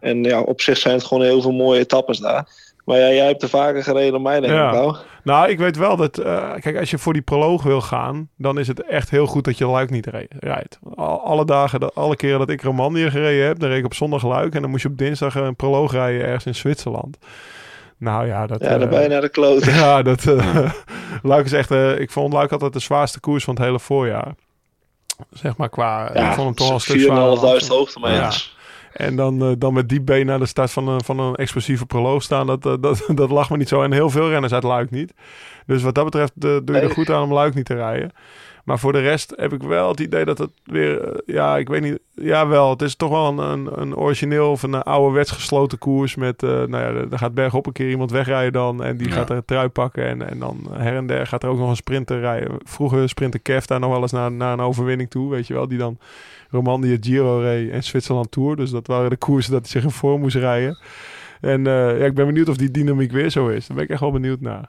En 0.00 0.24
ja, 0.24 0.40
op 0.40 0.60
zich 0.60 0.78
zijn 0.78 0.94
het 0.94 1.04
gewoon 1.04 1.22
heel 1.24 1.42
veel 1.42 1.52
mooie 1.52 1.80
etappes 1.80 2.18
daar. 2.18 2.62
Maar 2.84 2.98
ja, 2.98 3.08
jij 3.08 3.26
hebt 3.26 3.42
er 3.42 3.48
vaker 3.48 3.82
gereden 3.82 4.12
dan 4.12 4.22
mij, 4.22 4.40
denk 4.40 4.52
Ja. 4.52 4.66
ik 4.66 4.72
wel. 4.74 4.96
Nou, 5.22 5.48
ik 5.48 5.58
weet 5.58 5.76
wel 5.76 5.96
dat, 5.96 6.18
eh, 6.18 6.50
kijk, 6.60 6.78
als 6.78 6.90
je 6.90 6.98
voor 6.98 7.12
die 7.12 7.22
proloog 7.22 7.62
wil 7.62 7.80
gaan, 7.80 8.28
dan 8.36 8.58
is 8.58 8.68
het 8.68 8.82
echt 8.84 9.10
heel 9.10 9.26
goed 9.26 9.44
dat 9.44 9.58
je 9.58 9.66
Luik 9.66 9.90
niet 9.90 10.08
rijdt. 10.38 10.78
Al- 10.94 11.20
Alle 11.24 11.44
dagen, 11.44 11.94
alle 11.94 12.16
keren 12.16 12.38
dat 12.38 12.50
ik 12.50 12.62
Romandie 12.62 13.10
gereden 13.10 13.46
heb, 13.46 13.58
dan 13.58 13.68
reed 13.68 13.78
ik 13.78 13.84
op 13.84 13.94
zondag 13.94 14.24
Luik 14.26 14.54
en 14.54 14.60
dan 14.60 14.70
moest 14.70 14.82
je 14.82 14.88
op 14.88 14.98
dinsdag 14.98 15.34
een 15.34 15.56
proloog 15.56 15.92
rijden 15.92 16.22
ergens 16.26 16.46
in 16.46 16.54
Zwitserland. 16.54 17.18
Nou 17.98 18.26
ja, 18.26 18.46
dat... 18.46 18.60
Ja, 18.60 18.68
eh, 18.68 18.78
dan 18.80 18.88
ben 18.88 19.02
je 19.02 19.08
naar 19.08 19.20
de 19.20 19.28
klote. 19.28 19.70
Ja, 19.80 20.02
dat, 20.02 20.26
eh, 20.26 20.70
Luik 21.22 21.44
is 21.44 21.52
echt... 21.52 21.70
eh, 21.70 21.98
ik 22.00 22.10
vond 22.10 22.32
Luik 22.32 22.52
altijd 22.52 22.72
de 22.72 22.78
zwaarste 22.78 23.20
koers 23.20 23.44
van 23.44 23.54
het 23.54 23.64
hele 23.64 23.80
voorjaar. 23.80 24.34
Zeg 25.30 25.56
maar 25.56 25.68
qua... 25.68 26.10
ik 26.10 26.32
vond 26.32 26.36
hem 26.46 26.54
toch 26.54 26.66
wel 26.66 26.74
een 26.74 26.80
stuk 26.80 27.00
zwaarder. 27.00 27.60
4.500 27.62 27.66
hoogtemeters. 27.68 28.56
En 28.94 29.16
dan, 29.16 29.42
eh, 29.42 29.52
dan 29.58 29.74
met 29.74 29.88
die 29.88 30.00
been 30.00 30.26
naar 30.26 30.38
de 30.38 30.46
start 30.46 30.70
van 30.70 30.88
een, 30.88 31.04
van 31.04 31.18
een 31.18 31.34
explosieve 31.34 31.86
proloog 31.86 32.22
staan, 32.22 32.46
dat, 32.46 32.66
eh, 32.66 32.72
dat, 32.80 33.04
dat 33.14 33.30
lag 33.30 33.50
me 33.50 33.56
niet 33.56 33.68
zo. 33.68 33.82
En 33.82 33.92
heel 33.92 34.10
veel 34.10 34.28
renners 34.28 34.52
uit 34.52 34.62
Luik 34.62 34.90
niet. 34.90 35.14
Dus 35.66 35.82
wat 35.82 35.94
dat 35.94 36.04
betreft 36.04 36.32
eh, 36.34 36.56
doe 36.64 36.76
je 36.76 36.80
er 36.82 36.90
goed 36.90 37.10
aan 37.10 37.22
om 37.22 37.32
Luik 37.32 37.54
niet 37.54 37.64
te 37.64 37.74
rijden. 37.74 38.10
Maar 38.64 38.78
voor 38.78 38.92
de 38.92 39.00
rest 39.00 39.32
heb 39.36 39.52
ik 39.52 39.62
wel 39.62 39.88
het 39.88 40.00
idee 40.00 40.24
dat 40.24 40.38
het 40.38 40.50
weer... 40.64 41.22
ja, 41.26 41.56
ik 41.56 41.68
weet 41.68 41.82
niet... 41.82 41.98
Ja, 42.14 42.46
wel. 42.46 42.70
Het 42.70 42.82
is 42.82 42.96
toch 42.96 43.10
wel 43.10 43.26
een, 43.26 43.38
een, 43.38 43.80
een 43.80 43.96
origineel 43.96 44.50
of 44.50 44.62
een 44.62 44.82
ouderwets 44.82 45.30
gesloten 45.30 45.78
koers 45.78 46.14
met... 46.14 46.40
nou 46.40 46.76
ja, 46.76 46.88
er 47.10 47.18
gaat 47.18 47.34
bergop 47.34 47.66
een 47.66 47.72
keer 47.72 47.90
iemand 47.90 48.10
wegrijden 48.10 48.52
dan. 48.52 48.82
En 48.82 48.96
die 48.96 49.08
Ja. 49.08 49.14
gaat 49.14 49.30
er 49.30 49.36
een 49.36 49.44
trui 49.44 49.68
pakken. 49.68 50.06
En, 50.06 50.28
en 50.28 50.38
dan 50.38 50.66
her 50.70 50.96
en 50.96 51.06
der 51.06 51.26
gaat 51.26 51.42
er 51.42 51.48
ook 51.48 51.58
nog 51.58 51.68
een 51.68 51.76
sprinter 51.76 52.20
rijden. 52.20 52.50
Vroeger 52.62 53.08
sprinter 53.08 53.40
Kev 53.40 53.64
daar 53.64 53.80
nog 53.80 53.90
wel 53.90 54.02
eens 54.02 54.12
naar, 54.12 54.32
naar 54.32 54.52
een 54.52 54.60
overwinning 54.60 55.10
toe. 55.10 55.30
Weet 55.30 55.46
je 55.46 55.54
wel, 55.54 55.68
die 55.68 55.78
dan 55.78 55.98
Romandie, 56.54 56.96
Giro 57.00 57.38
reed 57.40 57.70
en 57.70 57.84
Zwitserland 57.84 58.30
Tour. 58.30 58.56
Dus 58.56 58.70
dat 58.70 58.86
waren 58.86 59.10
de 59.10 59.16
koersen 59.16 59.52
dat 59.52 59.60
hij 59.60 59.70
zich 59.70 59.82
in 59.82 59.90
voor 59.90 60.18
moest 60.18 60.36
rijden. 60.36 60.78
En 61.40 61.66
eh, 61.66 61.98
ja, 61.98 62.04
ik 62.04 62.14
ben 62.14 62.26
benieuwd 62.26 62.48
of 62.48 62.56
die 62.56 62.70
dynamiek 62.70 63.12
weer 63.12 63.30
zo 63.30 63.48
is. 63.48 63.66
Daar 63.66 63.76
ben 63.76 63.84
ik 63.86 63.90
echt 63.90 64.00
wel 64.00 64.12
benieuwd 64.12 64.40
naar. 64.40 64.68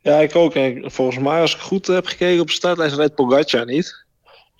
Ja, 0.00 0.16
ik 0.18 0.36
ook. 0.36 0.54
En 0.54 0.90
volgens 0.90 1.18
mij, 1.18 1.40
als 1.40 1.54
ik 1.54 1.60
goed 1.60 1.86
heb 1.86 2.06
gekeken 2.06 2.40
op 2.40 2.46
de 2.46 2.52
startlijst, 2.52 2.96
rijdt 2.96 3.14
Pogacar 3.14 3.64
niet. 3.66 4.04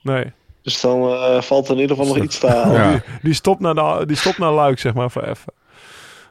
Nee, 0.03 0.33
Dus 0.63 0.81
dan 0.81 1.11
eh, 1.13 1.41
valt 1.43 1.69
er 1.69 1.75
in 1.75 1.81
ieder 1.81 1.97
geval 1.97 2.15
nog 2.15 2.25
iets 2.25 2.39
te 2.39 2.47
halen. 2.47 2.81
Ja. 2.81 2.91
die, 2.91 3.01
die, 3.23 3.35
stopt 3.35 3.61
naar 3.61 3.75
de, 3.75 4.03
die 4.07 4.17
stopt 4.17 4.39
naar 4.39 4.53
Luik, 4.53 4.79
zeg 4.79 4.95
maar, 4.95 5.11
voor 5.11 5.23
even. 5.23 5.53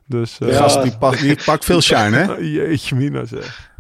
Dus, 0.06 0.38
eh, 0.40 0.50
Ja. 0.50 0.56
gast 0.58 0.82
die 0.84 0.98
pakt, 0.98 1.22
die 1.22 1.38
pakt 1.46 1.66
veel 1.66 1.82
shine, 1.90 2.16
hè? 2.18 2.34
Jeetje 2.34 2.96
mina 2.96 3.26
zeg. 3.26 3.72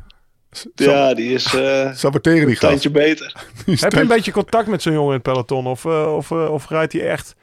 Ja, 0.76 1.14
die 1.14 1.34
is 1.34 1.54
eh 1.56 1.92
Saboteren 1.94 2.40
die 2.40 2.48
een 2.50 2.56
gast. 2.56 2.72
tandje 2.72 2.90
beter. 2.90 3.36
Heb 3.66 3.94
je 3.94 4.00
een 4.02 4.08
beetje 4.08 4.32
contact 4.32 4.68
met 4.68 4.82
zo'n 4.82 4.94
jongen 4.94 5.08
in 5.10 5.14
het 5.14 5.24
peloton? 5.24 5.68
Of, 5.68 5.86
eh, 5.86 6.16
of, 6.16 6.32
eh, 6.32 6.52
of 6.54 6.70
rijdt 6.70 6.94
hij 6.94 7.10
echt... 7.10 7.36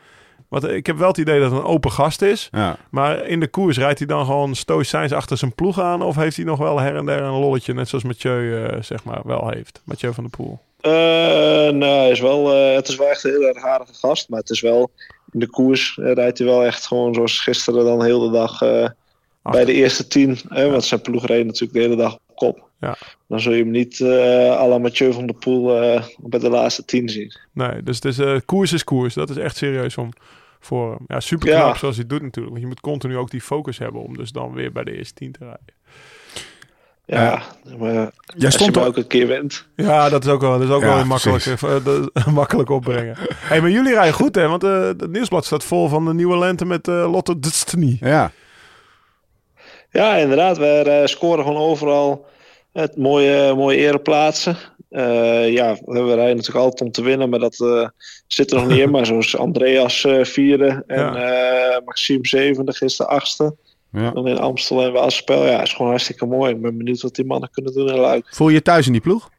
Want 0.48 0.68
ik 0.68 0.86
heb 0.86 0.96
wel 0.98 1.08
het 1.08 1.18
idee 1.18 1.40
dat 1.40 1.50
het 1.50 1.60
een 1.60 1.66
open 1.66 1.90
gast 1.90 2.22
is. 2.22 2.48
Ja. 2.52 2.76
Maar 2.90 3.26
in 3.26 3.40
de 3.40 3.48
koers 3.48 3.78
rijdt 3.78 3.98
hij 3.98 4.08
dan 4.08 4.24
gewoon 4.24 4.54
stoïcijns 4.54 5.12
achter 5.12 5.36
zijn 5.38 5.54
ploeg 5.54 5.80
aan? 5.80 6.02
Of 6.02 6.16
heeft 6.16 6.36
hij 6.36 6.44
nog 6.44 6.58
wel 6.58 6.80
her 6.80 6.96
en 6.96 7.06
der 7.06 7.22
een 7.22 7.38
lolletje, 7.40 7.74
net 7.74 7.88
zoals 7.88 8.04
Mathieu 8.04 8.64
eh, 8.64 8.82
zeg 8.82 9.04
maar 9.04 9.20
wel 9.24 9.48
heeft? 9.48 9.80
Mathieu 9.84 10.12
van 10.12 10.24
der 10.24 10.32
Poel. 10.36 10.60
Eh, 10.80 10.92
nou, 11.72 12.10
is 12.10 12.20
wel, 12.20 12.52
eh, 12.54 12.74
het 12.74 12.88
is 12.88 12.96
wel 12.96 13.08
echt 13.08 13.24
een 13.24 13.30
heel 13.30 13.46
erg 13.48 13.64
aardige 13.64 13.94
gast. 13.94 14.28
Maar 14.28 14.38
het 14.40 14.50
is 14.50 14.60
wel, 14.60 14.90
in 15.32 15.38
de 15.40 15.48
koers 15.48 15.98
rijdt 16.02 16.38
hij 16.38 16.46
wel 16.46 16.64
echt 16.64 16.86
gewoon 16.86 17.14
zoals 17.14 17.38
gisteren 17.40 17.84
dan 17.84 18.04
heel 18.04 18.20
de 18.20 18.30
dag 18.30 18.62
eh, 18.62 18.88
bij 19.42 19.64
de 19.64 19.72
eerste 19.72 20.06
tien. 20.06 20.38
Hè, 20.48 20.70
Want 20.70 20.84
zijn 20.84 21.00
ploeg 21.00 21.26
reed 21.26 21.46
natuurlijk 21.46 21.72
de 21.72 21.80
hele 21.80 21.96
dag 21.96 22.14
op 22.14 22.20
kop. 22.52 22.68
Ja. 22.80 22.96
Dan 23.28 23.40
zul 23.40 23.52
je 23.52 23.62
hem 23.62 23.70
niet 23.70 24.00
eh 24.00 24.50
à 24.50 24.66
la 24.68 24.78
Mathieu 24.78 25.12
van 25.12 25.26
der 25.26 25.36
Poel 25.36 25.82
eh, 25.82 26.02
bij 26.18 26.40
de 26.40 26.48
laatste 26.48 26.84
tien 26.84 27.08
zien. 27.08 27.36
Nee, 27.52 27.82
dus 27.82 27.94
het 27.96 28.04
is, 28.04 28.18
eh, 28.18 28.36
koers 28.44 28.72
is 28.72 28.84
koers. 28.84 29.14
Dat 29.14 29.30
is 29.30 29.36
echt 29.36 29.56
serieus 29.56 29.96
om 29.96 30.08
voor 30.60 30.90
hem. 30.90 31.04
Ja, 31.06 31.20
super 31.20 31.48
knap 31.48 31.72
Ja. 31.72 31.78
zoals 31.78 31.96
hij 31.96 32.06
doet 32.06 32.22
natuurlijk. 32.22 32.52
Want 32.52 32.60
je 32.64 32.68
moet 32.68 32.80
continu 32.80 33.16
ook 33.16 33.30
die 33.30 33.40
focus 33.40 33.78
hebben 33.78 34.02
om 34.02 34.16
dus 34.16 34.32
dan 34.32 34.52
weer 34.52 34.72
bij 34.72 34.84
de 34.84 34.96
eerste 34.96 35.14
tien 35.14 35.32
te 35.32 35.38
rijden. 35.38 35.82
Ja, 37.06 37.42
maar 37.78 38.10
Jij 38.36 38.50
stond 38.50 38.76
er- 38.76 38.86
ook 38.86 38.96
een 38.96 39.06
keer 39.06 39.26
wint. 39.26 39.66
Ja, 39.76 40.08
dat 40.08 40.24
is 40.24 40.30
ook 40.30 40.40
wel, 40.40 40.52
dat 40.58 40.62
is 40.68 40.74
ook 40.74 40.80
Ja, 40.80 40.86
wel 40.86 40.96
weer 40.96 41.06
makkelijk, 41.06 41.46
makkelijk 42.40 42.68
opbrengen. 42.70 43.16
hey, 43.36 43.60
maar 43.60 43.70
jullie 43.70 43.94
rijden 43.94 44.14
goed 44.14 44.34
hè? 44.34 44.48
Want 44.48 44.64
eh, 44.64 44.80
het 44.80 45.10
nieuwsblad 45.10 45.44
staat 45.44 45.64
vol 45.64 45.88
van 45.88 46.04
de 46.04 46.14
nieuwe 46.14 46.38
lente 46.38 46.64
met 46.64 46.88
eh 46.88 47.10
Lotto 47.12 47.38
Destiny. 47.38 47.96
Ja. 48.00 48.30
Ja, 49.90 50.14
inderdaad. 50.16 50.58
We 50.58 50.66
eh, 50.66 51.06
scoren 51.06 51.44
gewoon 51.44 51.60
overal 51.62 52.26
het 52.74 52.96
mooie, 52.96 53.54
mooie 53.54 53.76
ereplaatsen. 53.76 54.56
Eh 54.90 55.52
ja, 55.52 55.76
we 55.84 56.04
rijden 56.04 56.36
natuurlijk 56.36 56.64
altijd 56.64 56.80
om 56.80 56.90
te 56.90 57.02
winnen, 57.02 57.28
maar 57.28 57.38
dat 57.38 57.60
eh, 57.60 57.88
zit 58.26 58.50
er 58.50 58.56
nog 58.58 58.68
niet 58.68 58.78
in. 58.78 58.90
Maar 58.90 59.06
zoals 59.06 59.36
Andreas 59.36 60.04
eh, 60.04 60.24
vierde 60.24 60.84
en 60.86 60.98
Ja. 61.00 61.80
Maxime 61.84 62.26
zevende, 62.26 62.72
gisteren 62.72 63.12
achtste. 63.12 63.56
ja. 63.92 64.10
Dan 64.10 64.26
in 64.28 64.38
Amstel 64.38 64.82
en 64.82 64.92
Waalspel. 64.92 65.46
Ja, 65.46 65.62
is 65.62 65.72
gewoon 65.72 65.90
hartstikke 65.90 66.26
mooi. 66.26 66.52
Ik 66.54 66.60
ben 66.62 66.76
benieuwd 66.76 67.00
wat 67.02 67.14
die 67.14 67.24
mannen 67.24 67.50
kunnen 67.52 67.72
doen 67.72 67.88
in 67.88 67.98
Luik. 67.98 68.26
Voel 68.30 68.48
je 68.48 68.54
je 68.54 68.62
thuis 68.62 68.86
in 68.86 68.92
die 68.92 69.00
ploeg? 69.00 69.30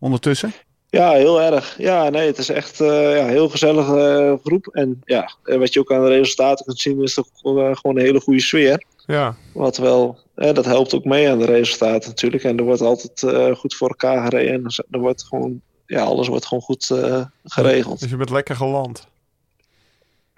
Ondertussen? 0.00 0.52
Ja, 0.90 1.10
heel 1.12 1.42
erg. 1.42 1.74
Ja, 1.78 2.08
nee, 2.08 2.26
het 2.26 2.38
is 2.38 2.48
echt 2.48 2.78
ja, 2.78 3.18
een 3.18 3.28
heel 3.28 3.48
gezellige 3.48 4.38
groep. 4.44 4.66
En 4.72 5.00
ja, 5.04 5.32
wat 5.42 5.72
je 5.72 5.80
ook 5.80 5.92
aan 5.92 6.02
de 6.04 6.08
resultaten 6.08 6.64
kunt 6.64 6.78
zien, 6.80 7.02
is 7.02 7.14
toch 7.14 7.28
gewoon 7.34 7.96
een 7.96 7.98
hele 7.98 8.20
goede 8.20 8.40
sfeer. 8.40 8.84
Ja, 9.06 9.36
Wat 9.52 9.76
wel, 9.76 10.18
dat 10.34 10.64
helpt 10.64 10.94
ook 10.94 11.04
mee 11.04 11.30
aan 11.30 11.38
de 11.38 11.44
resultaten 11.44 12.08
natuurlijk. 12.08 12.44
En 12.44 12.58
er 12.58 12.64
wordt 12.64 12.80
altijd 12.80 13.22
eh, 13.22 13.54
goed 13.54 13.74
voor 13.74 13.88
elkaar 13.88 14.24
gereden. 14.24 14.54
En 14.54 14.84
er 14.90 14.98
wordt 15.00 15.24
gewoon, 15.24 15.60
ja, 15.86 16.02
alles 16.02 16.28
wordt 16.28 16.46
gewoon 16.46 16.62
goed 16.62 16.90
eh, 16.90 17.24
geregeld. 17.44 18.00
dus 18.00 18.10
je 18.10 18.16
bent 18.16 18.30
lekker 18.30 18.56
geland. 18.56 19.10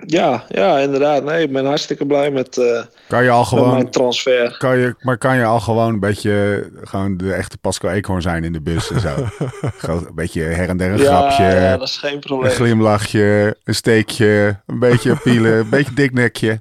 Ja, 0.07 0.45
ja, 0.49 0.79
inderdaad. 0.79 1.25
Nee, 1.25 1.43
ik 1.45 1.53
ben 1.53 1.65
hartstikke 1.67 2.07
blij 2.07 2.31
met, 2.31 2.59
eh, 2.59 2.83
Kan 3.09 3.25
je 3.25 3.31
al 3.31 3.45
gewoon... 3.45 3.71
mijn 3.73 3.91
transfer. 3.91 4.57
Kan 4.59 4.79
je, 4.79 4.95
maar 5.01 5.19
kan 5.19 5.37
je 5.37 5.45
al 5.45 5.61
gewoon 5.61 5.93
een 5.93 6.01
beetje 6.01 6.69
gewoon 6.83 7.17
de 7.17 7.33
echte 7.33 7.59
Pascal 7.59 7.91
Eekhoorn 7.91 8.23
zijn 8.23 8.45
in 8.45 8.53
de 8.53 8.61
bus 8.61 8.91
en 8.91 9.01
zo? 9.01 9.15
een 9.89 10.15
beetje 10.15 10.43
her 10.43 10.69
en 10.69 10.77
der 10.77 10.91
een 10.93 10.99
Ja, 10.99 11.31
grapje, 11.31 11.45
ja, 11.61 11.77
dat 11.77 11.89
is 11.89 11.97
geen 11.97 12.13
een 12.15 12.21
probleem. 12.21 12.51
glimlachje, 12.53 13.57
een 13.65 13.75
steekje, 13.75 14.61
een 14.67 14.79
beetje 14.79 15.17
pielen, 15.17 15.53
een 15.59 15.69
beetje 15.71 15.95
dik 15.95 16.13
nekje. 16.13 16.61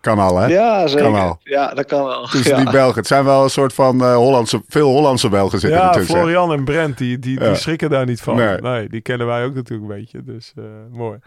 Kan 0.00 0.18
al, 0.18 0.36
hè? 0.38 0.46
Ja, 0.46 0.86
zeker. 0.86 1.04
Kan 1.04 1.14
al. 1.20 1.38
Ja, 1.42 1.68
dat 1.74 1.86
kan 1.86 2.04
wel. 2.04 2.26
Tussen 2.26 2.56
Ja. 2.56 2.62
die 2.62 2.70
Belgen. 2.70 2.94
Het 2.98 3.06
zijn 3.06 3.24
wel 3.24 3.42
een 3.42 3.50
soort 3.50 3.72
van 3.74 4.00
eh, 4.04 4.14
Hollandse, 4.14 4.62
veel 4.68 4.88
Hollandse 4.88 5.28
Belgen 5.28 5.58
zitten 5.60 5.78
Ja, 5.78 5.86
ertussen. 5.88 6.14
Florian 6.16 6.52
en 6.52 6.64
Brent, 6.64 6.98
die, 6.98 7.18
die, 7.18 7.38
die 7.38 7.48
Ja. 7.48 7.54
schrikken 7.54 7.90
daar 7.90 8.06
niet 8.06 8.20
van. 8.20 8.36
Nee. 8.36 8.60
Nee. 8.60 8.88
die 8.88 9.00
kennen 9.00 9.26
wij 9.26 9.44
ook 9.44 9.54
natuurlijk 9.54 9.90
een 9.90 9.96
beetje. 9.98 10.24
Dus 10.24 10.52
eh, 10.56 10.64
mooi. 10.90 11.18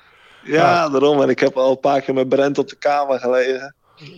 Ja, 0.44 0.90
daarom. 0.90 1.22
En 1.22 1.30
ik 1.30 1.40
heb 1.40 1.58
al 1.58 1.72
een 1.72 1.80
paar 1.80 2.02
keer 2.02 2.14
met 2.14 2.30
Brent 2.30 2.58
op 2.58 2.70
de 2.70 2.76
kamer 2.76 3.20
gelegen. 3.20 3.76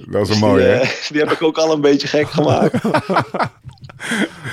Dat 0.10 0.28
is 0.30 0.34
een 0.36 0.40
mooie, 0.48 0.64
die, 0.64 0.72
hè? 0.74 0.80
eh, 0.80 0.90
die 1.12 1.20
heb 1.22 1.32
ik 1.32 1.42
ook 1.44 1.58
al 1.58 1.74
een 1.74 1.82
beetje 1.82 2.08
gek 2.08 2.30
gemaakt. 2.30 2.74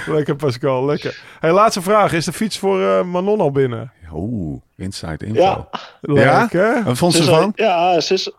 Lekker 0.07 0.37
Pascal, 0.37 0.85
lekker. 0.85 1.23
Hey, 1.41 1.53
laatste 1.53 1.83
vraag. 1.83 2.13
Is 2.13 2.25
de 2.25 2.33
fiets 2.33 2.59
voor 2.59 2.83
eh, 2.83 3.03
Manon 3.05 3.41
al 3.41 3.51
binnen? 3.51 3.93
Oeh, 4.15 4.61
inside 4.77 5.27
info. 5.27 5.41
Ja. 5.41 5.69
Leuk, 6.01 6.53
hè? 6.53 6.83
Wat 6.83 6.99
vond 6.99 7.13
Ze 7.13 7.19
ze 7.19 7.25
is 7.25 7.29
al- 7.31 7.35
ervan? 7.37 7.53
Ja, 7.55 8.01
ze 8.01 8.15
is 8.15 8.33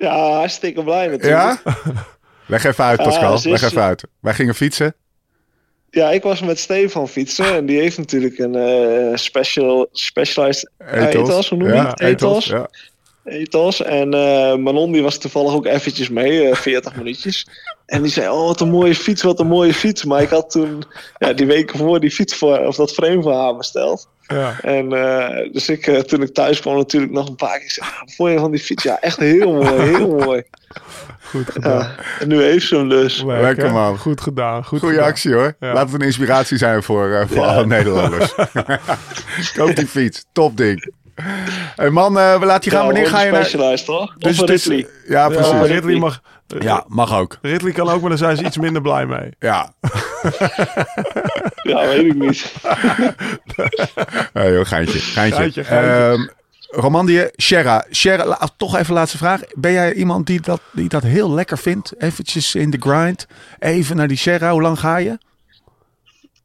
ja, 0.00 0.30
hartstikke 0.32 0.84
blij 0.84 1.06
natuurlijk. 1.06 1.60
Ja? 1.64 1.74
Leg 2.46 2.64
even 2.64 2.84
uit, 2.84 3.02
Pascal. 3.02 3.34
is- 3.34 3.44
Leg 3.44 3.62
even 3.62 3.82
uit. 3.82 4.04
Wij 4.20 4.34
gingen 4.34 4.54
fietsen. 4.54 4.94
Ja, 5.90 6.10
ik 6.10 6.22
was 6.22 6.40
met 6.40 6.58
Stefan 6.58 7.08
fietsen 7.08 7.54
en 7.54 7.66
die 7.66 7.78
heeft 7.80 7.98
natuurlijk 7.98 8.38
een 8.38 8.54
eh, 8.54 9.16
special, 9.16 9.88
specialized 9.92 10.70
Ethos. 10.78 11.28
ethos, 11.28 11.48
hoe 11.48 11.58
noem 11.58 11.68
je 11.68 11.74
ja, 11.74 11.88
het? 11.90 12.00
Ethos. 12.00 12.44
Ja. 12.46 12.68
Ethos. 13.24 13.82
En 13.82 14.14
eh, 14.14 14.56
Manon 14.56 14.92
die 14.92 15.02
was 15.02 15.18
toevallig 15.18 15.52
ook 15.52 15.66
eventjes 15.66 16.08
mee, 16.08 16.48
eh 16.48 16.56
40 16.56 16.96
minuutjes. 17.00 17.46
En 17.86 18.02
die 18.02 18.10
zei, 18.12 18.28
oh 18.28 18.46
wat 18.46 18.60
een 18.60 18.70
mooie 18.70 18.94
fiets, 18.94 19.22
wat 19.22 19.40
een 19.40 19.46
mooie 19.46 19.74
fiets. 19.74 20.04
Maar 20.04 20.22
ik 20.22 20.28
had 20.28 20.50
toen 20.50 20.82
ja, 21.18 21.32
die 21.32 21.46
weken 21.46 21.78
voor 21.78 22.00
die 22.00 22.10
fiets 22.10 22.36
voor, 22.36 22.58
of 22.58 22.76
dat 22.76 22.92
frame 22.92 23.22
voor 23.22 23.34
haar 23.34 23.56
besteld. 23.56 24.08
Ja. 24.26 24.60
En 24.60 24.92
eh, 24.92 25.52
dus 25.52 25.68
ik, 25.68 25.86
eh, 25.86 25.98
toen 25.98 26.22
ik 26.22 26.34
thuis 26.34 26.60
kwam 26.60 26.76
natuurlijk 26.76 27.12
nog 27.12 27.28
een 27.28 27.34
paar 27.36 27.58
keer 27.58 27.66
gezegd, 27.68 27.90
ah, 27.92 28.00
vond 28.16 28.32
je 28.32 28.38
van 28.38 28.50
die 28.50 28.60
fiets? 28.60 28.82
Ja, 28.82 29.00
echt 29.00 29.18
heel 29.18 29.52
mooi, 29.52 29.80
heel 29.82 30.08
mooi. 30.24 30.42
Goed 31.20 31.50
gedaan. 31.50 31.78
Ja, 31.78 31.94
en 32.20 32.28
nu 32.28 32.42
heeft 32.42 32.66
ze 32.66 32.76
hem 32.76 32.88
dus. 32.88 33.16
Lekker, 33.22 33.42
Lekker, 33.42 33.72
man. 33.72 33.98
Goed 33.98 34.20
gedaan. 34.20 34.64
Goed 34.64 34.78
Goeie 34.78 34.94
gedaan. 34.94 35.10
actie 35.10 35.32
hoor. 35.34 35.56
Ja. 35.60 35.72
Laat 35.72 35.90
het 35.90 36.00
een 36.00 36.06
inspiratie 36.06 36.56
zijn 36.58 36.82
voor, 36.82 37.10
eh, 37.10 37.26
voor 37.26 37.36
Ja. 37.36 37.42
alle 37.54 37.66
Nederlanders. 37.66 38.34
Koop 39.56 39.76
die 39.76 39.86
fiets. 39.86 40.24
Top 40.32 40.56
ding. 40.56 40.92
Hey 41.76 41.90
man, 41.90 42.18
eh, 42.18 42.38
we 42.38 42.44
laten 42.46 42.70
je 42.70 42.76
gaan. 42.76 42.86
Ja, 42.86 42.92
Wanneer 42.92 43.10
ga 43.10 43.22
je 43.22 43.30
naar... 43.30 43.44
Specialized, 43.44 43.84
toch? 43.86 44.14
Dus 44.18 44.40
is- 44.42 44.48
Ridley. 44.66 44.86
Ja, 45.06 45.20
Ja, 45.20 45.28
precies. 45.28 45.68
Ridley 45.70 45.96
mag, 45.98 46.20
Ja, 46.58 46.84
mag 46.88 47.14
ook. 47.18 47.38
Ridley 47.42 47.72
kan 47.72 47.88
ook, 47.88 48.00
maar 48.00 48.08
daar 48.08 48.18
zijn 48.18 48.36
ze 48.36 48.44
iets 48.44 48.56
minder 48.58 48.82
blij 48.82 49.06
mee. 49.06 49.30
Ja. 49.38 49.72
Ja, 51.62 51.86
weet 51.86 52.04
ik 52.04 52.14
niet. 52.14 52.52
Hey, 54.32 54.52
joh, 54.52 54.66
geintje. 54.66 54.98
Geintje. 54.98 55.36
Geintje, 55.40 55.64
geintje. 55.64 55.90
Ehm, 55.94 56.26
Romandie, 56.80 57.30
Sherra. 57.42 57.84
Sherra, 57.92 58.24
la- 58.26 58.48
toch 58.56 58.76
even 58.76 58.94
laatste 58.94 59.18
vraag. 59.18 59.40
Ben 59.54 59.72
jij 59.72 59.92
iemand 59.92 60.26
die 60.26 60.40
dat, 60.40 60.60
die 60.72 60.88
dat 60.88 61.02
heel 61.02 61.30
lekker 61.30 61.58
vindt? 61.58 61.92
Eventjes 61.98 62.54
in 62.54 62.70
de 62.70 62.76
grind. 62.80 63.26
Even 63.58 63.96
naar 63.96 64.08
die 64.08 64.16
Sherra. 64.16 64.50
Hoe 64.52 64.62
lang 64.62 64.78
ga 64.80 64.96
je? 64.96 65.18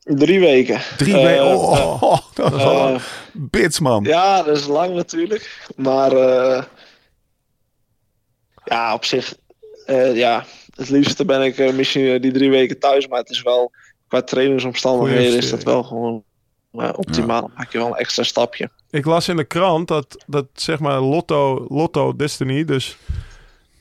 Drie 0.03 0.39
weken. 0.39 0.79
Drie 0.97 1.15
Eh, 1.17 1.23
weken. 1.23 1.45
Oh, 1.45 1.71
oh, 1.71 2.03
oh, 2.11 2.17
dat 2.33 2.53
is 2.55 2.63
wel 2.63 2.87
eh, 2.87 2.93
een 2.93 2.99
bits, 3.37 3.79
man. 3.79 4.03
Ja, 4.03 4.43
dat 4.43 4.57
is 4.57 4.67
lang 4.67 4.95
natuurlijk. 4.95 5.67
Maar 5.75 6.11
eh, 6.11 6.63
ja, 8.63 8.93
op 8.93 9.05
zich, 9.05 9.35
eh, 9.85 10.15
ja, 10.15 10.45
het 10.75 10.89
liefste 10.89 11.25
ben 11.25 11.41
ik 11.41 11.57
eh, 11.57 11.73
misschien 11.73 12.21
die 12.21 12.31
drie 12.31 12.49
weken 12.49 12.79
thuis. 12.79 13.07
Maar 13.07 13.19
het 13.19 13.29
is 13.29 13.41
wel, 13.41 13.71
qua 14.07 14.21
trainingsomstandigheden 14.21 15.37
is 15.37 15.49
dat 15.49 15.63
wel 15.63 15.83
gewoon 15.83 16.23
optimaal. 16.95 17.41
Dan 17.41 17.51
maak 17.57 17.71
je 17.71 17.77
wel 17.77 17.87
een 17.87 17.95
extra 17.95 18.23
stapje. 18.23 18.69
Ik 18.89 19.05
las 19.05 19.27
in 19.27 19.35
de 19.35 19.43
krant 19.43 19.87
dat, 19.87 20.23
dat 20.27 20.45
zeg 20.53 20.79
maar 20.79 20.99
Lotto, 20.99 21.65
Lotto 21.69 22.15
Destiny 22.15 22.65
dus 22.65 22.97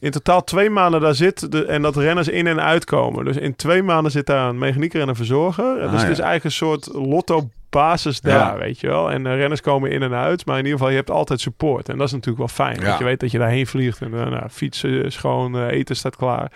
in 0.04 0.10
totaal 0.10 0.44
twee 0.44 0.70
maanden 0.70 1.00
daar 1.00 1.14
zit 1.14 1.52
de, 1.52 1.64
en 1.64 1.82
dat 1.82 1.96
renners 1.96 2.28
in 2.28 2.46
en 2.46 2.60
uitkomen. 2.60 3.24
Dus 3.24 3.36
in 3.36 3.56
twee 3.56 3.82
maanden 3.82 4.12
zit 4.12 4.26
daar 4.26 4.48
een 4.48 4.58
mechanieker 4.58 5.00
en 5.00 5.08
een 5.08 5.16
verzorger. 5.16 5.80
En 5.80 5.90
dus 5.90 6.00
Ah, 6.00 6.08
het 6.08 6.10
is 6.10 6.18
eigenlijk 6.18 6.44
een 6.44 6.50
soort 6.50 6.88
Lotto 6.92 7.48
basis 7.74 8.20
daar, 8.20 8.54
Ja. 8.54 8.58
weet 8.58 8.80
je 8.80 8.86
wel. 8.86 9.10
En 9.10 9.26
eh, 9.26 9.36
renners 9.36 9.60
komen 9.60 9.90
in 9.90 10.02
en 10.02 10.14
uit, 10.14 10.46
maar 10.46 10.58
in 10.58 10.64
ieder 10.64 10.78
geval, 10.78 10.90
je 10.92 10.98
hebt 10.98 11.10
altijd 11.10 11.40
support. 11.40 11.88
En 11.88 11.96
dat 11.98 12.06
is 12.06 12.12
natuurlijk 12.12 12.38
wel 12.38 12.66
fijn. 12.66 12.80
Ja. 12.80 12.88
Dat 12.90 12.98
je 12.98 13.04
weet 13.04 13.20
dat 13.20 13.30
je 13.30 13.38
daarheen 13.38 13.66
vliegt 13.66 14.00
en 14.00 14.14
eh, 14.14 14.26
nou, 14.30 14.48
fietsen 14.48 15.04
is 15.04 15.16
gewoon, 15.16 15.56
eh, 15.58 15.66
eten 15.70 15.96
staat 15.96 16.16
klaar. 16.16 16.52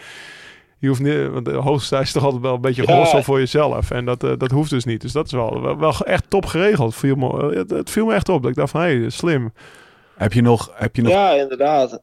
Je 0.79 0.89
hoeft 0.89 1.01
niet, 1.01 1.29
want 1.29 1.45
de 1.45 1.53
hoogste 1.53 1.97
is 1.99 2.13
toch 2.13 2.25
altijd 2.25 2.43
wel 2.43 2.55
een 2.55 2.61
beetje 2.61 2.83
Ja. 2.87 2.95
rossel 2.97 3.23
voor 3.23 3.39
jezelf. 3.39 3.91
En 3.91 4.05
dat, 4.05 4.21
dat 4.21 4.51
hoeft 4.51 4.71
dus 4.71 4.85
niet. 4.85 5.01
Dus 5.01 5.13
dat 5.13 5.27
is 5.27 5.33
wel, 5.33 5.63
wel, 5.63 5.79
wel 5.79 5.95
echt 6.05 6.31
top 6.31 6.47
geregeld. 6.47 6.95
Viel 6.95 7.15
me, 7.17 7.55
het, 7.57 7.71
het 7.71 7.91
viel 7.91 8.07
me 8.07 8.15
echt 8.15 8.29
op. 8.29 8.43
Dat 8.43 8.51
ik 8.51 8.57
dacht 8.57 8.71
van, 8.71 8.81
hé, 8.81 8.99
hey, 9.01 9.11
slim. 9.11 9.53
Heb 10.17 10.33
je 10.33 10.43
nog... 10.43 10.71
Heb 10.75 10.97
je 10.97 11.03
nog 11.03 11.13
ja. 11.13 11.31
Ja, 11.31 11.43
inderdaad. 11.43 12.01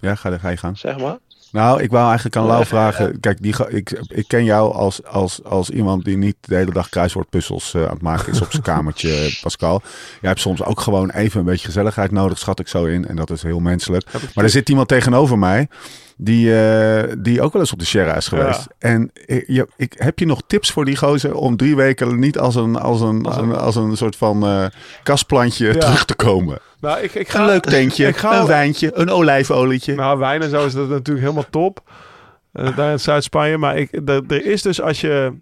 ga, 0.00 0.38
ga 0.38 0.48
je 0.48 0.56
gaan. 0.56 0.76
Zeg 0.76 0.98
maar. 0.98 1.18
Nou, 1.52 1.82
ik 1.82 1.90
wou 1.90 2.06
eigenlijk 2.06 2.36
aan 2.36 2.46
Lau 2.46 2.66
vragen. 2.66 3.20
Kijk, 3.20 3.42
die, 3.42 3.54
ik, 3.68 3.90
ik 4.08 4.28
ken 4.28 4.44
jou 4.44 4.74
als, 4.74 5.04
als, 5.04 5.44
als 5.44 5.70
iemand 5.70 6.04
die 6.04 6.16
niet 6.16 6.36
de 6.40 6.54
hele 6.54 6.72
dag 6.72 6.88
kruiswoordpuzzels 6.88 7.74
eh, 7.74 7.82
aan 7.82 7.88
het 7.88 8.02
maken 8.02 8.32
is 8.32 8.40
op 8.40 8.50
zijn 8.50 8.62
kamertje, 8.72 9.38
Pascal. 9.42 9.82
Jij 10.20 10.28
hebt 10.30 10.40
soms 10.40 10.64
ook 10.64 10.80
gewoon 10.80 11.10
even 11.10 11.40
een 11.40 11.46
beetje 11.46 11.66
gezelligheid 11.66 12.10
nodig, 12.10 12.38
schat 12.38 12.60
ik 12.60 12.68
zo 12.68 12.84
in. 12.84 13.08
En 13.08 13.16
dat 13.16 13.30
is 13.30 13.42
heel 13.42 13.60
menselijk. 13.60 14.06
Maar 14.34 14.44
er 14.44 14.50
zit 14.50 14.68
iemand 14.68 14.88
tegenover 14.88 15.38
mij 15.38 15.68
die, 16.16 16.60
eh, 16.60 17.12
die 17.18 17.42
ook 17.42 17.52
wel 17.52 17.62
eens 17.62 17.72
op 17.72 17.78
de 17.78 17.84
Sierra 17.84 18.16
is 18.16 18.28
geweest. 18.28 18.66
Ja. 18.78 18.88
En 18.88 19.10
je, 19.46 19.68
ik, 19.76 19.94
heb 19.96 20.18
je 20.18 20.26
nog 20.26 20.42
tips 20.46 20.70
voor 20.70 20.84
die 20.84 20.96
gozer 20.96 21.34
om 21.34 21.56
drie 21.56 21.76
weken 21.76 22.18
niet 22.18 22.38
als 22.38 22.54
een, 22.54 22.76
als 22.76 23.00
een, 23.00 23.26
als 23.26 23.36
een, 23.36 23.56
als 23.56 23.76
een 23.76 23.96
soort 23.96 24.16
van 24.16 24.46
eh 24.46 24.66
kastplantje 25.02 25.76
terug 25.76 26.04
te 26.04 26.14
komen? 26.14 26.58
Nou, 26.82 27.00
ik, 27.00 27.14
ik 27.14 27.32
Een 27.32 27.44
leuk 27.46 27.62
tentje, 27.62 28.06
ik 28.06 28.16
ga- 28.16 28.40
een 28.40 28.46
wijntje, 28.46 28.90
een 28.94 29.10
olijfolietje. 29.10 29.94
Nou, 29.94 30.18
wijn 30.18 30.42
en 30.42 30.50
zo 30.50 30.66
is 30.66 30.72
dat 30.72 30.88
natuurlijk 30.88 31.26
helemaal 31.26 31.50
top. 31.50 31.80
Eh, 32.52 32.76
daar 32.76 32.90
in 32.92 33.00
Zuid-Spanje. 33.00 33.58
Maar 33.58 33.76
ik, 33.76 33.92
er, 34.08 34.22
er 34.28 34.46
is 34.46 34.62
dus 34.62 34.80
als 34.80 35.00
je... 35.00 35.32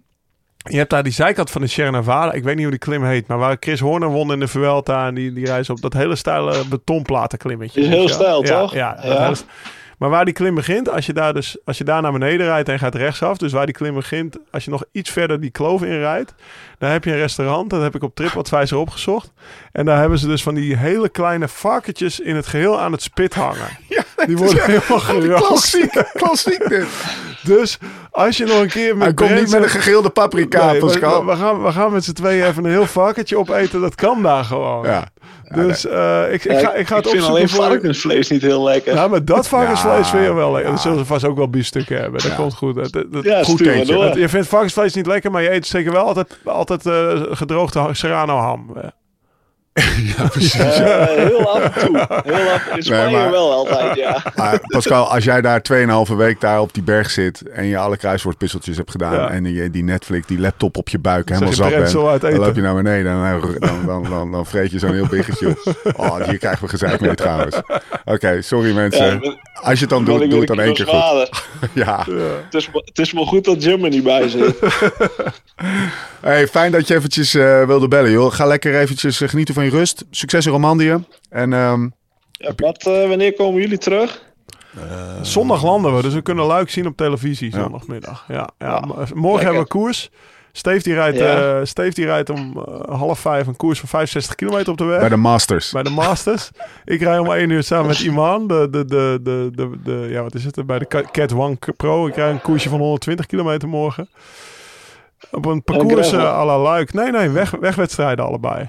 Je 0.56 0.76
hebt 0.76 0.90
daar 0.90 1.02
die 1.02 1.12
zijkant 1.12 1.50
van 1.50 1.60
de 1.60 1.66
Sierra 1.66 1.90
Nevada. 1.90 2.32
Ik 2.32 2.42
weet 2.42 2.54
niet 2.54 2.62
hoe 2.62 2.70
die 2.70 2.80
klim 2.80 3.04
heet. 3.04 3.26
Maar 3.26 3.38
waar 3.38 3.56
Chris 3.60 3.80
Horner 3.80 4.08
won 4.08 4.32
in 4.32 4.40
de 4.40 4.48
Vuelta. 4.48 5.06
En 5.06 5.14
die, 5.14 5.32
die 5.32 5.46
reis 5.46 5.70
op 5.70 5.80
dat 5.80 5.92
hele 5.92 6.16
steile 6.16 6.64
betonplaten 6.68 7.38
klimmetje. 7.38 7.80
Is 7.80 7.88
heel 7.88 8.08
Ja, 8.46 8.60
toch? 8.60 8.74
Ja. 8.74 8.94
dat 8.94 9.04
Ja. 9.04 9.32
Maar 10.00 10.10
waar 10.10 10.24
die 10.24 10.34
klim 10.34 10.54
begint, 10.54 10.88
als 10.88 11.06
je 11.06 11.12
daar 11.12 11.34
dus 11.34 11.56
als 11.64 11.78
je 11.78 11.84
daar 11.84 12.02
naar 12.02 12.12
beneden 12.12 12.46
rijdt 12.46 12.68
en 12.68 12.78
gaat 12.78 12.94
rechtsaf, 12.94 13.36
dus 13.36 13.52
waar 13.52 13.66
die 13.66 13.74
klim 13.74 13.94
begint, 13.94 14.38
als 14.50 14.64
je 14.64 14.70
nog 14.70 14.84
iets 14.92 15.10
verder 15.10 15.40
die 15.40 15.50
kloof 15.50 15.82
inrijdt, 15.82 16.34
dan 16.78 16.90
heb 16.90 17.04
je 17.04 17.10
een 17.10 17.16
restaurant. 17.16 17.70
Dat 17.70 17.82
heb 17.82 17.94
ik 17.94 18.02
op 18.02 18.14
TripAdvisor 18.14 18.78
opgezocht. 18.78 19.32
En 19.72 19.84
daar 19.84 19.98
hebben 19.98 20.18
ze 20.18 20.26
dus 20.26 20.42
van 20.42 20.54
die 20.54 20.76
hele 20.76 21.08
kleine 21.08 21.48
varkentjes 21.48 22.20
in 22.20 22.36
het 22.36 22.46
geheel 22.46 22.80
aan 22.80 22.92
het 22.92 23.02
spit 23.02 23.34
hangen. 23.34 23.68
die 24.26 24.36
worden 24.36 24.64
helemaal 24.64 24.98
gerookt. 24.98 25.46
Klassiek, 25.46 26.04
klassiek 26.12 26.68
dit. 26.68 26.88
Dus 27.42 27.78
als 28.10 28.36
je 28.36 28.44
nog 28.44 28.60
een 28.60 28.68
keer 28.68 28.96
met 28.96 29.02
Hij 29.04 29.14
komt 29.14 29.40
niet 29.40 29.50
met 29.50 29.62
een 29.62 29.68
gegrilde 29.68 30.10
paprika, 30.10 30.66
Nee, 30.66 30.80
we- 30.80 30.86
Pascal. 30.86 31.26
We, 31.26 31.36
gaan, 31.36 31.62
we 31.62 31.72
gaan 31.72 31.92
met 31.92 32.04
z'n 32.04 32.12
tweeën 32.12 32.46
even 32.46 32.64
een 32.64 32.70
heel 32.70 32.86
varkentje 32.86 33.38
opeten. 33.38 33.80
Dat 33.80 33.94
kan 33.94 34.22
daar 34.22 34.44
gewoon. 34.44 34.84
Ja. 34.86 35.08
Dus 35.54 35.86
eh, 35.86 36.32
ik, 36.32 36.44
ik, 36.44 36.58
ga, 36.58 36.74
ik 36.74 36.86
ga 36.86 36.96
het 36.96 37.04
ik 37.06 37.10
vind 37.10 37.22
opzoeken 37.22 37.26
alleen 37.28 37.48
voor... 37.48 37.64
varkensvlees 37.64 38.28
niet 38.28 38.42
heel 38.42 38.62
lekker. 38.62 38.94
Nou, 38.94 39.10
maar 39.10 39.24
dat 39.24 39.48
varkensvlees 39.58 40.04
Ja, 40.06 40.10
vind 40.16 40.24
je 40.24 40.34
wel 40.34 40.52
lekker. 40.52 40.68
ja. 40.68 40.74
Dan 40.74 40.78
zullen 40.82 40.98
ze 40.98 41.04
vast 41.04 41.24
ook 41.24 41.36
wel 41.36 41.48
biefstukken 41.50 41.96
hebben. 42.00 42.20
Dat 42.20 42.30
Ja. 42.30 42.36
komt 42.36 42.54
goed. 42.54 42.74
Dat, 42.74 42.92
dat- 42.92 43.24
ja, 43.24 43.42
goed 43.44 43.58
je 43.58 44.28
vindt 44.28 44.48
varkensvlees 44.48 44.94
niet 44.94 45.06
lekker, 45.06 45.30
maar 45.30 45.42
je 45.42 45.52
eet 45.52 45.66
zeker 45.66 45.92
wel 45.92 46.04
altijd, 46.06 46.38
altijd 46.44 46.86
eh, 46.86 47.20
gedroogde 47.30 47.88
serrano 47.92 48.36
ham. 48.36 48.76
Eh, 49.80 50.70
Eh, 50.80 51.06
heel 51.26 51.48
af 51.50 51.62
en 51.64 51.86
toe. 51.86 52.06
Heel 52.24 52.50
af, 52.50 52.66
in 52.76 52.82
Spanje 52.82 53.16
maar- 53.16 53.30
wel 53.30 53.52
altijd, 53.52 53.96
ja. 53.96 54.22
Maar 54.36 54.60
Pascal, 54.66 55.10
als 55.12 55.24
jij 55.24 55.40
daar 55.40 55.62
2,5 56.10 56.16
week 56.16 56.40
daar 56.40 56.60
op 56.60 56.74
die 56.74 56.82
berg 56.82 57.10
zit 57.10 57.42
en 57.48 57.66
je 57.66 57.76
alle 57.78 57.96
kruiswoordpuzzeltjes 57.96 58.76
hebt 58.76 58.90
gedaan 58.90 59.12
Ja. 59.14 59.28
en 59.30 59.44
je 59.54 59.70
die 59.70 59.82
Netflix, 59.84 60.26
die 60.26 60.40
laptop 60.40 60.76
op 60.76 60.88
je 60.88 60.98
buik 60.98 61.28
helemaal 61.28 61.52
zat 61.52 61.68
bent, 61.70 61.92
dan 62.20 62.36
loop 62.38 62.54
je 62.54 62.60
naar 62.60 62.74
beneden 62.74 63.12
en 63.12 63.40
dan, 63.40 63.54
dan, 63.58 63.86
dan, 63.86 64.10
dan, 64.10 64.32
dan 64.32 64.46
vreet 64.46 64.70
je 64.70 64.78
zo'n 64.78 64.92
heel 64.94 65.06
biggetje. 65.06 65.56
Oh, 65.96 66.16
hier 66.28 66.38
krijgen 66.38 66.62
we 66.64 66.68
gezeik 66.68 67.00
mee 67.00 67.14
trouwens. 67.14 67.56
Oké, 68.04 68.42
sorry 68.42 68.74
mensen. 68.74 69.18
Ja, 69.22 69.34
als 69.54 69.74
je 69.74 69.80
het 69.80 69.88
dan 69.90 70.04
doet, 70.04 70.30
doe 70.30 70.38
het 70.38 70.48
dan 70.48 70.58
een 70.58 70.64
één 70.64 70.74
keer 70.74 70.86
goed. 70.86 71.30
Ja. 71.72 72.04
Het 72.44 72.54
is, 72.54 72.66
maar- 72.72 72.82
het 72.84 72.98
is 72.98 73.12
maar 73.12 73.26
goed 73.26 73.44
dat 73.44 73.62
Jim 73.62 73.84
er 73.84 73.90
niet 73.90 74.02
bij 74.02 74.28
zit. 74.28 74.58
Hey, 76.20 76.48
fijn 76.48 76.72
dat 76.72 76.88
je 76.88 76.94
eventjes 76.94 77.34
eh, 77.34 77.64
wilde 77.66 77.88
bellen, 77.88 78.10
joh. 78.10 78.32
Ga 78.32 78.46
lekker 78.46 78.78
eventjes 78.80 79.20
eh, 79.20 79.28
genieten 79.28 79.54
van 79.54 79.59
je 79.64 79.70
rust. 79.70 80.04
Succes 80.10 80.46
in 80.46 80.52
Romandie. 80.52 80.92
En 81.30 81.52
ehm, 81.52 81.88
Ja, 82.32 82.52
wat, 82.56 82.86
eh, 82.86 83.08
wanneer 83.08 83.32
komen 83.34 83.60
jullie 83.60 83.78
terug? 83.78 84.28
Zondag 85.22 85.62
landen 85.64 85.96
we, 85.96 86.02
dus 86.02 86.14
we 86.14 86.22
kunnen 86.22 86.44
Luik 86.44 86.70
zien 86.70 86.86
op 86.86 86.96
televisie 86.96 87.52
zondagmiddag. 87.52 88.24
Ja, 88.28 88.48
ja. 88.58 88.80
m- 88.80 88.94
Morgen 89.14 89.44
hebben 89.44 89.62
we 89.62 89.68
koers. 89.68 90.10
Steve 90.52 90.82
die 90.82 90.94
rijdt, 90.94 91.18
Ja. 91.18 91.58
eh, 91.58 91.64
Steve 91.64 91.94
die 91.94 92.04
rijdt 92.04 92.30
om 92.30 92.56
eh, 92.66 92.98
half 92.98 93.18
vijf 93.18 93.46
een 93.46 93.56
koers 93.56 93.78
van 93.78 93.88
65 93.88 94.34
kilometer 94.34 94.72
op 94.72 94.78
de 94.78 94.84
weg. 94.84 95.00
bij 95.00 95.08
de 95.08 95.16
Masters. 95.16 95.70
Bij 95.72 95.82
de 95.82 95.90
Masters. 95.90 96.50
ik 96.84 97.00
rij 97.00 97.18
om 97.18 97.30
1 97.32 97.50
uur 97.50 97.62
samen 97.62 97.86
met 97.86 98.00
Iman. 98.00 98.46
De, 98.46 98.68
de, 98.70 98.84
de, 98.84 99.18
de, 99.22 99.50
de, 99.54 99.70
de, 99.84 100.06
ja, 100.10 100.22
wat 100.22 100.34
is 100.34 100.44
het? 100.44 100.66
Bij 100.66 100.78
de 100.78 100.86
Ca- 100.86 101.04
Cat 101.12 101.32
One 101.34 101.56
Pro. 101.76 102.06
Ik 102.06 102.14
rij 102.14 102.30
een 102.30 102.40
koersje 102.40 102.68
van 102.68 102.78
120 102.78 103.26
kilometer 103.26 103.68
morgen. 103.68 104.08
Op 105.30 105.44
een 105.46 105.62
parcours 105.62 106.12
eh, 106.12 106.24
à 106.24 106.44
la 106.44 106.58
Luik. 106.58 106.92
Nee, 106.92 107.10
nee, 107.10 107.28
weg, 107.28 107.50
wegwedstrijden 107.50 108.24
allebei. 108.24 108.68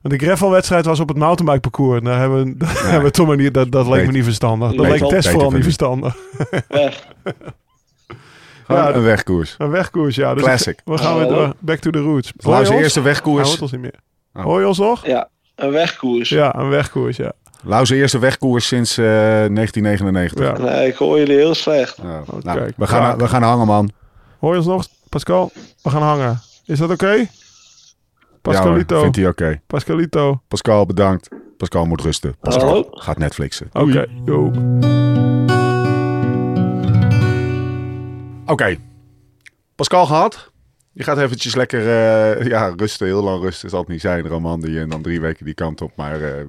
Want 0.00 0.18
de 0.18 0.26
gravelwedstrijd 0.26 0.84
was 0.84 1.00
op 1.00 1.08
het 1.08 1.16
mountainbike 1.16 1.60
parcours. 1.70 2.00
Daar 2.02 2.18
hebben, 2.20 2.44
we- 2.44 2.56
daar 2.64 2.90
hebben 2.90 3.52
dat, 3.52 3.72
dat 3.72 3.86
leek 3.86 4.06
me 4.06 4.12
niet 4.12 4.24
verstandig. 4.24 4.72
Dat 4.74 4.86
leek 4.86 5.04
Tess 5.08 5.28
vooral 5.28 5.50
niet 5.50 5.62
verstandig. 5.64 6.16
Weg. 6.68 7.06
Ja, 8.68 8.94
een 8.94 9.02
wegkoers. 9.02 9.54
Een 9.58 9.70
wegkoers, 9.70 10.16
ja. 10.16 10.34
Dus 10.34 10.42
Classic. 10.42 10.80
We 10.84 10.98
gaan 10.98 11.16
weer 11.16 11.26
Oh. 11.26 11.34
door. 11.34 11.52
back 11.58 11.78
to 11.78 11.90
the 11.90 11.98
roots. 11.98 12.32
Hoor 12.36 12.52
je 12.52 12.58
Lauw's 12.58 12.70
ons? 12.70 12.80
eerste 12.80 13.00
wegkoers. 13.00 13.60
ons 13.60 13.72
niet 13.72 13.80
meer. 13.80 13.94
Oh. 14.34 14.42
Hoor 14.42 14.60
je 14.60 14.66
ons 14.68 14.78
nog? 14.78 15.06
Ja, 15.06 15.28
een 15.56 15.70
wegkoers. 15.70 16.28
Ja, 16.28 16.54
een 16.54 16.68
wegkoers, 16.68 17.16
ja. 17.16 17.32
Lauw's 17.62 17.90
eerste 17.90 18.18
wegkoers 18.18 18.66
sinds 18.66 18.98
eh, 18.98 19.04
1999. 19.04 20.46
ja. 20.46 20.58
Nee, 20.76 20.88
ik 20.88 20.96
hoor 20.96 21.18
jullie 21.18 21.36
heel 21.36 21.54
slecht. 21.54 22.02
Nou, 22.02 22.24
Oh, 22.26 22.42
nou, 22.42 22.58
kijk. 22.58 22.72
we, 22.76 22.86
gaan, 22.86 23.18
we 23.18 23.28
gaan 23.28 23.42
hangen, 23.42 23.66
man. 23.66 23.90
Hoor 24.38 24.50
je 24.52 24.58
ons 24.58 24.66
nog, 24.66 24.86
Pascal? 25.08 25.50
We 25.82 25.90
gaan 25.90 26.02
hangen. 26.02 26.40
Is 26.66 26.78
dat 26.78 26.90
oké? 26.90 27.12
Ja, 27.12 27.26
Pascalito. 28.42 29.00
vindt 29.00 29.16
hij 29.16 29.28
oké. 29.28 29.60
Pascalito. 29.66 30.40
Pascal, 30.48 30.86
bedankt. 30.86 31.28
Pascal 31.56 31.86
moet 31.86 32.00
rusten. 32.00 32.36
Pascal 32.40 32.68
Hallo. 32.68 32.88
gaat 32.90 33.18
Netflixen. 33.18 33.68
Oké. 33.72 34.06
Oké. 38.46 38.76
Pascal 39.74 40.06
gehad. 40.06 40.50
Je 40.92 41.02
gaat 41.02 41.18
eventjes 41.18 41.54
lekker 41.54 41.80
eh, 41.80 42.46
ja, 42.46 42.74
rusten. 42.76 43.06
Heel 43.06 43.22
lang 43.22 43.42
rusten 43.42 43.70
zal 43.70 43.80
het 43.80 43.88
niet 43.88 44.00
zijn. 44.00 44.26
Romandie 44.26 44.80
en 44.80 44.88
dan 44.88 45.02
drie 45.02 45.20
weken 45.20 45.44
die 45.44 45.54
kant 45.54 45.80
op. 45.80 45.92
Maar 45.96 46.22
eh, 46.22 46.44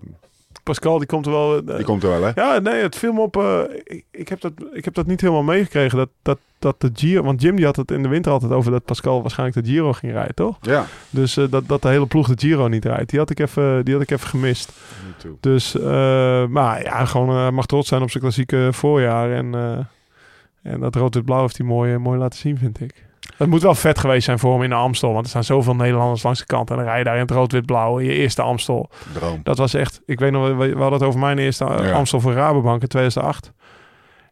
Pascal, 0.63 0.97
die 0.97 1.07
komt 1.07 1.25
er 1.25 1.31
wel... 1.31 1.57
eh, 1.57 1.75
die 1.75 1.85
komt 1.85 2.03
er 2.03 2.09
wel, 2.09 2.21
hè? 2.23 2.31
Ja, 2.35 2.59
nee, 2.59 2.81
het 2.81 2.95
viel 2.95 3.13
me 3.13 3.21
op. 3.21 3.37
eh, 3.37 3.61
ik, 3.83 4.03
ik, 4.11 4.27
heb 4.29 4.41
dat, 4.41 4.51
ik 4.73 4.85
heb 4.85 4.93
dat 4.93 5.05
niet 5.07 5.21
helemaal 5.21 5.43
meegekregen. 5.43 5.97
Dat, 5.97 6.09
dat, 6.21 6.37
dat 6.59 6.81
de 6.81 6.91
Giro. 6.93 7.23
Want 7.23 7.41
Jim 7.41 7.55
die 7.55 7.65
had 7.65 7.75
het 7.75 7.91
in 7.91 8.03
de 8.03 8.09
winter 8.09 8.31
altijd 8.31 8.51
over 8.51 8.71
dat 8.71 8.85
Pascal 8.85 9.21
waarschijnlijk 9.21 9.65
de 9.65 9.71
Giro 9.71 9.93
ging 9.93 10.11
rijden, 10.11 10.35
toch? 10.35 10.57
Ja. 10.61 10.85
Dus 11.09 11.37
eh, 11.37 11.45
dat, 11.49 11.67
dat 11.67 11.81
de 11.81 11.87
hele 11.87 12.05
ploeg 12.07 12.27
de 12.27 12.47
Giro 12.47 12.67
niet 12.67 12.85
rijdt. 12.85 13.09
Die 13.09 13.19
had 13.19 13.29
ik 13.29 13.39
even, 13.39 13.85
die 13.85 13.93
had 13.93 14.03
ik 14.03 14.11
even 14.11 14.27
gemist. 14.27 14.71
Dus, 15.39 15.73
maar 16.49 16.83
ja, 16.83 17.05
gewoon 17.05 17.53
mag 17.53 17.65
trots 17.65 17.87
zijn 17.87 18.01
op 18.01 18.09
zijn 18.11 18.23
klassieke 18.23 18.69
voorjaar. 18.71 19.31
En, 19.31 19.55
en 20.63 20.79
dat 20.79 20.95
rood-wit-blauw 20.95 21.41
heeft 21.41 21.57
hij 21.57 21.67
mooi, 21.67 21.97
mooi 21.97 22.19
laten 22.19 22.39
zien, 22.39 22.57
vind 22.57 22.81
ik. 22.81 23.09
Het 23.41 23.49
moet 23.49 23.61
wel 23.61 23.75
vet 23.75 23.99
geweest 23.99 24.25
zijn 24.25 24.39
voor 24.39 24.53
hem 24.53 24.63
in 24.63 24.69
de 24.69 24.75
Amstel. 24.75 25.11
Want 25.13 25.23
er 25.23 25.29
staan 25.29 25.43
zoveel 25.43 25.75
Nederlanders 25.75 26.23
langs 26.23 26.39
de 26.39 26.45
kant. 26.45 26.69
En 26.69 26.75
dan 26.75 26.85
rij 26.85 26.97
je 26.97 27.03
daar 27.03 27.15
in 27.15 27.21
het 27.21 27.31
rood-wit-blauw 27.31 27.97
in 27.97 28.05
je 28.05 28.13
eerste 28.13 28.41
Amstel. 28.41 28.89
Droom. 29.13 29.39
Dat 29.43 29.57
was 29.57 29.73
echt... 29.73 30.01
Ik 30.05 30.19
weet 30.19 30.31
nog, 30.31 30.47
we, 30.47 30.53
we 30.55 30.65
hadden 30.81 30.93
het 30.99 31.03
over 31.03 31.19
mijn 31.19 31.37
eerste 31.37 31.65
eh, 31.65 31.85
Ja. 31.87 31.91
Amstel 31.91 32.19
voor 32.19 32.33
Rabobank 32.33 32.81
in 32.81 32.87
2008. 32.87 33.51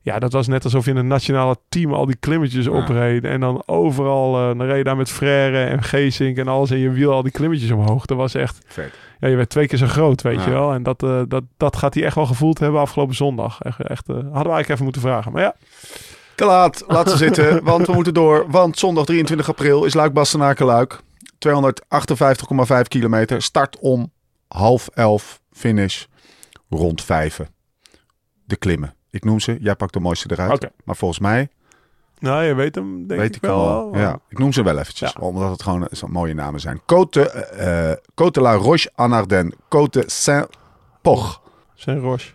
Ja, 0.01 0.20
dat 0.20 0.34
was 0.34 0.47
net 0.47 0.64
alsof 0.64 0.86
je 0.86 0.91
in 0.91 0.97
een 0.97 1.07
nationale 1.07 1.55
team 1.70 1.93
al 1.93 2.05
die 2.05 2.16
klimmetjes 2.16 2.66
Ja. 2.66 2.72
opreed. 2.72 3.24
En 3.24 3.39
dan 3.39 3.64
overal, 3.66 4.36
eh 4.38 4.57
dan 4.57 4.62
reed 4.68 4.78
je 4.78 4.84
daar 4.84 4.97
met 4.97 5.10
Frère 5.12 5.64
en 5.64 5.84
Geesink 5.84 6.38
en 6.38 6.47
alles. 6.47 6.72
En 6.72 6.78
je 6.78 6.89
wiel 6.89 7.12
al 7.14 7.24
die 7.24 7.32
klimmetjes 7.32 7.72
omhoog. 7.72 8.05
Dat 8.05 8.18
was 8.18 8.34
echt... 8.34 8.60
Vet. 8.68 8.93
Ja, 9.20 9.28
je 9.28 9.36
werd 9.36 9.49
twee 9.49 9.68
keer 9.68 9.78
zo 9.78 9.88
groot, 9.88 10.22
weet 10.22 10.39
Ja. 10.39 10.43
je 10.45 10.49
wel. 10.51 10.74
En 10.74 10.84
dat, 10.84 11.03
eh, 11.03 11.22
dat, 11.28 11.43
dat 11.57 11.76
gaat 11.76 11.93
hij 11.93 12.03
echt 12.03 12.16
wel 12.16 12.26
gevoeld 12.26 12.60
hebben 12.60 12.82
afgelopen 12.82 13.16
zondag. 13.16 13.62
Echt, 13.62 13.80
echt, 13.82 14.07
hadden 14.07 14.24
we 14.32 14.34
eigenlijk 14.34 14.70
even 14.70 14.84
moeten 14.84 15.01
vragen. 15.01 15.32
Maar 15.32 15.41
ja, 15.41 15.55
Te 16.40 16.46
laat. 16.46 16.84
Laten 16.88 17.12
we 17.12 17.18
zitten. 17.18 17.64
Want 17.64 17.88
we 17.88 17.94
moeten 17.94 18.14
door. 18.14 18.46
Want 18.50 18.80
zondag 18.80 19.06
23 19.06 19.50
april 19.50 19.86
is 19.86 19.94
Luik 19.94 20.14
Bastenaken 20.14 20.66
Luik. 20.66 21.00
258,5 21.48 22.82
kilometer. 22.88 23.42
Start 23.42 23.78
om 23.80 24.12
half 24.48 24.88
elf. 24.94 25.42
Finish 25.52 26.04
rond 26.70 27.04
vijven. 27.04 27.48
De 28.46 28.56
klimmen. 28.56 28.96
Ik 29.10 29.24
noem 29.24 29.40
ze. 29.40 29.58
Jij 29.62 29.76
pakt 29.76 29.94
de 29.94 30.00
mooiste 30.00 30.32
eruit. 30.32 30.70
Maar 30.84 30.96
volgens 30.96 31.20
mij 31.20 31.50
nou, 32.20 32.44
je 32.44 32.54
weet 32.54 32.76
hem 32.76 33.08
denk 33.08 33.20
weet 33.20 33.36
ik 33.36 33.42
wel. 33.42 33.98
Ja, 33.98 34.20
ik 34.30 34.38
noem 34.38 34.54
ze 34.54 34.64
wel 34.64 34.78
eventjes. 34.78 35.12
Ja. 35.12 35.22
Omdat 35.22 35.52
het 35.52 35.64
gewoon 35.64 35.88
eh, 35.88 36.04
mooie 36.04 36.34
namen 36.34 36.60
zijn. 36.60 36.82
Côte, 36.82 37.32
eh, 37.32 37.90
eh, 37.92 37.98
Côte 37.98 38.42
la 38.42 38.54
Roche 38.54 38.92
en 38.96 39.12
Ardennes. 39.12 39.54
Côte 39.70 40.00
Saint-Poch. 40.06 41.42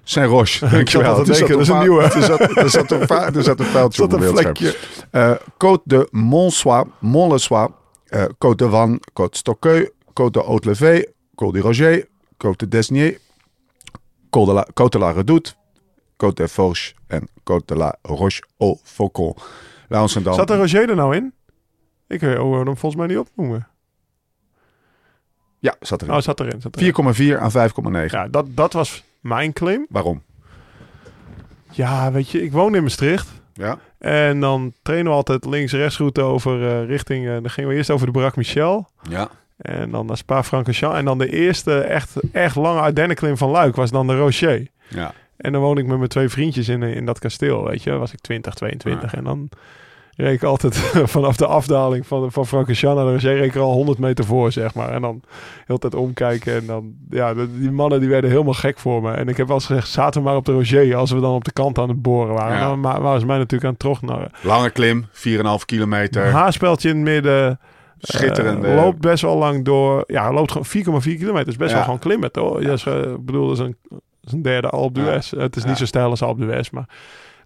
Zijn 0.05 0.27
Roche. 0.27 0.69
Dankjewel. 0.71 1.15
te 1.15 1.21
Er 1.21 1.39
denken, 1.39 1.49
dat 1.49 1.61
is 1.61 1.69
een 1.69 1.79
nieuwe. 1.79 2.03
Er 2.03 2.23
zat, 2.23 2.41
er 2.41 2.71
zat 2.71 2.91
een, 2.91 3.09
er 3.09 3.43
zat 3.43 3.61
een 3.61 3.67
vuiltje 3.77 4.03
op 4.03 4.13
een 4.13 4.21
het 4.21 4.31
vlekje. 4.31 4.77
Eh, 5.11 5.31
Côte 5.59 5.83
de 5.85 6.09
Monsois, 6.11 6.85
Montlesois, 6.99 7.69
eh 8.05 8.25
Côte 8.25 8.57
de 8.57 8.69
Van, 8.69 9.01
Côte 9.13 9.37
Stockeux, 9.37 9.91
Côte 10.13 10.33
de 10.33 10.47
Haute-Levé, 10.47 11.07
Col 11.35 11.53
du 11.53 11.61
Roger, 11.61 12.09
Côte 12.37 12.59
de 12.59 12.69
Desnier, 12.69 13.19
Col 14.31 14.47
de 14.47 14.53
la, 14.53 14.67
Côte 14.75 14.93
de 14.93 14.99
la 14.99 15.13
Redoute, 15.13 15.57
Côte 16.17 16.37
des 16.37 16.53
Fourches 16.53 16.95
en 17.11 17.27
Côte 17.45 17.69
de 17.69 17.75
la 17.75 17.99
Roche 18.03 18.41
au 18.59 18.81
Faucon. 18.83 19.35
Laat 19.89 20.03
ons 20.03 20.23
dan... 20.23 20.35
Zat 20.35 20.51
er 20.51 20.59
Roger 20.59 20.89
er 20.89 20.97
nou 20.97 21.15
in? 21.17 21.33
Ik 22.09 22.23
eh, 22.23 22.39
hoor 22.39 22.65
hem 22.65 22.77
volgens 22.77 22.97
mij 22.97 23.07
niet 23.07 23.19
opnoemen. 23.19 23.69
Ja, 25.59 25.75
zat 25.81 26.03
erin. 26.03 26.15
Oh, 26.15 26.21
zat 26.21 26.41
erin. 26.41 26.61
Zat 26.61 26.77
erin. 26.77 27.37
4,4 27.37 27.41
aan 27.41 27.53
5,9. 28.07 28.11
Ja, 28.11 28.29
dat, 28.29 28.47
dat 28.49 28.73
was 28.73 29.05
mijn 29.25 29.53
claim. 29.53 29.87
Waarom? 29.89 30.23
Ja, 31.71 32.13
weet 32.13 32.31
je, 32.31 32.43
ik 32.43 32.53
woon 32.53 32.75
in 32.75 32.83
Maastricht. 32.83 33.29
Ja, 33.53 33.79
En 33.99 34.41
dan 34.41 34.73
trainen 34.83 35.11
we 35.11 35.17
altijd 35.17 35.45
links-rechts 35.45 36.01
over 36.19 36.69
eh, 36.69 36.87
richting... 36.87 37.27
eh, 37.27 37.33
dan 37.33 37.51
gingen 37.51 37.71
we 37.71 37.77
eerst 37.77 37.91
over 37.91 38.07
de 38.07 38.13
Barak 38.13 38.37
Michel. 38.37 38.89
ja. 39.09 39.29
En 39.57 39.91
dan 39.91 40.07
naar 40.07 40.17
Spa-Francorchamps. 40.17 40.97
En 40.99 41.05
dan 41.05 41.19
de 41.19 41.31
eerste 41.33 41.79
echt, 41.81 42.17
echt 42.33 42.57
lange 42.57 42.81
Ardennenklim 42.81 43.37
van 43.37 43.51
Luik 43.51 43.77
was 43.77 43.91
dan 43.91 44.07
de 44.07 44.17
Rocher. 44.17 44.67
ja. 44.89 45.13
En 45.37 45.53
dan 45.53 45.61
woon 45.61 45.79
ik 45.79 45.87
met 45.87 45.97
mijn 45.97 46.09
twee 46.09 46.29
vriendjes 46.29 46.69
in, 46.69 46.83
in 46.83 47.05
dat 47.07 47.19
kasteel, 47.19 47.65
weet 47.65 47.83
je. 47.83 47.91
Was 47.93 48.13
ik 48.13 48.21
20, 48.21 48.55
22. 48.55 49.15
En 49.15 49.25
dan 49.25 49.49
reed 50.17 50.33
ik 50.35 50.43
altijd 50.43 50.77
vanaf 51.17 51.37
de 51.37 51.47
afdaling 51.47 52.07
van, 52.07 52.33
van 52.33 52.47
Francorchamps 52.47 52.97
naar 52.97 53.07
de 53.07 53.13
Rocher... 53.13 53.35
reed 53.37 53.45
ik 53.45 53.55
er 53.55 53.61
al 53.61 53.73
100 53.73 53.99
meter 53.99 54.25
voor, 54.25 54.53
zeg 54.53 54.75
maar. 54.75 54.89
En 54.93 55.01
dan 55.03 55.23
heel 55.67 55.79
tijd 55.79 55.95
omkijken. 55.95 56.55
En 56.55 56.67
dan, 56.67 56.93
ja, 57.11 57.35
die 57.35 57.71
mannen 57.71 58.01
die 58.01 58.09
werden 58.09 58.31
helemaal 58.31 58.53
gek 58.55 58.79
voor 58.79 59.03
me. 59.03 59.11
En 59.13 59.29
ik 59.29 59.37
heb 59.37 59.47
wel 59.47 59.57
eens 59.57 59.67
gezegd, 59.67 59.89
zaten 59.89 60.21
we 60.23 60.27
maar 60.29 60.37
op 60.37 60.45
de 60.45 60.53
Rocher... 60.53 60.97
als 60.97 61.11
we 61.11 61.21
dan 61.21 61.35
op 61.35 61.45
de 61.45 61.53
kant 61.53 61.79
aan 61.79 61.89
het 61.89 62.03
boren 62.03 62.35
waren. 62.35 62.57
Ja. 62.57 62.69
Dan 62.69 62.81
waren 62.81 63.21
ze 63.21 63.27
mij 63.27 63.37
natuurlijk 63.37 63.65
aan 63.65 63.71
het 63.71 63.79
trognarren. 63.79 64.31
Lange 64.43 64.71
klim, 64.71 65.05
4,5 65.13 65.13
kilometer. 65.65 66.27
Een 66.27 66.33
haarspeltje 66.33 66.89
in 66.89 66.95
het 66.97 67.05
midden... 67.05 67.61
Schitterende. 67.99 68.69
Eh, 68.69 68.75
loopt 68.77 69.01
best 69.01 69.23
wel 69.23 69.37
lang 69.37 69.65
door. 69.65 70.05
Ja, 70.07 70.33
loopt 70.33 70.53
gewoon 70.53 71.03
4,4 71.03 71.09
kilometer. 71.19 71.49
is 71.49 71.57
best 71.57 71.71
Ja. 71.71 71.75
wel 71.77 71.85
gewoon 71.85 71.99
klimmen, 71.99 72.33
toch? 72.33 72.63
Ja. 72.63 72.71
eh, 72.85 73.15
bedoel, 73.21 73.49
dat 73.49 73.59
is 73.59 73.65
een, 73.65 73.77
dat 73.89 74.01
is 74.25 74.33
een 74.33 74.43
derde 74.43 74.69
Alpe 74.69 75.01
Ja. 75.01 75.07
d'Huez. 75.07 75.31
Het 75.31 75.57
is 75.57 75.65
niet 75.65 75.77
zo 75.77 75.85
stijl 75.87 76.11
als 76.11 76.23
Alpe 76.23 76.41
d'Huez, 76.47 76.71
maar 76.71 76.89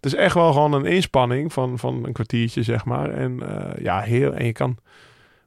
het 0.01 0.05
is 0.07 0.14
echt 0.14 0.34
wel 0.34 0.53
gewoon 0.53 0.72
een 0.72 0.84
inspanning 0.84 1.53
van, 1.53 1.78
van 1.78 2.05
een 2.07 2.12
kwartiertje, 2.12 2.62
zeg 2.62 2.84
maar. 2.84 3.11
En 3.11 3.42
eh, 3.49 3.84
ja, 3.84 4.01
heel. 4.01 4.32
En 4.32 4.44
je 4.46 4.53
kan 4.53 4.76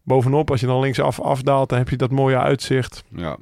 bovenop, 0.03 0.51
als 0.51 0.59
je 0.59 0.67
dan 0.67 0.79
linksaf 0.79 1.19
afdaalt, 1.19 1.69
dan 1.69 1.77
heb 1.77 1.89
je 1.89 1.97
dat 1.97 2.11
mooie 2.11 2.37
uitzicht. 2.37 3.03
Ja. 3.15 3.37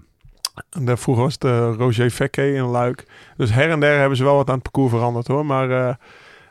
En 0.69 0.85
daar 0.85 0.97
vroeger 0.97 1.23
was 1.23 1.33
het 1.33 1.43
eh, 1.43 1.73
Roger 1.77 2.09
Fekke 2.09 2.53
in 2.53 2.63
Luik. 2.63 3.05
Dus 3.37 3.51
her 3.51 3.69
en 3.69 3.79
der 3.79 3.99
hebben 3.99 4.17
ze 4.17 4.23
wel 4.23 4.35
wat 4.35 4.47
aan 4.47 4.53
het 4.53 4.63
parcours 4.63 4.91
veranderd, 4.91 5.27
hoor. 5.27 5.45
Maar 5.45 5.71
eh, 5.71 5.95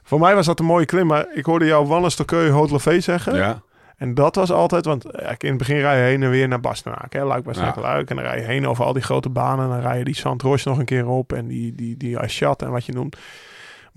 voor 0.02 0.20
mij 0.20 0.34
was 0.34 0.46
dat 0.46 0.59
een 0.61 0.66
mooie 0.66 0.86
klim. 0.86 1.06
Maar 1.06 1.26
ik 1.34 1.44
hoorde 1.44 1.64
jou 1.66 1.86
Wannes 1.86 2.12
Stokeu 2.12 2.50
Haute 2.50 3.00
zeggen. 3.00 3.36
ja. 3.36 3.62
En 3.96 4.14
dat 4.14 4.34
was 4.34 4.50
altijd, 4.52 4.84
want 4.84 5.04
in 5.38 5.48
het 5.48 5.59
begin 5.59 5.78
rij 5.78 5.96
je 5.98 6.02
heen 6.04 6.22
en 6.22 6.30
weer 6.30 6.48
naar 6.48 6.61
Bastenaak. 6.61 7.12
Hè? 7.12 7.24
Luik, 7.24 7.44
Bastenaak, 7.44 7.74
Ja. 7.74 7.80
Luik. 7.80 8.11
En 8.11 8.16
dan 8.16 8.24
rij 8.24 8.40
je 8.40 8.46
heen 8.46 8.66
over 8.68 8.84
al 8.84 8.92
die 8.92 9.02
grote 9.02 9.28
banen. 9.28 9.64
En 9.64 9.70
dan 9.70 9.80
rij 9.80 9.98
je 9.98 10.04
die 10.04 10.16
Santos 10.16 10.64
nog 10.64 10.78
een 10.78 10.84
keer 10.84 11.06
op. 11.06 11.32
En 11.32 11.46
die, 11.46 11.74
die, 11.74 11.96
die 11.96 12.18
Aschat 12.18 12.62
en 12.62 12.70
wat 12.70 12.84
je 12.84 12.92
noemt. 12.92 13.16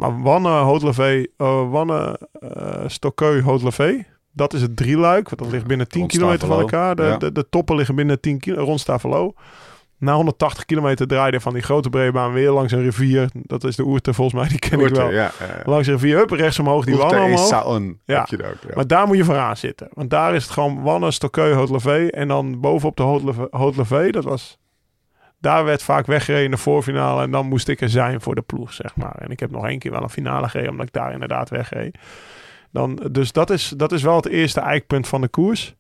Maar 0.02 0.22
Wanne, 0.22 0.50
Haute-Levé, 0.50 1.26
uh, 1.38 1.70
Wanne, 1.72 2.20
uh, 2.40 2.84
Stokkeu, 2.88 3.42
Haute-Levé. 3.44 4.06
Dat 4.34 4.54
is 4.54 4.62
het 4.62 4.76
drieluik. 4.78 5.30
Want 5.30 5.42
dat 5.42 5.52
ligt 5.52 5.68
binnen 5.68 5.88
10 5.88 6.00
Rond 6.00 6.12
kilometer 6.12 6.48
van 6.48 6.60
elkaar. 6.60 6.96
De, 6.96 7.04
Ja. 7.04 7.18
de, 7.18 7.32
de 7.32 7.50
toppen 7.50 7.76
liggen 7.76 7.96
binnen 7.96 8.20
10 8.20 8.40
kilometer 8.40 8.68
rond 8.70 8.80
Stavelo. 8.80 9.34
Na 9.98 10.14
180 10.14 10.66
kilometer 10.66 11.08
draaide 11.08 11.40
van 11.40 11.54
die 11.54 11.62
grote 11.62 11.90
brede 11.90 12.12
baan 12.12 12.34
weer 12.34 12.52
langs 12.52 12.72
een 12.72 12.82
rivier. 12.82 13.30
Dat 13.34 13.64
is 13.64 13.76
de 13.76 13.84
Oerte 13.84 14.14
volgens 14.14 14.40
mij, 14.40 14.50
die 14.50 14.60
ken 14.60 14.80
ik 14.80 14.96
wel. 14.96 15.12
ja. 15.12 15.32
ja. 15.40 15.62
Langs 15.64 15.88
een 15.88 15.94
rivier, 15.94 16.18
hup, 16.18 16.30
rechts 16.30 16.60
omhoog, 16.60 16.86
die 16.86 16.94
Oerte 16.94 17.08
wanne 17.16 17.22
omhoog. 17.32 17.48
Ja. 18.06 18.28
Je 18.30 18.38
ook, 18.38 18.56
ja. 18.68 18.70
Maar 18.76 18.88
daar 18.88 19.08
moet 19.08 19.18
je 19.18 19.24
vooraan 19.24 19.58
zitten. 19.58 19.88
Want 19.94 20.10
daar 20.10 20.36
is 20.36 20.44
het 20.44 20.52
gewoon 20.52 20.82
Wanne, 20.82 21.12
Stokkeu, 21.12 21.54
Haute-Levé. 21.54 22.08
En 22.08 22.28
dan 22.28 22.60
bovenop 22.60 22.98
de 22.98 23.48
Haute-Levé, 23.52 24.10
dat 24.10 24.24
was... 24.24 24.58
Daar 25.42 25.66
werd 25.66 25.84
vaak 25.84 26.06
weggereden 26.06 26.46
in 26.46 26.52
de 26.52 26.58
voorfinale. 26.58 27.24
En 27.24 27.32
dan 27.32 27.48
moest 27.48 27.68
ik 27.68 27.82
er 27.82 27.90
zijn 27.90 28.22
voor 28.22 28.36
de 28.36 28.42
ploeg, 28.42 28.74
zeg 28.74 28.96
maar. 28.96 29.16
En 29.16 29.32
ik 29.32 29.40
heb 29.40 29.52
nog 29.52 29.68
één 29.68 29.80
keer 29.80 29.92
wel 29.92 30.04
een 30.04 30.10
finale 30.10 30.50
gereden, 30.50 30.72
omdat 30.72 30.88
ik 30.88 30.94
daar 30.94 31.14
inderdaad 31.14 31.50
wegreed. 31.50 31.98
Dan, 32.72 33.08
dus 33.12 33.32
dat 33.32 33.50
is, 33.50 33.74
dat 33.78 33.92
is 33.92 34.04
wel 34.04 34.16
het 34.16 34.28
eerste 34.28 34.60
eikpunt 34.60 35.08
van 35.08 35.22
de 35.22 35.28
koers. 35.28 35.76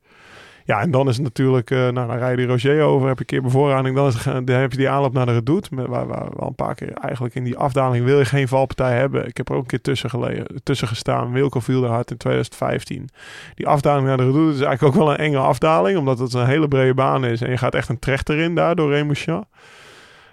Ja, 0.66 0.82
en 0.82 0.92
dan 0.92 1.08
is 1.08 1.16
het 1.16 1.24
natuurlijk, 1.24 1.72
eh, 1.72 1.78
nou, 1.78 1.94
dan 1.94 2.18
rij 2.18 2.32
je 2.32 2.38
die 2.38 2.46
Roger 2.46 2.82
over, 2.82 3.08
heb 3.08 3.16
je 3.16 3.22
een 3.22 3.26
keer 3.26 3.42
bevoorrading. 3.42 3.96
Dan, 3.96 4.08
is 4.08 4.24
dan 4.24 4.48
heb 4.48 4.72
je 4.72 4.78
die 4.78 4.90
aanloop 4.90 5.14
naar 5.14 5.26
de 5.26 5.34
Redoute. 5.34 5.76
Met, 5.76 5.88
waar, 5.88 6.08
waar 6.08 6.30
we 6.30 6.36
al 6.36 6.48
een 6.48 6.56
paar 6.56 6.76
keer 6.76 6.94
eigenlijk 6.94 7.36
in 7.36 7.44
die 7.44 7.58
afdaling 7.58 8.06
wil 8.06 8.18
je 8.18 8.26
geen 8.26 8.48
valpartij 8.48 8.98
hebben. 8.98 9.28
Ik 9.28 9.38
heb 9.38 9.50
er 9.50 9.56
ook 9.56 9.62
een 9.62 9.68
keer 9.68 9.82
tussen, 9.82 10.10
gelegen, 10.10 10.46
tussen 10.64 10.88
gestaan. 10.88 11.32
Wilco 11.32 11.60
viel 11.60 11.84
er 11.84 11.90
hard 11.90 12.12
in 12.12 12.18
2015. 12.18 13.10
Die 13.56 13.68
afdaling 13.68 14.08
naar 14.08 14.18
de 14.18 14.26
Redoute 14.26 14.54
is 14.54 14.62
eigenlijk 14.62 14.96
ook 14.96 15.04
wel 15.04 15.12
een 15.12 15.20
enge 15.20 15.38
afdaling. 15.38 15.98
Omdat 15.98 16.20
het 16.20 16.34
een 16.34 16.46
hele 16.46 16.68
brede 16.68 16.94
baan 16.94 17.26
is. 17.26 17.42
En 17.42 17.50
je 17.50 17.58
gaat 17.58 17.76
echt 17.76 17.90
een 17.90 18.00
trechter 18.00 18.38
in 18.38 18.56
daar 18.56 18.76
door 18.76 18.92
Remouchamp. 18.92 19.46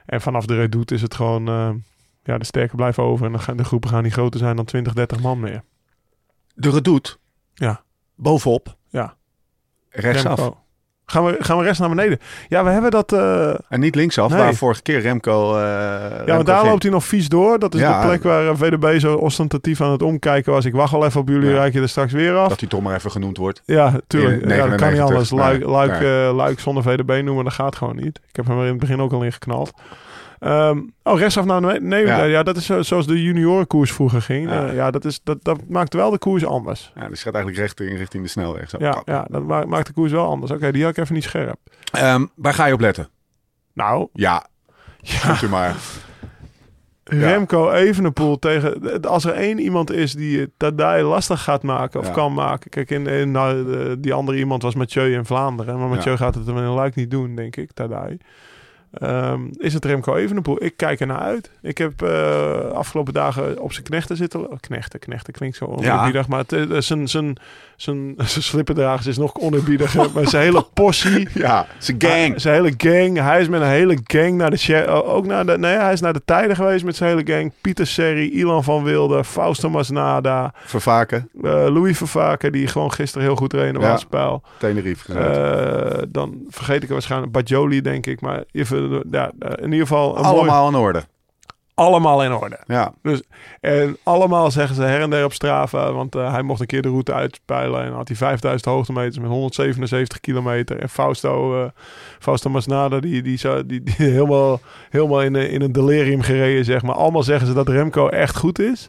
En 0.07 0.20
vanaf 0.20 0.47
de 0.47 0.55
Redoute 0.55 0.95
is 0.95 1.03
het 1.03 1.14
gewoon... 1.14 1.49
eh, 1.49 1.70
ja, 2.29 2.39
de 2.39 2.45
sterke 2.45 2.76
blijven 2.76 3.03
over. 3.03 3.26
En 3.26 3.41
dan 3.47 3.57
de 3.57 3.64
groepen 3.64 3.91
gaan 3.91 4.03
niet 4.03 4.12
groter 4.12 4.41
zijn 4.41 4.57
dan 4.57 4.64
20, 4.64 4.93
30 4.93 5.20
man 5.20 5.41
meer. 5.41 5.62
De 6.55 6.70
redoute. 6.70 7.16
Ja. 7.55 7.83
Bovenop. 8.14 8.76
Rechtsaf. 9.91 10.39
Remco. 10.39 10.57
Gaan 11.11 11.24
we, 11.24 11.36
gaan 11.39 11.59
we 11.59 11.64
rechts 11.64 11.78
naar 11.78 11.89
beneden? 11.89 12.18
Ja, 12.49 12.64
we 12.64 12.70
hebben 12.70 12.91
dat... 12.91 13.12
eh, 13.12 13.55
En 13.68 13.80
niet 13.80 13.95
linksaf, 13.95 14.30
Nee. 14.30 14.39
waar 14.39 14.55
vorige 14.55 14.82
keer 14.82 15.01
Remco... 15.01 15.57
eh 15.57 15.61
Ja, 15.62 16.09
Remco 16.09 16.32
want 16.34 16.47
daar 16.47 16.59
ging. 16.59 16.70
loopt 16.70 16.82
hij 16.82 16.93
nog 16.93 17.05
vies 17.05 17.28
door. 17.28 17.59
Dat 17.59 17.74
is 17.74 17.80
Ja. 17.80 18.01
de 18.01 18.07
plek 18.07 18.22
waar 18.22 18.57
VDB 18.57 18.99
zo 19.01 19.14
ostentatief 19.14 19.80
aan 19.80 19.91
het 19.93 20.03
omkijken 20.03 20.53
was. 20.53 20.64
Ik 20.64 20.72
wacht 20.74 20.93
wel 20.93 21.05
even 21.05 21.20
op 21.20 21.28
jullie, 21.28 21.49
Ja. 21.51 21.55
raak 21.57 21.72
je 21.72 21.80
er 21.80 21.89
straks 21.89 22.12
weer 22.12 22.36
af. 22.36 22.49
Dat 22.49 22.61
hij 22.61 22.68
toch 22.68 22.82
maar 22.82 22.95
even 22.95 23.11
genoemd 23.11 23.36
wordt. 23.36 23.62
Ja, 23.64 24.01
tuurlijk. 24.07 24.43
In 24.43 24.49
Ja, 24.49 24.57
dat 24.57 24.59
kan 24.59 24.70
niet 24.70 24.80
99. 24.80 25.09
anders. 25.09 25.30
Luik, 25.30 25.64
luik, 25.64 26.03
eh, 26.03 26.36
luik 26.36 26.61
zonder 26.61 26.82
VDB 26.82 27.22
noemen, 27.24 27.45
dat 27.45 27.53
gaat 27.53 27.76
gewoon 27.76 27.97
niet. 27.97 28.20
Ik 28.28 28.36
heb 28.36 28.47
hem 28.47 28.57
er 28.59 28.64
in 28.64 28.70
het 28.70 28.78
begin 28.80 29.01
ook 29.01 29.12
al 29.12 29.22
in 29.22 29.32
geknald. 29.32 29.72
Ehm, 30.39 30.80
oh, 31.03 31.18
rechtsaf 31.18 31.45
naar 31.45 31.61
de 31.61 31.80
nee, 31.80 32.07
Ja. 32.07 32.22
ja. 32.22 32.43
dat 32.43 32.57
is 32.57 32.66
zo- 32.66 32.82
zoals 32.82 33.07
de 33.07 33.22
juniorenkoers 33.22 33.93
vroeger 33.93 34.22
ging. 34.22 34.51
Ja. 34.51 34.70
Ja 34.70 34.91
dat, 34.91 35.05
is, 35.05 35.20
dat, 35.24 35.39
dat 35.45 35.59
maakt 35.68 35.95
wel 35.95 36.11
de 36.11 36.18
koers 36.18 36.45
anders. 36.45 36.93
Ja, 36.95 37.09
dus 37.09 37.22
gaat 37.22 37.34
eigenlijk 37.34 37.64
recht 37.64 37.80
in 37.80 37.97
richting 37.97 38.22
de 38.22 38.28
snelweg. 38.28 38.70
Zo. 38.70 38.76
Ja, 38.80 39.03
ja 39.05 39.26
dat 39.30 39.43
ma- 39.43 39.64
maakt 39.64 39.86
de 39.86 39.93
koers 39.93 40.12
wel 40.12 40.26
anders. 40.26 40.51
Oké, 40.53 40.72
die 40.72 40.82
had 40.82 40.91
ik 40.97 41.03
even 41.03 41.14
niet 41.14 41.24
scherp. 41.24 41.57
Ehm, 41.93 42.26
waar 42.34 42.55
ga 42.55 42.66
je 42.66 42.72
op 42.72 42.80
letten? 42.80 43.09
Nou, 43.72 44.09
Ja, 44.12 44.47
ja, 45.01 45.43
u 45.43 45.49
maar. 45.49 45.76
Remco 47.05 47.70
Evenepoel 47.70 48.39
tegen... 48.39 49.01
Als 49.03 49.24
er 49.24 49.32
één 49.34 49.59
iemand 49.59 49.91
is 49.93 50.12
die 50.12 50.41
het 50.41 50.51
Tadij 50.57 51.03
lastig 51.03 51.43
gaat 51.43 51.62
maken 51.62 52.01
of 52.01 52.07
Ja. 52.07 52.12
kan 52.12 52.32
maken... 52.34 52.70
Kijk, 52.70 52.91
in, 52.91 53.07
in, 53.07 53.30
nou, 53.30 54.01
die 54.01 54.12
andere 54.12 54.39
iemand 54.39 54.62
was 54.62 54.74
Mathieu 54.74 55.12
in 55.14 55.24
Vlaanderen. 55.24 55.78
Maar 55.78 55.89
Mathieu 55.89 56.16
gaat 56.16 56.34
het 56.34 56.47
hem 56.47 56.57
in 56.57 56.64
Luik 56.64 56.95
niet 56.95 57.11
doen, 57.11 57.34
denk 57.34 57.57
ik, 57.57 57.72
Tadij. 57.72 58.18
Ehm, 58.93 59.41
is 59.57 59.74
het 59.74 59.84
Remco 59.84 60.14
Evenepoel? 60.14 60.64
Ik 60.64 60.76
kijk 60.76 61.01
er 61.01 61.07
naar 61.07 61.18
uit. 61.18 61.51
Ik 61.62 61.78
heb 61.78 62.03
eh, 62.03 62.70
afgelopen 62.70 63.12
dagen 63.12 63.61
op 63.61 63.72
zijn 63.72 63.84
knechten 63.84 64.16
zitten... 64.16 64.51
oh, 64.51 64.57
knechten, 64.61 65.01
knechten 65.01 65.32
klinkt 65.32 65.57
zo 65.57 65.64
oneerbiedig. 65.64 66.28
Maar 66.28 66.39
het, 66.39 66.53
eh, 66.53 66.76
zijn, 66.78 67.09
zijn, 67.09 67.36
zijn, 67.76 68.14
zijn 68.16 68.45
slippendragers 68.45 69.07
is 69.07 69.18
nog 69.18 69.34
oneerbiediger. 69.34 70.11
maar 70.14 70.28
zijn 70.28 70.43
hele 70.43 70.66
possie... 70.74 71.28
Ja, 71.34 71.66
zijn 71.78 71.97
gang. 72.01 72.41
Zijn 72.41 72.55
hele 72.55 72.74
gang. 72.76 73.18
Hij 73.18 73.41
is 73.41 73.49
met 73.49 73.61
een 73.61 73.68
hele 73.68 73.99
gang 74.03 74.36
naar 74.36 74.51
de... 74.51 74.86
Ook 74.86 75.26
naar 75.26 75.47
de... 75.47 75.59
Nee, 75.59 75.76
hij 75.76 75.93
is 75.93 76.01
naar 76.01 76.12
de 76.12 76.22
tijden 76.24 76.57
geweest 76.57 76.84
met 76.84 76.97
zijn 76.97 77.11
hele 77.11 77.32
gang. 77.34 77.53
Pieter 77.61 77.86
Serri, 77.86 78.30
Ilan 78.30 78.64
van 78.64 78.84
Wilde, 78.84 79.24
Fausto 79.24 79.70
Masnada, 79.70 80.53
Vervaken, 80.64 81.28
eh, 81.43 81.51
Louis 81.51 81.97
Vervaken, 81.97 82.53
die 82.53 82.66
gewoon 82.66 82.93
gisteren 82.93 83.26
heel 83.26 83.36
goed 83.36 83.53
reed 83.53 83.66
in 83.66 83.74
de 83.74 83.97
Ja. 84.11 84.41
Tenerife 84.59 85.05
gezet. 85.05 86.14
Dan 86.14 86.39
vergeet 86.49 86.82
ik 86.82 86.89
er 86.89 86.93
waarschijnlijk 86.93 87.32
Bajoli, 87.32 87.80
denk 87.80 88.07
ik. 88.07 88.20
Maar 88.20 88.45
even, 88.53 88.78
ja, 89.11 89.31
eh, 89.39 89.51
in 89.57 89.72
ieder 89.72 89.87
geval... 89.87 90.12
Mooi- 90.12 90.24
Allemaal 90.24 90.68
in 90.68 90.74
orde. 90.74 91.03
allemaal 91.74 92.24
in 92.24 92.33
orde. 92.33 92.59
Ja, 92.66 92.93
En 93.61 93.97
allemaal 94.03 94.51
zeggen 94.51 94.74
ze 94.76 94.83
her 94.83 95.01
en 95.01 95.11
der 95.11 95.24
op 95.24 95.33
Strava, 95.33 95.93
want 95.93 96.14
eh, 96.14 96.33
hij 96.33 96.43
mocht 96.43 96.61
een 96.61 96.66
keer 96.66 96.83
de 96.83 96.89
route 96.89 97.12
uitspelen 97.14 97.83
en 97.85 97.93
had 97.93 98.09
hij 98.09 98.16
5000 98.16 98.64
hoogtemeters 98.74 99.18
met 99.18 99.31
177 99.31 100.20
kilometer. 100.20 100.79
En 100.81 100.89
Fausto, 100.89 101.62
eh, 101.64 101.70
Fausto 102.18 102.51
Masnada, 102.51 103.01
die, 103.01 103.22
die, 103.22 103.39
zou, 103.39 103.66
die, 103.66 103.83
die 103.83 103.95
helemaal, 104.16 104.61
helemaal 104.91 105.22
in, 105.22 105.35
een- 105.35 105.51
in 105.51 105.62
een 105.62 105.72
delirium 105.72 106.20
gereden, 106.22 106.64
zeg 106.64 106.83
maar. 106.83 106.95
Allemaal 106.95 107.22
zeggen 107.22 107.47
ze 107.47 107.53
dat 107.55 107.68
Remco 107.68 108.09
echt 108.09 108.37
goed 108.37 108.59
is. 108.59 108.89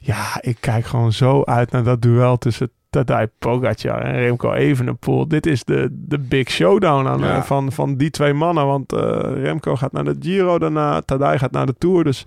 Ja, 0.00 0.38
ik 0.40 0.56
kijk 0.60 0.84
gewoon 0.84 1.12
zo 1.12 1.42
uit 1.44 1.70
naar 1.70 1.84
dat 1.84 2.02
duel 2.02 2.36
tussen 2.38 2.70
Tadej 2.90 3.28
Pogacar 3.38 4.00
en 4.02 4.14
Remco 4.18 4.52
Evenepoel. 4.52 5.28
Dit 5.28 5.46
is 5.46 5.64
de, 5.64 5.88
de 5.90 6.18
big 6.18 6.50
showdown 6.50 7.06
aan, 7.06 7.18
Ja. 7.20 7.36
eh, 7.36 7.42
van, 7.42 7.72
van 7.72 7.96
die 7.96 8.10
twee 8.10 8.32
mannen. 8.34 8.66
Want 8.66 8.92
eh, 8.92 9.18
Remco 9.42 9.76
gaat 9.76 9.92
naar 9.92 10.04
de 10.04 10.16
Giro 10.20 10.58
daarna, 10.58 11.00
Tadej 11.00 11.38
gaat 11.38 11.50
naar 11.50 11.66
de 11.66 11.74
Tour. 11.78 12.04
Dus 12.04 12.26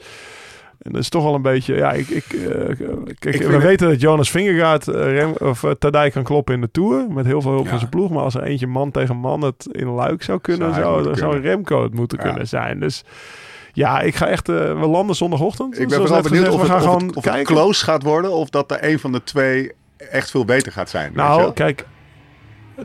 en 0.82 0.92
dat 0.92 1.02
is 1.02 1.10
toch 1.10 1.24
wel 1.24 1.36
een 1.36 1.42
beetje... 1.42 1.76
Ja, 1.76 1.92
ik, 1.92 2.08
ik, 2.08 2.26
eh, 2.34 3.48
we 3.48 3.60
weten 3.62 3.90
dat 3.90 4.02
Jonas 4.02 4.32
Vingegaard 4.32 4.88
Rem, 4.88 5.34
of 5.40 5.64
uh, 5.64 5.72
Tadej 5.72 6.12
kan 6.12 6.24
kloppen 6.24 6.54
in 6.56 6.62
de 6.62 6.72
Tour. 6.72 7.06
Met 7.10 7.26
heel 7.26 7.42
veel 7.42 7.52
hulp 7.52 7.64
Ja. 7.64 7.70
van 7.70 7.80
zijn 7.80 7.90
ploeg. 7.92 8.10
Maar 8.10 8.24
als 8.24 8.36
er 8.36 8.44
eentje 8.44 8.68
man 8.68 8.92
tegen 8.92 9.16
man 9.18 9.42
het 9.42 9.68
in 9.72 9.88
Luik 9.90 10.24
zou 10.24 10.40
kunnen... 10.40 10.74
Zou 10.74 11.12
kunnen. 11.14 11.42
Remco 11.42 11.84
het 11.84 11.94
moeten 11.94 12.18
Ja. 12.18 12.24
kunnen 12.24 12.48
zijn. 12.48 12.80
Dus 12.80 13.04
ja, 13.74 14.00
ik 14.00 14.16
ga 14.16 14.28
echt... 14.28 14.50
eh, 14.50 14.56
we 14.80 14.88
landen 14.88 15.16
zondagochtend. 15.16 15.80
ik 15.80 15.88
ben 15.90 16.00
net 16.00 16.08
benieuwd 16.08 16.28
gezegd, 16.28 16.54
of, 16.54 16.68
we 16.68 16.74
het, 16.74 16.84
gaan 16.84 16.96
of, 16.96 17.02
het, 17.02 17.16
of 17.16 17.24
het 17.24 17.42
close 17.44 17.84
gaat 17.84 18.04
worden 18.04 18.32
of 18.32 18.50
dat 18.50 18.72
er 18.72 18.78
een 18.92 19.00
van 19.00 19.12
de 19.12 19.24
twee 19.24 19.72
echt 20.12 20.32
veel 20.32 20.46
beter 20.46 20.72
gaat 20.72 20.90
zijn. 20.90 21.12
Nou, 21.16 21.54
kijk. 21.54 21.86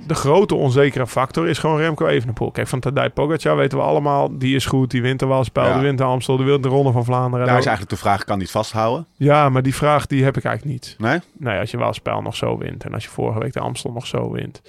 de 0.07 0.15
grote 0.15 0.55
onzekere 0.55 1.07
factor 1.07 1.49
is 1.49 1.59
gewoon 1.59 1.79
Remco 1.79 2.07
Evenepoel. 2.07 2.51
Kijk, 2.51 2.67
van 2.69 2.81
Tadej 2.81 3.11
Pogacar 3.11 3.57
weten 3.57 3.79
we 3.79 3.85
allemaal, 3.85 4.39
die 4.39 4.55
is 4.57 4.67
goed. 4.67 4.91
Die 4.91 5.03
wint 5.03 5.19
de 5.19 5.27
Waalspel, 5.27 5.67
Ja. 5.67 5.73
die 5.73 5.83
wint 5.83 5.99
de 5.99 6.05
Amstel, 6.05 6.37
die 6.37 6.47
wint 6.47 6.63
de 6.63 6.69
Ronde 6.69 6.93
van 6.93 7.05
Vlaanderen. 7.05 7.47
Daar 7.47 7.59
is 7.59 7.65
Nou, 7.65 7.77
eigenlijk 7.77 7.91
de 7.91 8.09
vraag, 8.09 8.25
kan 8.25 8.35
hij 8.35 8.43
het 8.43 8.51
vasthouden? 8.53 9.07
Ja, 9.13 9.49
maar 9.49 9.63
die 9.63 9.75
vraag 9.75 10.07
die 10.07 10.25
heb 10.25 10.37
ik 10.37 10.45
eigenlijk 10.45 10.75
niet. 10.77 10.95
Nee? 10.99 11.19
Nee, 11.33 11.59
als 11.61 11.71
je 11.71 11.77
Waalspel 11.77 12.23
nog 12.23 12.37
zo 12.37 12.59
wint 12.59 12.85
en 12.85 12.95
als 12.95 13.05
je 13.05 13.11
vorige 13.11 13.39
week 13.39 13.53
de 13.53 13.61
Amstel 13.61 13.93
nog 13.93 14.07
zo 14.07 14.31
wint. 14.33 14.63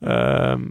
Ehm, 0.00 0.62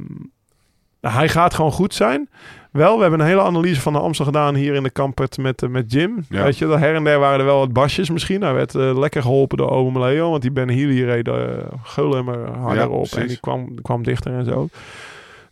hij 1.02 1.30
gaat 1.30 1.54
gewoon 1.54 1.72
goed 1.72 1.94
zijn. 1.94 2.30
Wel, 2.74 2.96
we 2.96 3.02
hebben 3.02 3.20
een 3.20 3.26
hele 3.26 3.42
analyse 3.42 3.82
van 3.82 3.94
de 3.94 4.00
Amstel 4.00 4.26
gedaan 4.26 4.56
hier 4.56 4.74
in 4.74 4.84
de 4.84 4.90
Kampert 4.90 5.38
met, 5.38 5.64
eh, 5.64 5.70
met 5.70 5.92
Jim. 5.92 6.26
Ja. 6.30 6.44
Weet 6.44 6.58
je, 6.58 6.68
dat 6.68 6.80
her 6.80 6.96
en 6.96 7.04
der 7.04 7.20
waren 7.20 7.40
er 7.40 7.46
wel 7.46 7.58
wat 7.58 7.74
basjes 7.74 8.10
misschien. 8.10 8.42
Hij 8.42 8.54
werd 8.54 8.76
eh, 8.76 8.98
lekker 8.98 9.22
geholpen 9.22 9.58
door 9.58 9.70
Oom 9.70 10.00
Leo, 10.00 10.30
want 10.30 10.42
die 10.42 10.52
Ben 10.52 10.70
Healy 10.70 11.04
reed 11.04 11.28
uh, 11.28 11.34
harder 11.82 12.26
Ja, 12.76 12.88
op 12.88 13.00
precies. 13.00 13.18
en 13.18 13.28
die 13.28 13.40
kwam, 13.40 13.82
kwam 13.82 14.04
dichter 14.04 14.34
en 14.34 14.46
zo. 14.46 14.68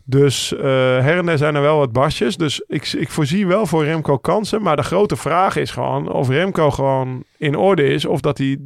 Dus 0.04 0.56
eh, 0.56 0.62
her 0.98 1.18
en 1.18 1.26
der 1.26 1.38
zijn 1.38 1.54
er 1.54 1.62
wel 1.62 1.78
wat 1.78 1.92
basjes. 1.92 2.36
Dus 2.36 2.64
ik, 2.66 2.92
ik 2.92 3.10
voorzie 3.10 3.46
wel 3.46 3.66
voor 3.66 3.84
Remco 3.84 4.18
kansen. 4.18 4.62
Maar 4.62 4.76
de 4.76 4.82
grote 4.82 5.16
vraag 5.16 5.56
is 5.56 5.70
gewoon 5.70 6.12
of 6.12 6.28
Remco 6.28 6.70
gewoon 6.70 7.24
in 7.36 7.56
orde 7.56 7.84
is. 7.84 8.04
Of 8.04 8.20
dat 8.20 8.38
hij 8.38 8.58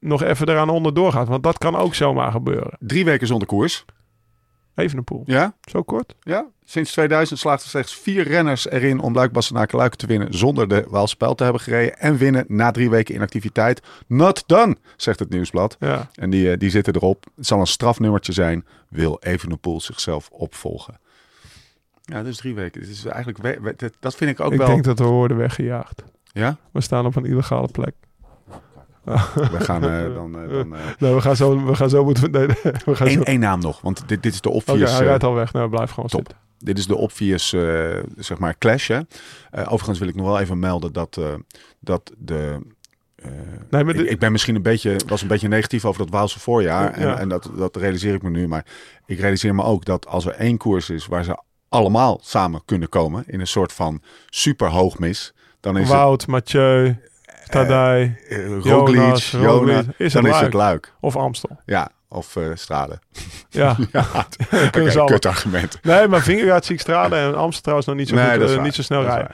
nog 0.00 0.22
even 0.22 0.48
eraan 0.48 0.68
onderdoor 0.68 1.12
gaat. 1.12 1.28
Want 1.28 1.42
dat 1.42 1.58
kan 1.58 1.76
ook 1.76 1.94
zomaar 1.94 2.30
gebeuren. 2.30 2.76
Drie 2.78 3.04
weken 3.04 3.26
zonder 3.26 3.48
koers. 3.48 3.84
Even 4.74 4.98
een 4.98 5.04
poel. 5.04 5.22
Ja? 5.26 5.54
Zo 5.64 5.82
kort? 5.82 6.14
Ja. 6.20 6.46
Sinds 6.64 6.92
2000 6.92 7.38
slaagt 7.38 7.62
er 7.62 7.68
slechts 7.68 7.94
vier 7.94 8.22
renners 8.28 8.68
erin 8.68 8.98
om 9.00 9.14
Luik 9.14 9.32
Bastenaken 9.32 9.78
Luik 9.78 9.94
te 9.94 10.06
winnen 10.06 10.34
zonder 10.34 10.68
de 10.68 10.84
Waalspel 10.88 11.34
te 11.34 11.42
hebben 11.42 11.60
gereden. 11.62 11.98
En 11.98 12.16
winnen 12.16 12.44
na 12.48 12.70
drie 12.70 12.90
weken 12.90 13.14
inactiviteit. 13.14 13.82
Not 14.06 14.42
done, 14.46 14.76
zegt 14.96 15.18
het 15.18 15.30
Nieuwsblad. 15.30 15.76
Ja. 15.80 16.10
En 16.14 16.30
die, 16.30 16.50
eh, 16.50 16.58
die 16.58 16.70
zitten 16.70 16.94
erop. 16.94 17.26
Het 17.36 17.46
zal 17.46 17.60
een 17.60 17.66
strafnummertje 17.66 18.32
zijn. 18.32 18.64
Wil 18.88 19.18
Evenepoel 19.20 19.80
zichzelf 19.80 20.28
opvolgen. 20.30 20.98
Ja, 22.02 22.22
dus 22.22 22.36
drie 22.36 22.54
weken. 22.54 22.80
Het 22.80 22.90
is 22.90 23.04
eigenlijk, 23.04 23.38
dat- 24.00 24.14
vind 24.16 24.30
ik 24.30 24.40
ook 24.40 24.52
ik 24.52 24.58
wel. 24.58 24.66
denk 24.66 24.84
dat 24.84 24.98
we 24.98 25.04
worden 25.04 25.36
weggejaagd. 25.36 26.02
Ja, 26.32 26.56
We 26.72 26.80
staan 26.80 27.06
op 27.06 27.16
een 27.16 27.24
illegale 27.24 27.68
plek. 27.68 27.94
we 29.52 29.60
gaan 29.60 29.82
eh, 29.84 30.14
dan. 30.14 30.38
eh, 30.42 30.48
dan 30.50 30.74
eh, 30.76 30.80
Nee, 30.98 31.14
we 31.14 31.20
gaan 31.20 31.36
zo, 31.36 31.64
we 31.66 31.74
gaan 31.74 31.88
zo 31.90 32.04
moeten... 32.04 32.30
Nee, 32.30 32.46
we 32.46 32.54
gaan 32.84 32.96
zo... 32.96 33.04
één, 33.04 33.24
één 33.24 33.40
naam 33.40 33.60
nog, 33.60 33.80
want 33.80 34.08
dit, 34.08 34.22
dit 34.22 34.32
is 34.32 34.40
de 34.40 34.48
Oké, 34.48 34.56
obvious. 34.56 34.92
hij 34.92 35.04
rijdt 35.06 35.24
al 35.24 35.34
weg. 35.34 35.52
Nou, 35.52 35.68
blijf 35.68 35.90
gewoon 35.90 36.08
top. 36.08 36.18
zitten. 36.26 36.36
Dit 36.58 36.78
is 36.78 36.86
de 36.86 36.96
obvious, 36.96 37.48
zeg 38.16 38.38
maar, 38.38 38.58
clash. 38.58 38.88
Hè? 38.88 39.00
Overigens 39.64 39.98
wil 39.98 40.08
ik 40.08 40.14
nog 40.14 40.26
wel 40.26 40.40
even 40.40 40.58
melden 40.58 40.92
dat, 40.92 41.20
dat 41.80 42.12
de... 42.18 42.58
Nee, 43.70 43.84
maar 43.84 43.94
de- 43.94 44.08
ik, 44.08 44.18
ben 44.18 44.32
misschien 44.32 44.54
een 44.54 44.62
beetje, 44.62 44.96
was 45.06 45.22
een 45.22 45.28
beetje 45.28 45.48
negatief 45.48 45.84
over 45.84 46.02
dat 46.04 46.10
Waalse 46.14 46.40
voorjaar. 46.40 46.92
En, 46.92 47.06
Ja. 47.06 47.18
en 47.18 47.28
dat, 47.28 47.50
dat 47.56 47.76
realiseer 47.76 48.14
ik 48.14 48.22
me 48.22 48.30
nu. 48.30 48.48
Maar 48.48 48.66
ik 49.06 49.18
realiseer 49.20 49.54
me 49.54 49.62
ook 49.62 49.84
dat 49.84 50.06
als 50.06 50.26
er 50.26 50.32
één 50.32 50.56
koers 50.56 50.90
is 50.90 51.06
waar 51.06 51.24
ze 51.24 51.38
allemaal 51.68 52.18
samen 52.22 52.62
kunnen 52.64 52.88
komen. 52.88 53.24
In 53.26 53.40
een 53.40 53.46
soort 53.46 53.72
van 53.72 54.02
super 54.26 54.68
hoog 54.70 54.98
mis. 54.98 55.34
Dan 55.60 55.76
is 55.78 55.88
Wout, 55.88 56.26
Mathieu, 56.26 56.96
Tadij 57.48 58.18
uh, 58.30 58.38
Jonas, 58.64 59.32
Roglic, 59.32 59.42
Jonas. 59.42 59.84
Is 59.96 60.12
dan 60.12 60.24
het 60.24 60.32
is 60.32 60.38
Luik? 60.40 60.44
het 60.44 60.52
Luik. 60.54 60.92
of 61.00 61.16
Amstel. 61.16 61.58
Ja, 61.66 61.88
of 62.08 62.36
eh 62.36 62.44
Strade. 62.54 62.98
Ja, 63.48 63.76
Ja, 63.92 64.04
alle- 64.72 65.04
kut 65.04 65.26
argument. 65.26 65.78
Nee, 65.82 66.08
maar 66.08 66.20
Vingegaard 66.22 66.64
zie 66.64 66.74
ik 66.74 66.80
stralen 66.80 67.18
en 67.18 67.34
Amstel 67.34 67.60
trouwens 67.60 67.86
nog 67.88 67.96
niet 67.96 68.08
zo, 68.08 68.14
Nee, 68.14 68.40
goed, 68.40 68.50
eh, 68.56 68.62
niet 68.62 68.74
zo 68.74 68.82
snel 68.82 69.02
rijden. 69.02 69.30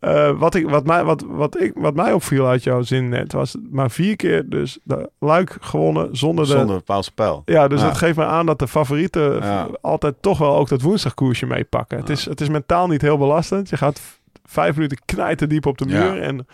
Eh, 0.00 0.30
wat, 0.38 0.54
ik, 0.54 0.68
wat, 0.70 0.86
mij, 0.86 1.04
wat, 1.04 1.24
wat, 1.26 1.60
ik, 1.60 1.72
wat 1.74 1.94
mij 1.94 2.12
opviel 2.12 2.46
uit 2.46 2.62
jouw 2.62 2.82
zin 2.82 3.08
net 3.08 3.32
was 3.32 3.56
maar 3.70 3.90
vier 3.90 4.16
keer 4.16 4.48
dus 4.48 4.78
de 4.82 5.10
Luik 5.18 5.56
gewonnen 5.60 6.16
zonder 6.16 6.44
de... 6.44 6.50
Zonder 6.50 6.80
Waalse 6.84 7.12
pijl. 7.12 7.42
Ja, 7.44 7.68
dus 7.68 7.80
Ja. 7.80 7.86
dat 7.86 7.96
geeft 7.96 8.16
me 8.16 8.24
aan 8.24 8.46
dat 8.46 8.58
de 8.58 8.68
favorieten 8.68 9.34
Ja. 9.42 9.68
altijd 9.80 10.14
toch 10.20 10.38
wel 10.38 10.56
ook 10.56 10.68
dat 10.68 10.80
woensdagkoersje 10.82 11.46
meepakken. 11.46 11.98
Het, 11.98 12.10
is, 12.10 12.24
het 12.24 12.40
is 12.40 12.48
mentaal 12.48 12.86
niet 12.88 13.00
heel 13.02 13.18
belastend. 13.18 13.68
Je 13.68 13.76
gaat 13.76 14.00
vijf 14.44 14.74
minuten 14.74 14.98
knijten 15.04 15.48
diep 15.48 15.66
op 15.66 15.78
de 15.78 15.88
Ja. 15.88 15.98
muur. 16.02 16.22
En 16.22 16.46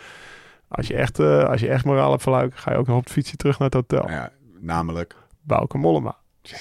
als 0.75 0.87
je, 0.87 0.93
echt, 0.95 1.19
eh, 1.19 1.43
als 1.43 1.61
je 1.61 1.67
echt 1.69 1.85
moraal 1.85 2.11
hebt 2.11 2.23
van 2.23 2.33
Luik, 2.33 2.55
ga 2.55 2.71
je 2.71 2.77
ook 2.77 2.87
nog 2.87 2.97
op 2.97 3.03
het 3.03 3.11
fietsje 3.13 3.35
terug 3.35 3.59
naar 3.59 3.69
het 3.69 3.77
hotel. 3.89 4.09
Ja, 4.09 4.29
namelijk, 4.59 5.15
Bouke 5.41 5.77
Mollema. 5.77 6.15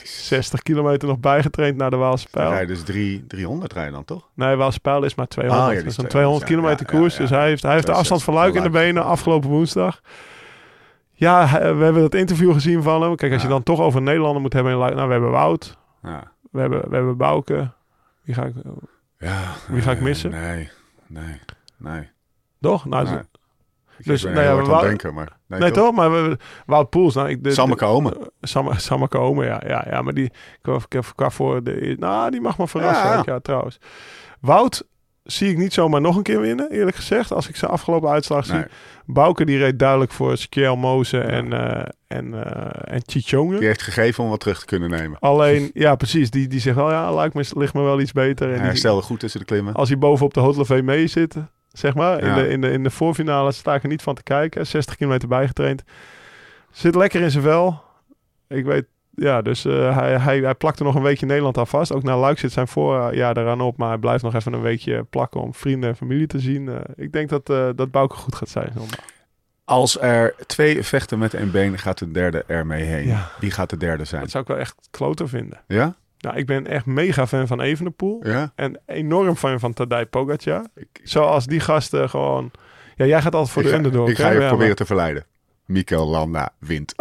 60 0.05 0.63
kilometer 0.63 1.09
nog 1.09 1.19
bijgetraind 1.19 1.77
naar 1.77 1.91
de 1.91 1.97
Waalse 1.97 2.29
Pijl. 2.31 2.51
rijden 2.51 2.69
dus 2.69 2.83
drie, 2.83 3.27
300 3.27 3.73
rijden 3.73 3.93
dan 3.93 4.05
toch? 4.05 4.29
Nee, 4.35 4.57
Waalse 4.57 4.81
Pijl 4.81 5.05
is 5.05 5.15
maar 5.15 5.27
200. 5.27 5.67
Ah, 5.69 5.73
ja, 5.75 5.79
dat 5.83 5.91
is 5.91 5.97
een 5.99 6.07
200, 6.09 6.11
200 6.11 6.49
ja. 6.49 6.55
kilometer 6.55 6.93
Ja, 6.95 6.99
koers. 6.99 7.17
Dus 7.17 7.31
hij 7.31 7.47
heeft, 7.49 7.63
hij 7.63 7.73
heeft 7.73 7.87
de 7.87 7.93
afstand 7.93 8.23
van 8.23 8.35
Luik 8.35 8.55
in 8.55 8.63
de 8.63 8.71
benen 8.71 9.05
afgelopen 9.05 9.49
woensdag. 9.51 10.01
Ja, 11.13 11.47
hij- 11.47 11.75
we 11.77 11.85
hebben 11.85 12.03
dat 12.03 12.15
interview 12.15 12.53
gezien 12.53 12.83
van 12.83 13.03
hem. 13.03 13.17
Kijk, 13.17 13.33
als 13.33 13.43
je 13.43 13.49
dan 13.49 13.63
toch 13.63 13.81
over 13.81 14.03
Nederlander 14.03 14.43
moet 14.43 14.53
hebben 14.53 14.73
in 14.73 14.79
Luik. 14.79 14.95
Nou, 14.95 15.07
we 15.07 15.13
hebben 15.13 15.31
Wout. 15.31 15.79
Ja. 16.03 16.33
We 16.51 16.61
hebben, 16.61 16.89
we 16.89 16.95
hebben 16.95 17.17
Bouke. 17.17 17.71
Wie 18.23 18.35
ga 18.35 18.45
ik... 18.45 18.55
ja 19.19 19.41
Wie 19.69 19.83
ga 19.83 19.91
ik 19.91 20.01
missen? 20.01 20.31
Nee, 20.31 20.71
nee, 21.07 21.41
nee. 21.77 22.11
Toch? 22.61 22.85
Nou, 22.85 23.05
nee. 23.05 23.21
Dus, 24.05 24.22
nou 24.22 24.40
ja, 24.40 24.57
we 24.57 24.62
wou- 24.64 24.86
denken, 24.86 25.14
maar... 25.14 25.36
Nee, 25.46 25.61
nee, 25.61 25.70
toch? 25.70 25.92
Maar 25.94 26.12
we, 26.12 26.36
Wout 26.66 26.90
Poels. 26.90 27.14
Nou, 27.14 27.28
ik, 27.28 27.44
de, 27.44 27.50
Samme 27.50 27.74
komen. 27.74 28.16
eh, 28.20 28.26
Samme, 28.40 28.78
Samme 28.88 29.09
komen, 29.09 29.46
ja, 29.46 29.62
ja, 29.66 29.86
ja. 29.90 30.03
Maar 30.03 30.14
die, 30.14 30.24
ik 30.24 30.59
heb- 30.62 30.74
ik 30.84 30.92
heb 30.92 31.12
qua 31.14 31.30
voor 31.30 31.62
de... 31.62 31.96
Nou, 31.98 32.30
die 32.30 32.40
mag 32.40 32.59
me 32.59 32.68
verrassen. 32.68 33.22
Ja. 33.32 33.38
trouwens. 33.40 33.78
Wout 34.40 34.86
zie 35.22 35.50
ik 35.50 35.57
niet 35.57 35.72
zomaar 35.72 36.00
nog 36.00 36.16
een 36.16 36.22
keer 36.22 36.40
winnen, 36.40 36.70
eerlijk 36.70 36.96
gezegd. 36.96 37.32
Als 37.32 37.48
ik 37.48 37.57
zijn 37.57 37.70
afgelopen 37.70 38.11
uitslag 38.11 38.46
zie. 38.46 38.64
Bouke 39.07 39.44
die 39.44 39.59
reed 39.59 39.78
duidelijk 39.78 40.12
voor 40.12 40.36
Skjel 40.36 40.76
Mozen 40.76 41.28
en, 41.28 41.53
eh 41.53 41.88
en, 42.07 42.44
eh 42.44 42.94
en 42.94 43.03
Chichonge. 43.07 43.59
die 43.59 43.66
heeft 43.66 43.82
gegeven 43.82 44.24
om 44.24 44.30
wat 44.30 44.40
terug 44.40 44.59
te 44.61 44.64
kunnen 44.66 44.90
nemen. 44.90 45.18
Alleen, 45.18 45.70
ja 45.74 45.94
precies, 45.94 46.30
die, 46.30 46.48
die 46.48 46.61
zegt 46.61 46.76
wel, 46.76 46.90
ja, 46.90 47.14
lijkt 47.14 47.34
me, 47.34 47.44
ligt 47.57 47.74
me 47.74 47.82
wel 47.82 48.00
iets 48.00 48.12
beter. 48.12 48.44
En 48.46 48.50
Hij 48.50 48.59
die, 48.59 48.68
herstelde 48.68 49.03
goed 49.03 49.20
tussen 49.20 49.40
de 49.40 49.46
klimmen. 49.46 49.74
als 49.74 49.88
hij 49.88 49.98
bovenop 49.98 50.34
de 50.34 50.40
Haute 50.40 50.82
mee 50.82 51.07
zit, 51.07 51.34
zeg 51.73 51.95
maar, 51.95 52.23
in, 52.23 52.35
de, 52.35 52.49
in, 52.49 52.61
de, 52.61 52.70
in 52.70 52.83
de 52.83 52.91
voorfinale 52.91 53.53
sta 53.53 53.75
ik 53.75 53.83
er 53.83 53.89
niet 53.89 54.03
van 54.03 54.14
te 54.14 54.23
kijken. 54.23 54.66
60 54.66 54.97
kilometer 54.97 55.29
bijgetraind. 55.29 55.83
Zit 56.70 56.95
lekker 56.95 57.20
in 57.20 57.31
zijn 57.31 57.43
vel. 57.43 57.83
Ik 58.49 58.64
weet, 58.64 58.85
ja, 59.14 59.43
dus 59.43 59.64
eh, 59.64 59.97
hij, 59.97 60.18
hij, 60.18 60.39
hij 60.39 60.55
plakt 60.55 60.79
er 60.79 60.85
nog 60.85 60.95
een 60.95 61.03
weekje 61.03 61.27
Nederland 61.27 61.59
aan 61.59 61.66
vast. 61.66 61.93
Ook 61.93 62.03
naar 62.03 62.16
Luik 62.16 62.39
zit 62.39 62.53
zijn 62.53 62.68
voorjaar 62.68 63.37
eraan 63.37 63.61
op, 63.61 63.77
maar 63.77 63.89
hij 63.89 63.99
blijft 63.99 64.23
nog 64.23 64.35
even 64.35 64.53
een 64.53 64.61
weekje 64.61 65.03
plakken 65.03 65.41
om 65.41 65.55
vrienden 65.55 65.89
en 65.89 65.97
familie 65.97 66.27
te 66.27 66.39
zien. 66.39 66.68
Eh, 66.68 66.77
ik 66.97 67.12
denk 67.12 67.29
dat, 67.29 67.51
eh 67.51 67.68
dat 67.77 67.91
Bouke 67.91 68.14
goed 68.14 68.35
gaat 68.35 68.49
zijn 68.49 68.73
zondag. 68.77 68.99
Als 69.64 70.01
er 70.01 70.35
twee 70.47 70.83
vechten 70.83 71.18
met 71.18 71.35
één 71.35 71.51
been, 71.51 71.79
gaat 71.79 71.99
de 71.99 72.11
derde 72.11 72.45
ermee 72.47 72.83
heen. 72.83 73.07
Ja. 73.07 73.31
Wie 73.41 73.51
gaat 73.51 73.70
de 73.70 73.77
derde 73.77 74.05
zijn? 74.05 74.20
Dat 74.20 74.31
zou 74.31 74.43
ik 74.43 74.49
wel 74.49 74.59
echt 74.59 74.75
kloter 74.91 75.29
vinden. 75.29 75.61
Ja? 75.66 75.95
Nou, 76.23 76.37
ik 76.37 76.47
ben 76.47 76.66
echt 76.66 76.87
mega 76.87 77.27
fan 77.27 77.47
van 77.47 77.61
Evenepoel. 77.61 78.20
Ja? 78.27 78.53
En 78.55 78.81
enorm 78.87 79.37
fan 79.37 79.61
van 79.61 79.73
Tadej 79.73 80.07
Pogacar. 80.07 80.64
Ik, 80.75 80.87
Zoals 81.03 81.47
die 81.47 81.61
gasten 81.61 82.11
gewoon... 82.11 82.51
Ja, 82.97 83.05
jij 83.05 83.23
gaat 83.23 83.35
altijd 83.35 83.53
voor 83.53 83.62
de 83.62 83.68
ga, 83.68 83.75
underdog. 83.77 84.09
ik 84.09 84.16
ga 84.18 84.31
je 84.31 84.41
Ja, 84.41 84.49
proberen 84.49 84.77
te 84.77 84.85
verleiden. 84.87 85.25
Mikel 85.66 86.09
Landa 86.09 86.51
wint 86.59 86.95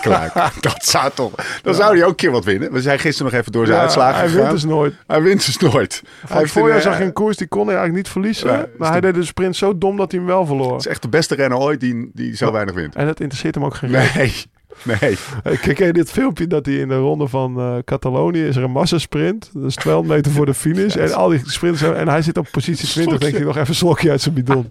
Kluik. 0.00 0.32
Dat 0.60 0.84
zou 0.84 1.10
toch... 1.14 1.32
Dan 1.62 1.74
zou 1.74 1.94
hij 1.94 2.02
ook 2.04 2.10
een 2.10 2.14
keer 2.16 2.30
wat 2.30 2.44
winnen. 2.44 2.72
We 2.72 2.80
zijn 2.80 2.98
gisteren 2.98 3.32
nog 3.32 3.40
even 3.40 3.52
door 3.52 3.64
zijn 3.66 3.76
Ja, 3.76 3.82
uitslagen 3.84 4.14
Hij 4.18 4.28
gegaan. 4.28 4.40
wint 4.42 4.52
dus 4.54 4.64
nooit. 4.64 4.94
Hij 5.06 5.22
wint 5.22 5.46
dus 5.46 5.56
nooit. 5.58 6.02
Van 6.24 6.36
Hij 6.36 6.46
voorjaar 6.46 6.76
een, 6.76 6.82
zag 6.82 6.92
eh, 6.92 6.98
je 6.98 7.04
een 7.04 7.12
koers, 7.12 7.36
die 7.36 7.46
kon 7.48 7.66
hij 7.66 7.76
eigenlijk 7.76 8.04
niet 8.04 8.12
verliezen. 8.12 8.50
Ja, 8.50 8.66
maar 8.78 8.90
hij 8.90 9.00
de- 9.00 9.06
deed 9.06 9.20
de 9.20 9.26
sprint 9.26 9.56
zo 9.56 9.78
dom 9.78 9.96
dat 9.96 10.10
hij 10.10 10.20
hem 10.20 10.28
wel 10.28 10.46
verloor. 10.46 10.72
Het 10.72 10.80
is 10.80 10.86
echt 10.86 11.02
de 11.02 11.08
beste 11.08 11.34
renner 11.34 11.58
ooit 11.58 11.80
die, 11.80 12.10
die 12.14 12.36
zo 12.36 12.52
weinig 12.52 12.74
wint. 12.74 12.94
En 12.94 13.06
dat 13.06 13.20
interesseert 13.20 13.54
hem 13.54 13.64
ook 13.64 13.74
geen. 13.74 13.90
Nee, 13.90 14.32
nee. 15.00 15.16
Eh, 15.42 15.60
Kijk, 15.60 15.78
je 15.78 15.92
dit 15.92 16.10
filmpje 16.10 16.46
dat 16.46 16.66
hij 16.66 16.74
in 16.74 16.88
de 16.88 16.96
ronde 16.96 17.28
van 17.28 17.58
eh, 17.58 17.76
Catalonië 17.84 18.46
is 18.46 18.56
er 18.56 18.62
een 18.62 18.70
massasprint. 18.70 19.50
Dat 19.54 19.64
is 19.64 19.74
200 19.74 20.16
meter 20.16 20.32
voor 20.32 20.46
de 20.46 20.54
finish. 20.54 20.96
En 20.96 21.12
al 21.12 21.28
die 21.28 21.40
sprinters 21.44 21.82
en 21.92 22.08
hij 22.08 22.22
zit 22.22 22.38
op 22.38 22.48
positie 22.50 22.88
20. 22.88 23.18
Denkt 23.18 23.36
hij 23.36 23.46
nog 23.46 23.56
even 23.56 23.68
een 23.68 23.74
slokje 23.74 24.10
uit 24.10 24.20
zijn 24.20 24.34
bidon. 24.34 24.70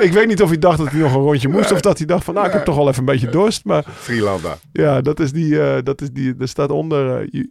ik 0.00 0.12
weet 0.12 0.26
niet 0.26 0.42
of 0.42 0.48
hij 0.48 0.58
dacht 0.58 0.78
dat 0.78 0.90
hij 0.90 1.00
nog 1.00 1.14
een 1.14 1.20
rondje 1.20 1.48
moest. 1.48 1.72
Of 1.72 1.80
dat 1.80 1.98
hij 1.98 2.06
dacht 2.06 2.24
van 2.24 2.34
nou, 2.34 2.46
ik 2.46 2.52
heb 2.52 2.64
toch 2.64 2.76
wel 2.76 2.88
even 2.88 2.98
een 2.98 3.04
beetje 3.04 3.28
dorst. 3.30 3.64
Maar 3.64 3.84
Freelanda. 3.98 4.58
ja, 4.72 5.00
dat 5.00 5.20
is 5.20 5.32
die, 5.32 5.60
eh, 5.62 5.82
dat 5.82 6.00
is 6.00 6.10
die, 6.10 6.34
er 6.38 6.48
staat 6.48 6.70
onder... 6.70 7.20
eh, 7.32 7.44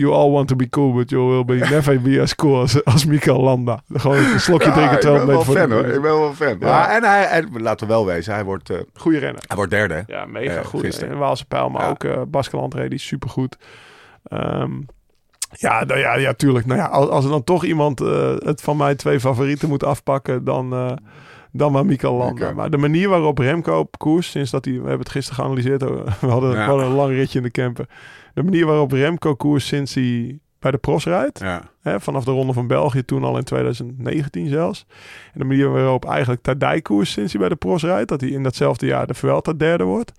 you, 0.00 0.12
all 0.14 0.30
want 0.30 0.48
to 0.48 0.56
be 0.56 0.68
cool, 0.68 0.92
but 0.92 1.10
you 1.10 1.22
will 1.28 1.44
be 1.44 1.54
never 1.70 2.00
be 2.00 2.20
as 2.20 2.34
cool 2.34 2.58
als, 2.60 2.84
als 2.84 3.04
Mikael 3.04 3.40
Landa. 3.40 3.82
Gewoon 3.92 4.16
een 4.16 4.40
slokje 4.40 4.66
Ja, 4.68 4.72
drinken 4.74 4.94
ik 4.94 5.00
200 5.00 5.26
ben 5.46 5.54
wel 5.54 5.54
fan 5.66 5.70
hoor. 5.72 5.86
Ik 5.86 5.92
ben 6.02 6.18
wel 6.18 6.32
fan. 6.34 6.56
Ja. 6.60 6.66
Maar, 6.66 6.88
en 6.88 7.04
hij, 7.04 7.24
en 7.26 7.62
laten 7.62 7.86
we 7.86 7.92
wel 7.92 8.06
wezen, 8.06 8.34
hij 8.34 8.44
wordt, 8.44 8.70
eh, 8.70 8.78
Goeie 8.94 9.18
renner. 9.18 9.42
hij 9.46 9.56
wordt 9.56 9.70
derde. 9.70 9.94
hè? 9.94 10.00
Ja, 10.06 10.24
mega 10.26 10.62
goed. 10.62 10.80
gisteren. 10.80 11.12
En 11.12 11.18
Waalse 11.18 11.44
Pijl, 11.46 11.68
maar 11.70 11.82
Ja. 11.82 11.88
ook 11.88 12.04
eh 12.04 12.22
Baskeland 12.28 12.74
reed 12.74 12.90
die 12.90 12.98
supergoed. 12.98 13.56
Ehm 14.24 14.70
ja, 15.58 15.84
nou 15.84 16.00
ja, 16.00 16.16
ja, 16.16 16.32
tuurlijk. 16.32 16.66
Nou 16.66 16.78
ja, 16.80 16.86
als, 16.86 17.08
als 17.08 17.24
er 17.24 17.30
dan 17.30 17.44
toch 17.44 17.64
iemand 17.64 18.00
eh, 18.00 18.34
het 18.38 18.60
van 18.60 18.76
mijn 18.76 18.96
twee 18.96 19.20
favorieten 19.20 19.68
moet 19.68 19.84
afpakken, 19.84 20.44
dan, 20.44 20.72
eh, 20.72 20.92
dan 21.52 21.72
maar 21.72 21.86
Mikael 21.86 22.14
Landa. 22.14 22.52
Maar 22.52 22.70
de 22.70 22.76
manier 22.76 23.08
waarop 23.08 23.38
Remco 23.38 23.78
op 23.78 23.98
koers, 23.98 24.30
sinds 24.30 24.50
dat 24.50 24.64
hij, 24.64 24.74
we 24.74 24.80
hebben 24.80 24.98
het 24.98 25.08
gisteren 25.10 25.38
geanalyseerd, 25.44 25.82
we 26.20 26.26
hadden, 26.26 26.50
Ja. 26.50 26.56
we 26.56 26.60
hadden 26.70 26.86
een 26.86 26.92
lang 26.94 27.10
ritje 27.10 27.38
in 27.38 27.44
de 27.44 27.50
camper. 27.50 27.86
De 28.40 28.50
manier 28.50 28.66
waarop 28.66 28.92
Remco 28.92 29.34
koers 29.34 29.66
sinds 29.66 29.94
hij 29.94 30.38
bij 30.58 30.70
de 30.70 30.78
pros 30.78 31.04
rijdt, 31.04 31.38
Ja. 31.38 31.62
Hè, 31.80 32.00
vanaf 32.00 32.24
de 32.24 32.30
Ronde 32.30 32.52
van 32.52 32.66
België, 32.66 33.04
toen 33.04 33.24
al 33.24 33.36
in 33.36 33.44
2019 33.44 34.48
zelfs. 34.48 34.86
En 35.32 35.38
de 35.38 35.44
manier 35.44 35.70
waarop 35.70 36.04
eigenlijk 36.04 36.42
Tadij 36.42 36.80
koers 36.80 37.10
sinds 37.12 37.32
hij 37.32 37.40
bij 37.40 37.48
de 37.50 37.56
pros 37.56 37.82
rijdt. 37.82 38.08
Dat 38.08 38.20
hij 38.20 38.30
in 38.30 38.42
datzelfde 38.42 38.86
jaar 38.86 39.06
de 39.06 39.14
Vuelta 39.14 39.52
derde 39.52 39.84
wordt. 39.84 40.12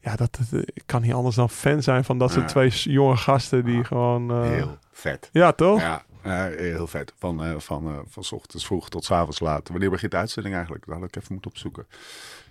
ja, 0.00 0.16
dat, 0.16 0.38
dat- 0.50 0.62
ik 0.74 0.82
kan 0.86 1.02
niet 1.02 1.12
anders 1.12 1.36
dan 1.36 1.50
fan 1.50 1.82
zijn 1.82 2.04
van 2.04 2.18
dat 2.18 2.30
soort 2.32 2.44
Ja. 2.44 2.48
twee 2.50 2.70
jonge 2.94 3.16
gasten 3.16 3.64
die 3.64 3.84
gewoon... 3.84 4.30
eh, 4.30 4.42
Heel 4.48 4.78
vet. 4.92 5.28
Ja, 5.32 5.52
toch? 5.52 5.80
Ja, 5.80 6.02
eh, 6.22 6.44
heel 6.56 6.86
vet. 6.86 7.12
Van, 7.18 7.44
eh, 7.44 7.50
van, 7.58 7.86
eh, 7.86 7.92
van 8.08 8.24
's 8.24 8.32
ochtends 8.32 8.66
vroeg 8.66 8.88
tot 8.88 9.04
's 9.04 9.10
avonds 9.10 9.40
laat. 9.40 9.68
Wanneer 9.68 9.90
begint 9.90 10.10
de 10.12 10.16
uitzending 10.18 10.54
eigenlijk? 10.54 10.86
Dat 10.86 10.94
had 10.94 11.04
ik 11.04 11.16
even 11.16 11.32
moeten 11.32 11.50
opzoeken. 11.50 11.86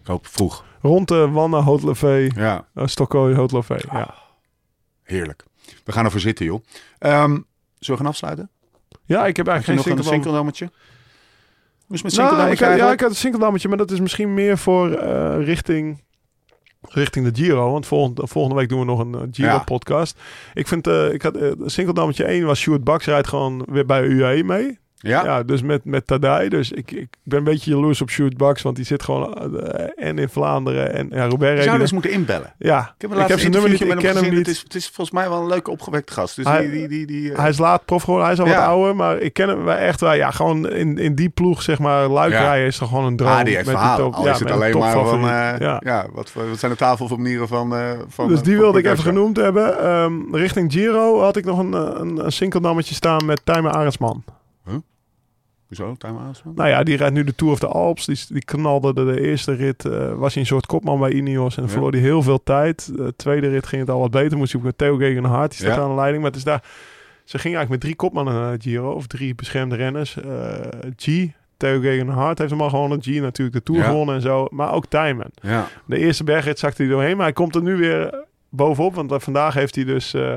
Ik 0.02 0.08
hoop 0.08 0.28
vroeg. 0.28 0.66
Rond 0.82 1.08
de 1.08 1.30
Wanne 1.30 1.62
Hotlevee, 1.62 2.32
Ja, 2.36 2.66
Stokkooi 2.76 3.36
Hotlevee. 3.36 3.88
Ah. 3.88 3.93
Ja. 3.93 4.14
Heerlijk. 5.10 5.43
We 5.84 5.91
gaan 5.91 6.05
ervoor 6.05 6.20
zitten, 6.20 6.45
joh. 6.45 6.64
Ehm, 6.99 7.30
zullen 7.30 7.43
we 7.80 7.95
gaan 7.97 8.05
afsluiten? 8.05 8.49
ja, 9.05 9.26
ik 9.26 9.38
heb 9.38 9.47
eigenlijk 9.47 9.78
nog 9.78 9.88
geen 9.88 9.97
een 9.97 10.03
sinkeldam. 10.03 10.14
sinkeldammetje? 10.14 10.66
Het 11.89 12.03
met 12.03 12.16
Nou, 12.16 12.51
ik, 12.51 12.60
had- 12.60 12.78
ja, 12.78 12.91
ik 12.91 12.99
had 12.99 13.10
een 13.10 13.16
sinkeldammetje, 13.16 13.68
maar 13.68 13.78
dat 13.78 13.91
is 13.91 13.99
misschien 13.99 14.34
meer 14.34 14.57
voor 14.57 14.91
eh, 14.91 15.45
richting, 15.45 16.03
richting 16.82 17.32
de 17.32 17.41
Giro. 17.43 17.72
Want 17.72 17.86
volgende, 17.86 18.28
volgende 18.28 18.57
week 18.60 18.70
doen 18.70 18.80
we 18.80 18.86
nog 18.86 18.99
een 18.99 19.14
eh, 19.16 19.22
Giro-podcast. 19.32 20.20
Ik 20.53 20.68
vind, 20.68 20.88
eh, 20.88 21.14
ik 21.14 21.22
had 21.22 21.38
uh, 21.38 21.51
sinkeldammetje 21.66 22.24
1 22.24 22.45
was 22.45 22.60
Stuart 22.60 22.84
Bax 22.84 23.05
rijdt 23.05 23.28
gewoon 23.28 23.66
weer 23.70 23.86
bij 23.86 24.01
UAE 24.03 24.43
mee. 24.43 24.80
Ja? 25.02 25.24
Ja, 25.24 25.43
dus 25.43 25.62
met, 25.62 25.86
met 25.86 26.08
Tadij. 26.08 26.50
Dus 26.50 26.72
ik, 26.72 26.91
ik 26.91 27.08
ben 27.24 27.38
een 27.38 27.43
beetje 27.43 27.72
jaloers 27.72 28.02
op 28.02 28.10
Stuart 28.10 28.38
Bax, 28.38 28.62
want 28.62 28.76
die 28.76 28.86
zit 28.86 29.04
gewoon 29.04 29.54
eh, 29.60 30.08
en 30.08 30.18
in 30.18 30.30
Vlaanderen 30.30 30.93
en 30.93 31.08
ja, 31.12 31.26
Robert 31.28 31.56
reed 31.56 31.64
zou 31.64 31.78
dus 31.80 31.91
moeten 31.91 32.12
inbellen. 32.12 32.54
Ja, 32.58 32.93
Ik 32.97 33.02
heb, 33.10 33.20
ik 33.20 33.28
heb 33.28 33.39
zijn 33.39 33.52
nummer 33.52 33.70
niet, 33.70 33.82
ik 33.82 33.95
ken 33.97 34.16
hem 34.16 34.30
niet. 34.30 34.38
Het 34.38 34.47
is, 34.47 34.60
het 34.64 34.76
is 34.76 34.86
volgens 34.86 35.12
mij 35.12 35.30
wel 35.30 35.41
een 35.41 35.47
leuke 35.47 35.72
opgewekte 35.72 36.14
gast. 36.14 36.36
Dus 36.36 36.45
Hij- 36.45 36.62
die, 36.62 36.72
die, 36.72 36.88
die, 36.88 37.06
die, 37.06 37.32
eh, 37.32 37.39
Hij 37.39 37.50
is 37.50 37.58
laat 37.58 37.86
prof 37.86 38.02
geworden, 38.04 38.26
hij 38.26 38.36
is 38.36 38.41
al 38.41 38.47
Ja. 38.47 38.56
wat 38.56 38.64
ouder, 38.64 38.95
maar 38.95 39.18
ik 39.18 39.34
ken 39.34 39.47
hem 39.50 39.70
echt 39.70 40.00
wel. 40.02 40.14
Ja, 40.14 40.32
gewoon 40.32 40.70
in, 40.70 40.97
in 40.97 41.16
die 41.16 41.30
ploeg, 41.30 41.62
zeg 41.62 41.80
maar, 41.80 42.08
luik 42.08 42.32
Ja. 42.32 42.41
rijden 42.41 42.68
is 42.68 42.78
toch 42.78 42.89
gewoon 42.89 43.06
een 43.06 43.16
droom. 43.16 43.32
ah, 43.32 43.43
die 43.43 43.56
heeft 43.56 43.68
met 43.72 43.95
top- 43.97 44.14
Al 44.14 44.26
ja, 44.26 44.32
is 44.32 44.39
het 44.39 44.52
alleen 44.52 44.78
maar 44.78 44.91
van... 45.06 45.30
eh, 45.30 45.80
ja. 45.80 46.06
wat, 46.14 46.34
wat 46.34 46.60
zijn 46.60 46.72
de 46.72 46.78
tafelvernieren 46.78 47.47
van... 47.47 47.74
van 48.08 48.28
Dus 48.28 48.41
die 48.41 48.58
wilde 48.58 48.80
ik 48.80 48.86
even 48.86 49.04
genoemd 49.04 49.38
hebben. 49.38 49.80
Ehm, 49.80 50.36
richting 50.36 50.72
Giro 50.72 51.20
had 51.22 51.36
ik 51.36 51.45
nog 51.45 51.60
een, 51.60 51.74
een, 51.74 52.26
een 52.26 52.32
sinkeldammetje 52.32 52.95
staan 52.95 53.26
met 53.26 53.41
Tijmen 53.43 53.74
Arendsman. 53.74 54.24
Hoezo? 55.70 55.95
Time? 55.97 56.20
Nou 56.55 56.70
ja, 56.70 56.84
die 56.84 56.97
rijdt 56.97 57.13
nu 57.13 57.24
de 57.24 57.36
Tour 57.36 57.53
of 57.53 57.59
the 57.59 57.67
Alps. 57.67 58.05
Die, 58.05 58.20
die 58.30 58.45
knalde 58.45 58.93
de, 58.93 59.05
de 59.05 59.22
eerste 59.22 59.53
rit. 59.53 59.86
eh, 59.86 60.13
was 60.13 60.34
hij 60.34 60.41
een 60.41 60.47
soort 60.47 60.65
kopman 60.65 60.99
bij 60.99 61.11
Ineos. 61.11 61.57
En 61.57 61.63
Ja. 61.63 61.70
verloor 61.70 61.91
hij 61.91 61.99
heel 61.99 62.22
veel 62.22 62.43
tijd. 62.43 62.95
De 62.97 63.13
tweede 63.15 63.49
rit 63.49 63.67
ging 63.67 63.82
het 63.82 63.89
al 63.91 63.99
wat 63.99 64.11
beter. 64.11 64.38
Moest 64.38 64.51
hij 64.51 64.61
ook 64.61 64.67
met 64.67 64.78
Theo 64.78 64.95
Gegenhardt. 64.95 65.49
Die 65.57 65.65
staat 65.65 65.76
Ja. 65.78 65.82
aan 65.84 65.89
de 65.89 65.95
leiding. 65.95 66.22
Maar 66.22 66.32
het 66.32 66.39
is 66.39 66.45
daar... 66.45 66.63
Ze 67.24 67.38
gingen 67.39 67.57
eigenlijk 67.57 67.70
met 67.70 67.82
drie 67.82 67.95
kopmannen 67.95 68.34
naar 68.34 68.57
de 68.57 68.63
Giro. 68.70 68.91
Of 68.91 69.07
drie 69.07 69.36
beschermde 69.36 69.76
renners. 69.76 70.17
Eh, 70.17 70.53
G, 70.97 71.28
Theo 71.57 71.80
Gegenhardt 71.80 72.39
heeft 72.39 72.51
hem 72.51 72.61
al 72.61 72.70
gewonnen. 72.70 73.01
G 73.01 73.05
natuurlijk 73.07 73.57
de 73.57 73.63
Tour 73.63 73.82
Ja. 73.82 73.88
gewonnen 73.88 74.15
en 74.15 74.22
zo. 74.22 74.47
Maar 74.51 74.74
ook 74.74 74.86
Tijmen. 74.86 75.28
Ja. 75.41 75.67
De 75.86 75.97
eerste 75.97 76.24
bergrit 76.24 76.59
zakte 76.59 76.82
hij 76.84 76.91
doorheen. 76.91 77.15
Maar 77.15 77.26
hij 77.26 77.34
komt 77.34 77.55
er 77.55 77.61
nu 77.61 77.76
weer 77.76 78.26
bovenop. 78.49 78.95
Want 78.95 79.11
eh, 79.11 79.20
vandaag 79.20 79.53
heeft 79.53 79.76
hij 79.76 79.84
dus, 79.84 80.13
eh, 80.13 80.34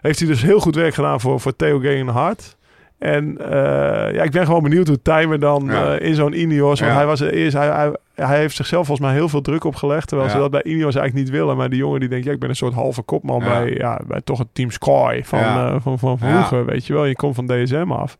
heeft 0.00 0.18
hij 0.18 0.28
dus 0.28 0.42
heel 0.42 0.60
goed 0.60 0.74
werk 0.74 0.94
gedaan 0.94 1.20
voor, 1.20 1.40
voor 1.40 1.56
Theo 1.56 1.78
Gegenhardt. 1.78 2.56
En 2.98 3.38
eh, 3.50 4.14
ja, 4.14 4.22
ik 4.22 4.30
ben 4.30 4.44
gewoon 4.46 4.62
benieuwd 4.62 4.88
hoe 4.88 5.02
Tijmen 5.02 5.40
dan 5.40 5.64
Ja. 5.64 5.94
eh, 5.96 6.06
in 6.08 6.14
zo'n 6.14 6.40
Ineos... 6.40 6.80
Want 6.80 6.92
Ja. 6.92 6.96
hij, 6.98 7.06
was 7.06 7.20
er 7.20 7.32
eerst, 7.32 7.56
hij, 7.56 7.66
hij, 7.68 7.92
hij 8.14 8.38
heeft 8.38 8.56
zichzelf 8.56 8.86
volgens 8.86 9.06
mij 9.08 9.16
heel 9.16 9.28
veel 9.28 9.40
druk 9.40 9.64
opgelegd. 9.64 10.08
Terwijl 10.08 10.28
Ja. 10.28 10.34
ze 10.34 10.40
dat 10.40 10.50
bij 10.50 10.62
Ineos 10.62 10.94
eigenlijk 10.94 11.14
niet 11.14 11.30
willen. 11.30 11.56
Maar 11.56 11.68
die 11.68 11.78
jongen 11.78 12.00
die 12.00 12.08
denkt, 12.08 12.24
ja, 12.26 12.32
ik 12.32 12.38
ben 12.38 12.48
een 12.48 12.56
soort 12.56 12.74
halve 12.74 13.02
kopman 13.02 13.38
bij, 13.38 13.74
ja, 13.74 14.00
bij 14.06 14.20
toch 14.24 14.38
het 14.38 14.48
team 14.52 14.70
Sky 14.70 15.20
van, 15.24 15.38
eh, 15.38 15.74
van, 15.80 15.98
van 15.98 16.18
vroeger. 16.18 16.64
Weet 16.64 16.86
je 16.86 16.92
wel, 16.92 17.04
je 17.04 17.16
komt 17.16 17.34
van 17.34 17.46
DSM 17.46 17.92
af. 17.92 18.18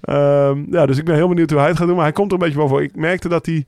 Ehm, 0.00 0.58
ja, 0.70 0.86
dus 0.86 0.98
ik 0.98 1.04
ben 1.04 1.14
heel 1.14 1.28
benieuwd 1.28 1.50
hoe 1.50 1.58
hij 1.58 1.68
het 1.68 1.78
gaat 1.78 1.86
doen. 1.86 1.96
Maar 1.96 2.04
hij 2.04 2.12
komt 2.14 2.32
er 2.32 2.38
een 2.38 2.44
beetje 2.44 2.58
boven. 2.58 2.82
Ik 2.82 2.96
merkte 2.96 3.28
dat 3.28 3.46
hij... 3.46 3.64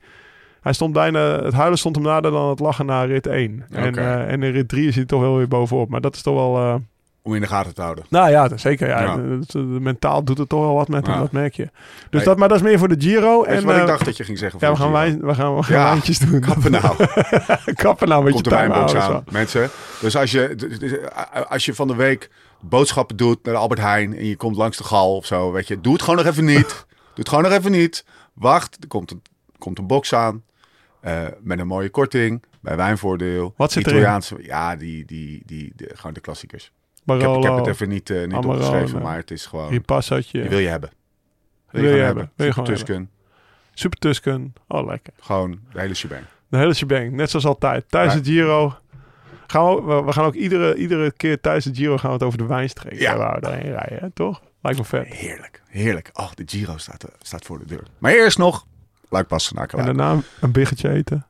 Hij 0.61 0.73
stond 0.73 0.93
bijna... 0.93 1.19
Het 1.43 1.53
huilen 1.53 1.77
stond 1.77 1.95
hem 1.95 2.05
nader 2.05 2.31
dan 2.31 2.49
het 2.49 2.59
lachen 2.59 2.85
na 2.85 3.03
rit 3.03 3.27
1. 3.27 3.63
En, 3.71 3.95
en 4.27 4.43
in 4.43 4.51
rit 4.51 4.67
3 4.69 4.87
is 4.87 4.95
hij 4.95 5.05
toch 5.05 5.21
wel 5.21 5.37
weer 5.37 5.47
bovenop. 5.47 5.89
Maar 5.89 6.01
dat 6.01 6.15
is 6.15 6.21
toch 6.21 6.33
wel... 6.35 6.81
Om 7.21 7.35
in 7.35 7.41
de 7.41 7.47
gaten 7.47 7.73
te 7.73 7.81
houden. 7.81 8.05
nou 8.09 8.29
ja, 8.29 8.47
dat- 8.47 8.59
zeker. 8.59 8.87
Ja. 8.87 9.15
Mentaal 9.79 10.23
doet 10.23 10.37
het 10.37 10.49
toch 10.49 10.59
wel 10.61 10.73
wat 10.73 10.87
met 10.87 11.05
hem, 11.05 11.15
Ja. 11.15 11.21
dat 11.21 11.31
merk 11.31 11.55
je. 11.55 11.69
Dus 12.09 12.23
dat, 12.23 12.37
maar 12.37 12.47
dat 12.47 12.57
is 12.57 12.63
meer 12.63 12.77
voor 12.79 12.87
de 12.87 12.95
Giro. 12.97 13.43
En, 13.43 13.59
je 13.59 13.65
wat 13.65 13.75
ik 13.75 13.81
eh, 13.81 13.87
dacht 13.87 14.05
dat 14.05 14.17
je 14.17 14.23
ging 14.23 14.37
zeggen? 14.37 14.59
ja, 14.61 14.71
we 14.71 14.77
gaan, 14.77 14.91
wijn, 14.91 15.19
we 15.25 15.33
gaan, 15.35 15.55
we 15.55 15.63
gaan 15.63 15.77
Ja. 15.77 15.83
wijntjes 15.89 16.19
doen. 16.19 16.39
Kappen 16.39 16.71
nou. 16.71 16.95
Kappen 17.75 18.07
nou 18.07 18.23
met 18.23 18.27
je 18.27 18.33
Komt 18.33 18.43
de 18.43 18.49
tuin 18.49 18.69
wijnbox 18.69 18.93
houden, 18.93 19.17
aan, 19.17 19.23
mensen. 19.33 19.69
Dus 20.01 20.15
als 20.17 20.31
je, 20.31 20.55
als 21.49 21.65
je 21.65 21.73
van 21.73 21.87
de 21.87 21.95
week 21.95 22.29
boodschappen 22.61 23.15
doet 23.17 23.43
naar 23.43 23.53
de 23.53 23.59
Albert 23.59 23.79
Heijn 23.81 24.17
en 24.17 24.25
je 24.25 24.35
komt 24.35 24.55
langs 24.55 24.77
de 24.77 24.83
gal 24.83 25.15
of 25.15 25.25
zo, 25.25 25.51
weet 25.51 25.67
je, 25.67 25.81
doe 25.81 25.93
het 25.93 26.01
gewoon 26.01 26.17
nog 26.23 26.25
even 26.33 26.45
niet. 26.45 26.67
doe 26.87 27.13
het 27.13 27.29
gewoon 27.29 27.43
nog 27.43 27.53
even 27.53 27.71
niet. 27.71 28.05
Wacht, 28.33 28.77
er 28.81 28.87
komt 28.87 29.11
een, 29.11 29.21
komt 29.57 29.77
een 29.77 29.87
box 29.87 30.13
aan 30.13 30.43
eh, 31.01 31.21
met 31.41 31.59
een 31.59 31.67
mooie 31.67 31.89
korting 31.89 32.43
bij 32.61 32.75
Wijnvoordeel. 32.75 33.53
Wat 33.57 33.71
zit? 33.71 33.87
Italiaanse, 33.87 34.35
Ja, 34.41 34.75
die, 34.75 35.05
die, 35.05 35.41
die, 35.45 35.71
de, 35.75 35.89
gewoon 35.93 36.13
de 36.13 36.19
klassiekers. 36.19 36.71
Ik 37.15 37.21
heb, 37.21 37.29
ik 37.29 37.35
Barolo, 37.35 37.55
heb 37.55 37.65
het 37.65 37.73
even 37.75 37.89
niet, 37.89 38.09
eh, 38.09 38.15
niet 38.21 38.33
Amarone. 38.33 38.53
opgeschreven, 38.53 39.01
maar 39.01 39.15
het 39.17 39.31
is 39.31 39.45
gewoon, 39.45 39.69
Ripassatje, 39.69 40.39
die 40.41 40.49
wil 40.49 40.59
je 40.59 40.67
hebben. 40.67 40.89
Wil 41.71 41.83
je 41.95 42.01
hebben, 42.01 42.31
wil 42.35 42.45
je 42.45 42.53
Super 42.53 42.53
gewoon 42.53 42.69
Tusken, 42.69 43.09
Super 43.73 43.99
Tusken. 43.99 44.53
Oh, 44.67 44.87
lekker. 44.87 45.13
gewoon 45.19 45.59
de 45.73 45.79
hele 45.79 45.93
shebang. 45.93 46.21
De 46.47 46.57
hele 46.57 46.73
shebang, 46.73 47.11
net 47.11 47.29
zoals 47.29 47.45
altijd. 47.45 47.85
Tijdens 47.89 48.13
Ja. 48.13 48.19
de 48.21 48.25
Giro 48.29 48.75
gaan 49.47 49.85
we, 49.85 50.01
we- 50.03 50.11
gaan 50.11 50.25
ook 50.25 50.33
iedere, 50.33 50.75
iedere 50.75 51.11
keer 51.11 51.39
tijdens 51.41 51.65
de 51.65 51.75
Giro 51.75 51.97
gaan 51.97 52.07
we 52.09 52.15
het 52.15 52.23
over 52.23 52.37
de 52.37 52.45
wijnstreek 52.45 52.99
Ja. 52.99 53.11
ja. 53.11 53.17
waar 53.17 53.35
we 53.35 53.41
doorheen 53.41 53.71
rijden, 53.71 53.97
hè, 53.99 54.09
toch? 54.11 54.41
Lijkt 54.61 54.77
me 54.79 54.85
vet. 54.85 55.07
Heerlijk, 55.07 55.61
heerlijk. 55.67 56.09
Oh, 56.13 56.29
de 56.35 56.43
Giro 56.45 56.77
staat, 56.77 57.03
eh, 57.03 57.09
staat 57.21 57.45
voor 57.45 57.59
de 57.59 57.65
deur. 57.65 57.83
Maar 57.97 58.11
eerst 58.11 58.37
nog, 58.37 58.65
Luik 59.09 59.27
Bastenaken. 59.27 59.79
En 59.79 59.85
daarna 59.85 60.17
een 60.41 60.51
biggetje 60.51 60.89
eten. 60.89 61.25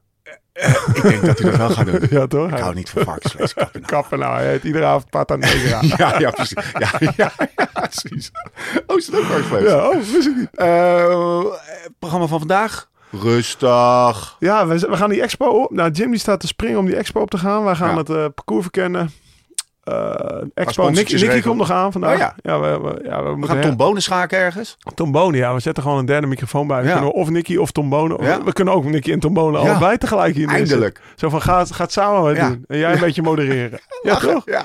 Ik 0.93 1.01
denk 1.01 1.26
dat 1.26 1.39
hij 1.39 1.49
dat 1.49 1.57
wel 1.60 1.70
gaat 1.70 1.86
doen. 1.86 2.01
Ja, 2.20 2.28
toch? 2.28 2.51
Ik 2.51 2.57
hou 2.57 2.76
niet 2.76 2.89
van 2.89 3.03
varkensvlees. 3.03 3.53
kappen 3.60 3.72
nou. 3.82 3.86
Kappen 3.86 4.20
nou, 4.20 4.36
hij 4.36 4.53
eet 4.53 4.64
iedere 4.64 4.86
avond 4.86 5.10
pata 5.10 5.36
negra. 5.36 5.80
Ja, 5.97 6.20
ja, 6.20 6.30
precies. 6.32 6.64
Ja, 6.80 6.91
ja, 6.99 7.14
ja, 7.16 7.32
precies. 7.74 8.32
Oh, 8.88 8.97
is 8.97 9.05
dat 9.05 9.20
ook 9.20 9.26
varkensvlees? 9.26 9.70
ja, 9.70 9.88
oh, 9.89 9.95
wist 9.95 10.28
ik 10.28 10.36
niet. 10.36 10.49
Eh, 10.53 11.45
programma 11.99 12.28
van 12.28 12.39
vandaag. 12.39 12.88
Rustig. 13.12 14.36
Ja, 14.39 14.68
we, 14.68 14.80
we 14.80 14.95
gaan 14.97 15.10
die 15.10 15.22
expo 15.22 15.45
op. 15.45 15.72
Nou, 15.72 15.91
Jim 15.91 16.12
die 16.12 16.20
staat 16.20 16.39
te 16.39 16.47
springen 16.47 16.80
om 16.80 16.86
die 16.86 16.95
expo 16.95 17.22
op 17.22 17.30
te 17.30 17.38
gaan. 17.38 17.64
Wij 17.64 17.76
gaan 17.76 17.89
Ja. 17.91 17.97
het 17.97 18.10
eh, 18.10 18.16
parcours 18.16 18.62
verkennen. 18.62 19.12
Eh 19.89 20.47
expo. 20.53 20.89
Nicky, 20.89 21.41
komt 21.41 21.57
nog 21.57 21.71
aan 21.71 21.91
vandaag. 21.91 22.13
Oh 22.13 22.33
ja. 22.41 22.59
we, 22.59 22.79
we, 22.81 22.99
ja, 23.03 23.23
we, 23.35 23.47
gaan 23.47 23.61
Tom 23.61 23.77
Bonen 23.77 24.01
schaken 24.01 24.37
ergens. 24.39 24.77
Tom 24.95 25.11
Bonen, 25.11 25.39
ja. 25.39 25.53
We 25.53 25.59
zetten 25.59 25.83
gewoon 25.83 25.97
een 25.97 26.05
derde 26.05 26.27
microfoon 26.27 26.67
bij. 26.67 26.81
We 26.81 26.87
Ja. 26.87 26.93
kunnen 26.93 27.13
of 27.13 27.29
Nicky 27.29 27.57
of 27.57 27.71
Tom 27.71 27.89
Bonen. 27.89 28.17
of- 28.17 28.25
Ja. 28.25 28.43
We 28.43 28.53
kunnen 28.53 28.73
ook 28.73 28.83
Nicky 28.83 29.11
en 29.11 29.19
Tom 29.19 29.33
Bonen 29.33 29.61
Ja. 29.61 29.69
allebei 29.69 29.97
tegelijk 29.97 30.35
hier. 30.35 30.47
Eindelijk. 30.47 31.01
Zo 31.15 31.29
van, 31.29 31.41
ga, 31.41 31.65
ga 31.65 31.83
het 31.83 31.91
samen 31.91 32.21
wat 32.21 32.35
Ja. 32.35 32.47
doen. 32.49 32.63
En 32.67 32.77
jij 32.77 32.93
een 32.93 32.99
beetje 32.99 33.21
modereren. 33.21 33.79
Ja, 34.01 34.15
toch? 34.15 34.45
Ja. 34.45 34.63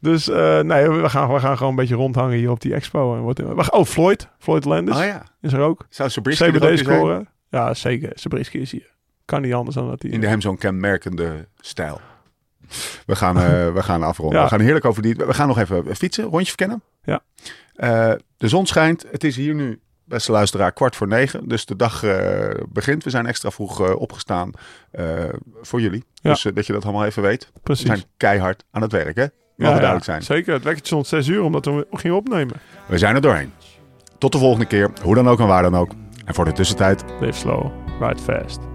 Dus 0.00 0.28
eh, 0.28 0.60
nee, 0.60 0.90
we 0.90 1.08
gaan, 1.08 1.32
we 1.32 1.40
gaan 1.40 1.56
gewoon 1.56 1.70
een 1.72 1.78
beetje 1.78 1.94
rondhangen 1.94 2.36
hier 2.38 2.50
op 2.50 2.60
die 2.60 2.74
expo. 2.74 3.14
En 3.14 3.20
wordt, 3.20 3.70
oh, 3.72 3.84
Floyd. 3.84 4.28
Floyd 4.38 4.64
Landis 4.64 4.96
Oh 4.96 5.04
ja. 5.04 5.22
is 5.40 5.52
er 5.52 5.60
ook. 5.60 5.86
Zou 5.88 6.10
Sabrisky 6.10 6.44
CBD 6.50 6.62
eens 6.64 6.80
zijn? 6.80 6.96
scoren. 6.96 7.28
Ja, 7.50 7.74
zeker. 7.74 8.10
Sabrisky 8.14 8.58
is 8.58 8.72
hier. 8.72 8.92
Kan 9.24 9.42
niet 9.42 9.54
anders 9.54 9.76
dan 9.76 9.88
dat 9.88 10.02
hij... 10.02 10.10
In 10.10 10.20
de 10.20 10.26
hem 10.26 10.40
zo'n 10.40 10.58
kenmerkende 10.58 11.48
stijl. 11.60 12.00
We 13.06 13.16
gaan, 13.16 13.38
eh, 13.38 13.72
we 13.78 13.82
gaan 13.82 14.02
afronden. 14.02 14.38
Ja. 14.38 14.44
We 14.44 14.50
gaan 14.50 14.60
heerlijk 14.60 14.84
over 14.84 15.02
die... 15.02 15.14
We 15.14 15.34
gaan 15.34 15.48
nog 15.48 15.58
even 15.58 15.96
fietsen, 15.96 16.24
rondje 16.24 16.46
verkennen. 16.46 16.82
Ja. 17.04 17.22
Eh, 17.74 18.12
de 18.36 18.48
zon 18.48 18.66
schijnt. 18.66 19.04
Het 19.10 19.24
is 19.24 19.36
hier 19.36 19.54
nu, 19.54 19.80
beste 20.04 20.32
luisteraar, 20.32 20.72
kwart 20.72 20.96
voor 20.96 21.08
negen. 21.08 21.48
Dus 21.48 21.66
de 21.66 21.76
dag 21.76 22.02
eh, 22.02 22.48
begint. 22.68 23.04
We 23.04 23.10
zijn 23.10 23.26
extra 23.26 23.50
vroeg 23.50 23.94
opgestaan 23.94 24.50
voor 25.62 25.80
jullie. 25.80 26.04
Ja. 26.14 26.30
Dus 26.30 26.42
dat 26.54 26.66
je 26.66 26.72
dat 26.72 26.84
allemaal 26.84 27.04
even 27.04 27.22
weet. 27.22 27.50
We 27.54 27.60
Precies. 27.62 27.86
zijn 27.86 28.04
keihard 28.16 28.64
aan 28.70 28.82
het 28.82 28.92
werk, 28.92 29.16
hè? 29.16 29.22
Mag 29.22 29.30
Ja, 29.56 29.66
ja, 29.66 29.74
duidelijk 29.74 30.04
zijn. 30.04 30.22
Zeker. 30.22 30.52
Het 30.52 30.62
wekkertje 30.62 30.86
stond 30.86 31.06
6 31.06 31.26
uur 31.26 31.42
omdat 31.42 31.64
we 31.64 31.86
gingen 31.90 32.16
opnemen. 32.16 32.56
We 32.86 32.98
zijn 32.98 33.14
er 33.14 33.20
doorheen. 33.20 33.52
Tot 34.18 34.32
de 34.32 34.38
volgende 34.38 34.66
keer. 34.66 34.90
Hoe 35.02 35.14
dan 35.14 35.28
ook 35.28 35.40
en 35.40 35.46
waar 35.46 35.62
dan 35.62 35.76
ook. 35.76 35.92
En 36.24 36.34
voor 36.34 36.44
de 36.44 36.52
tussentijd, 36.52 37.04
Live 37.20 37.38
slow, 37.38 37.72
ride 38.00 38.22
fast. 38.22 38.73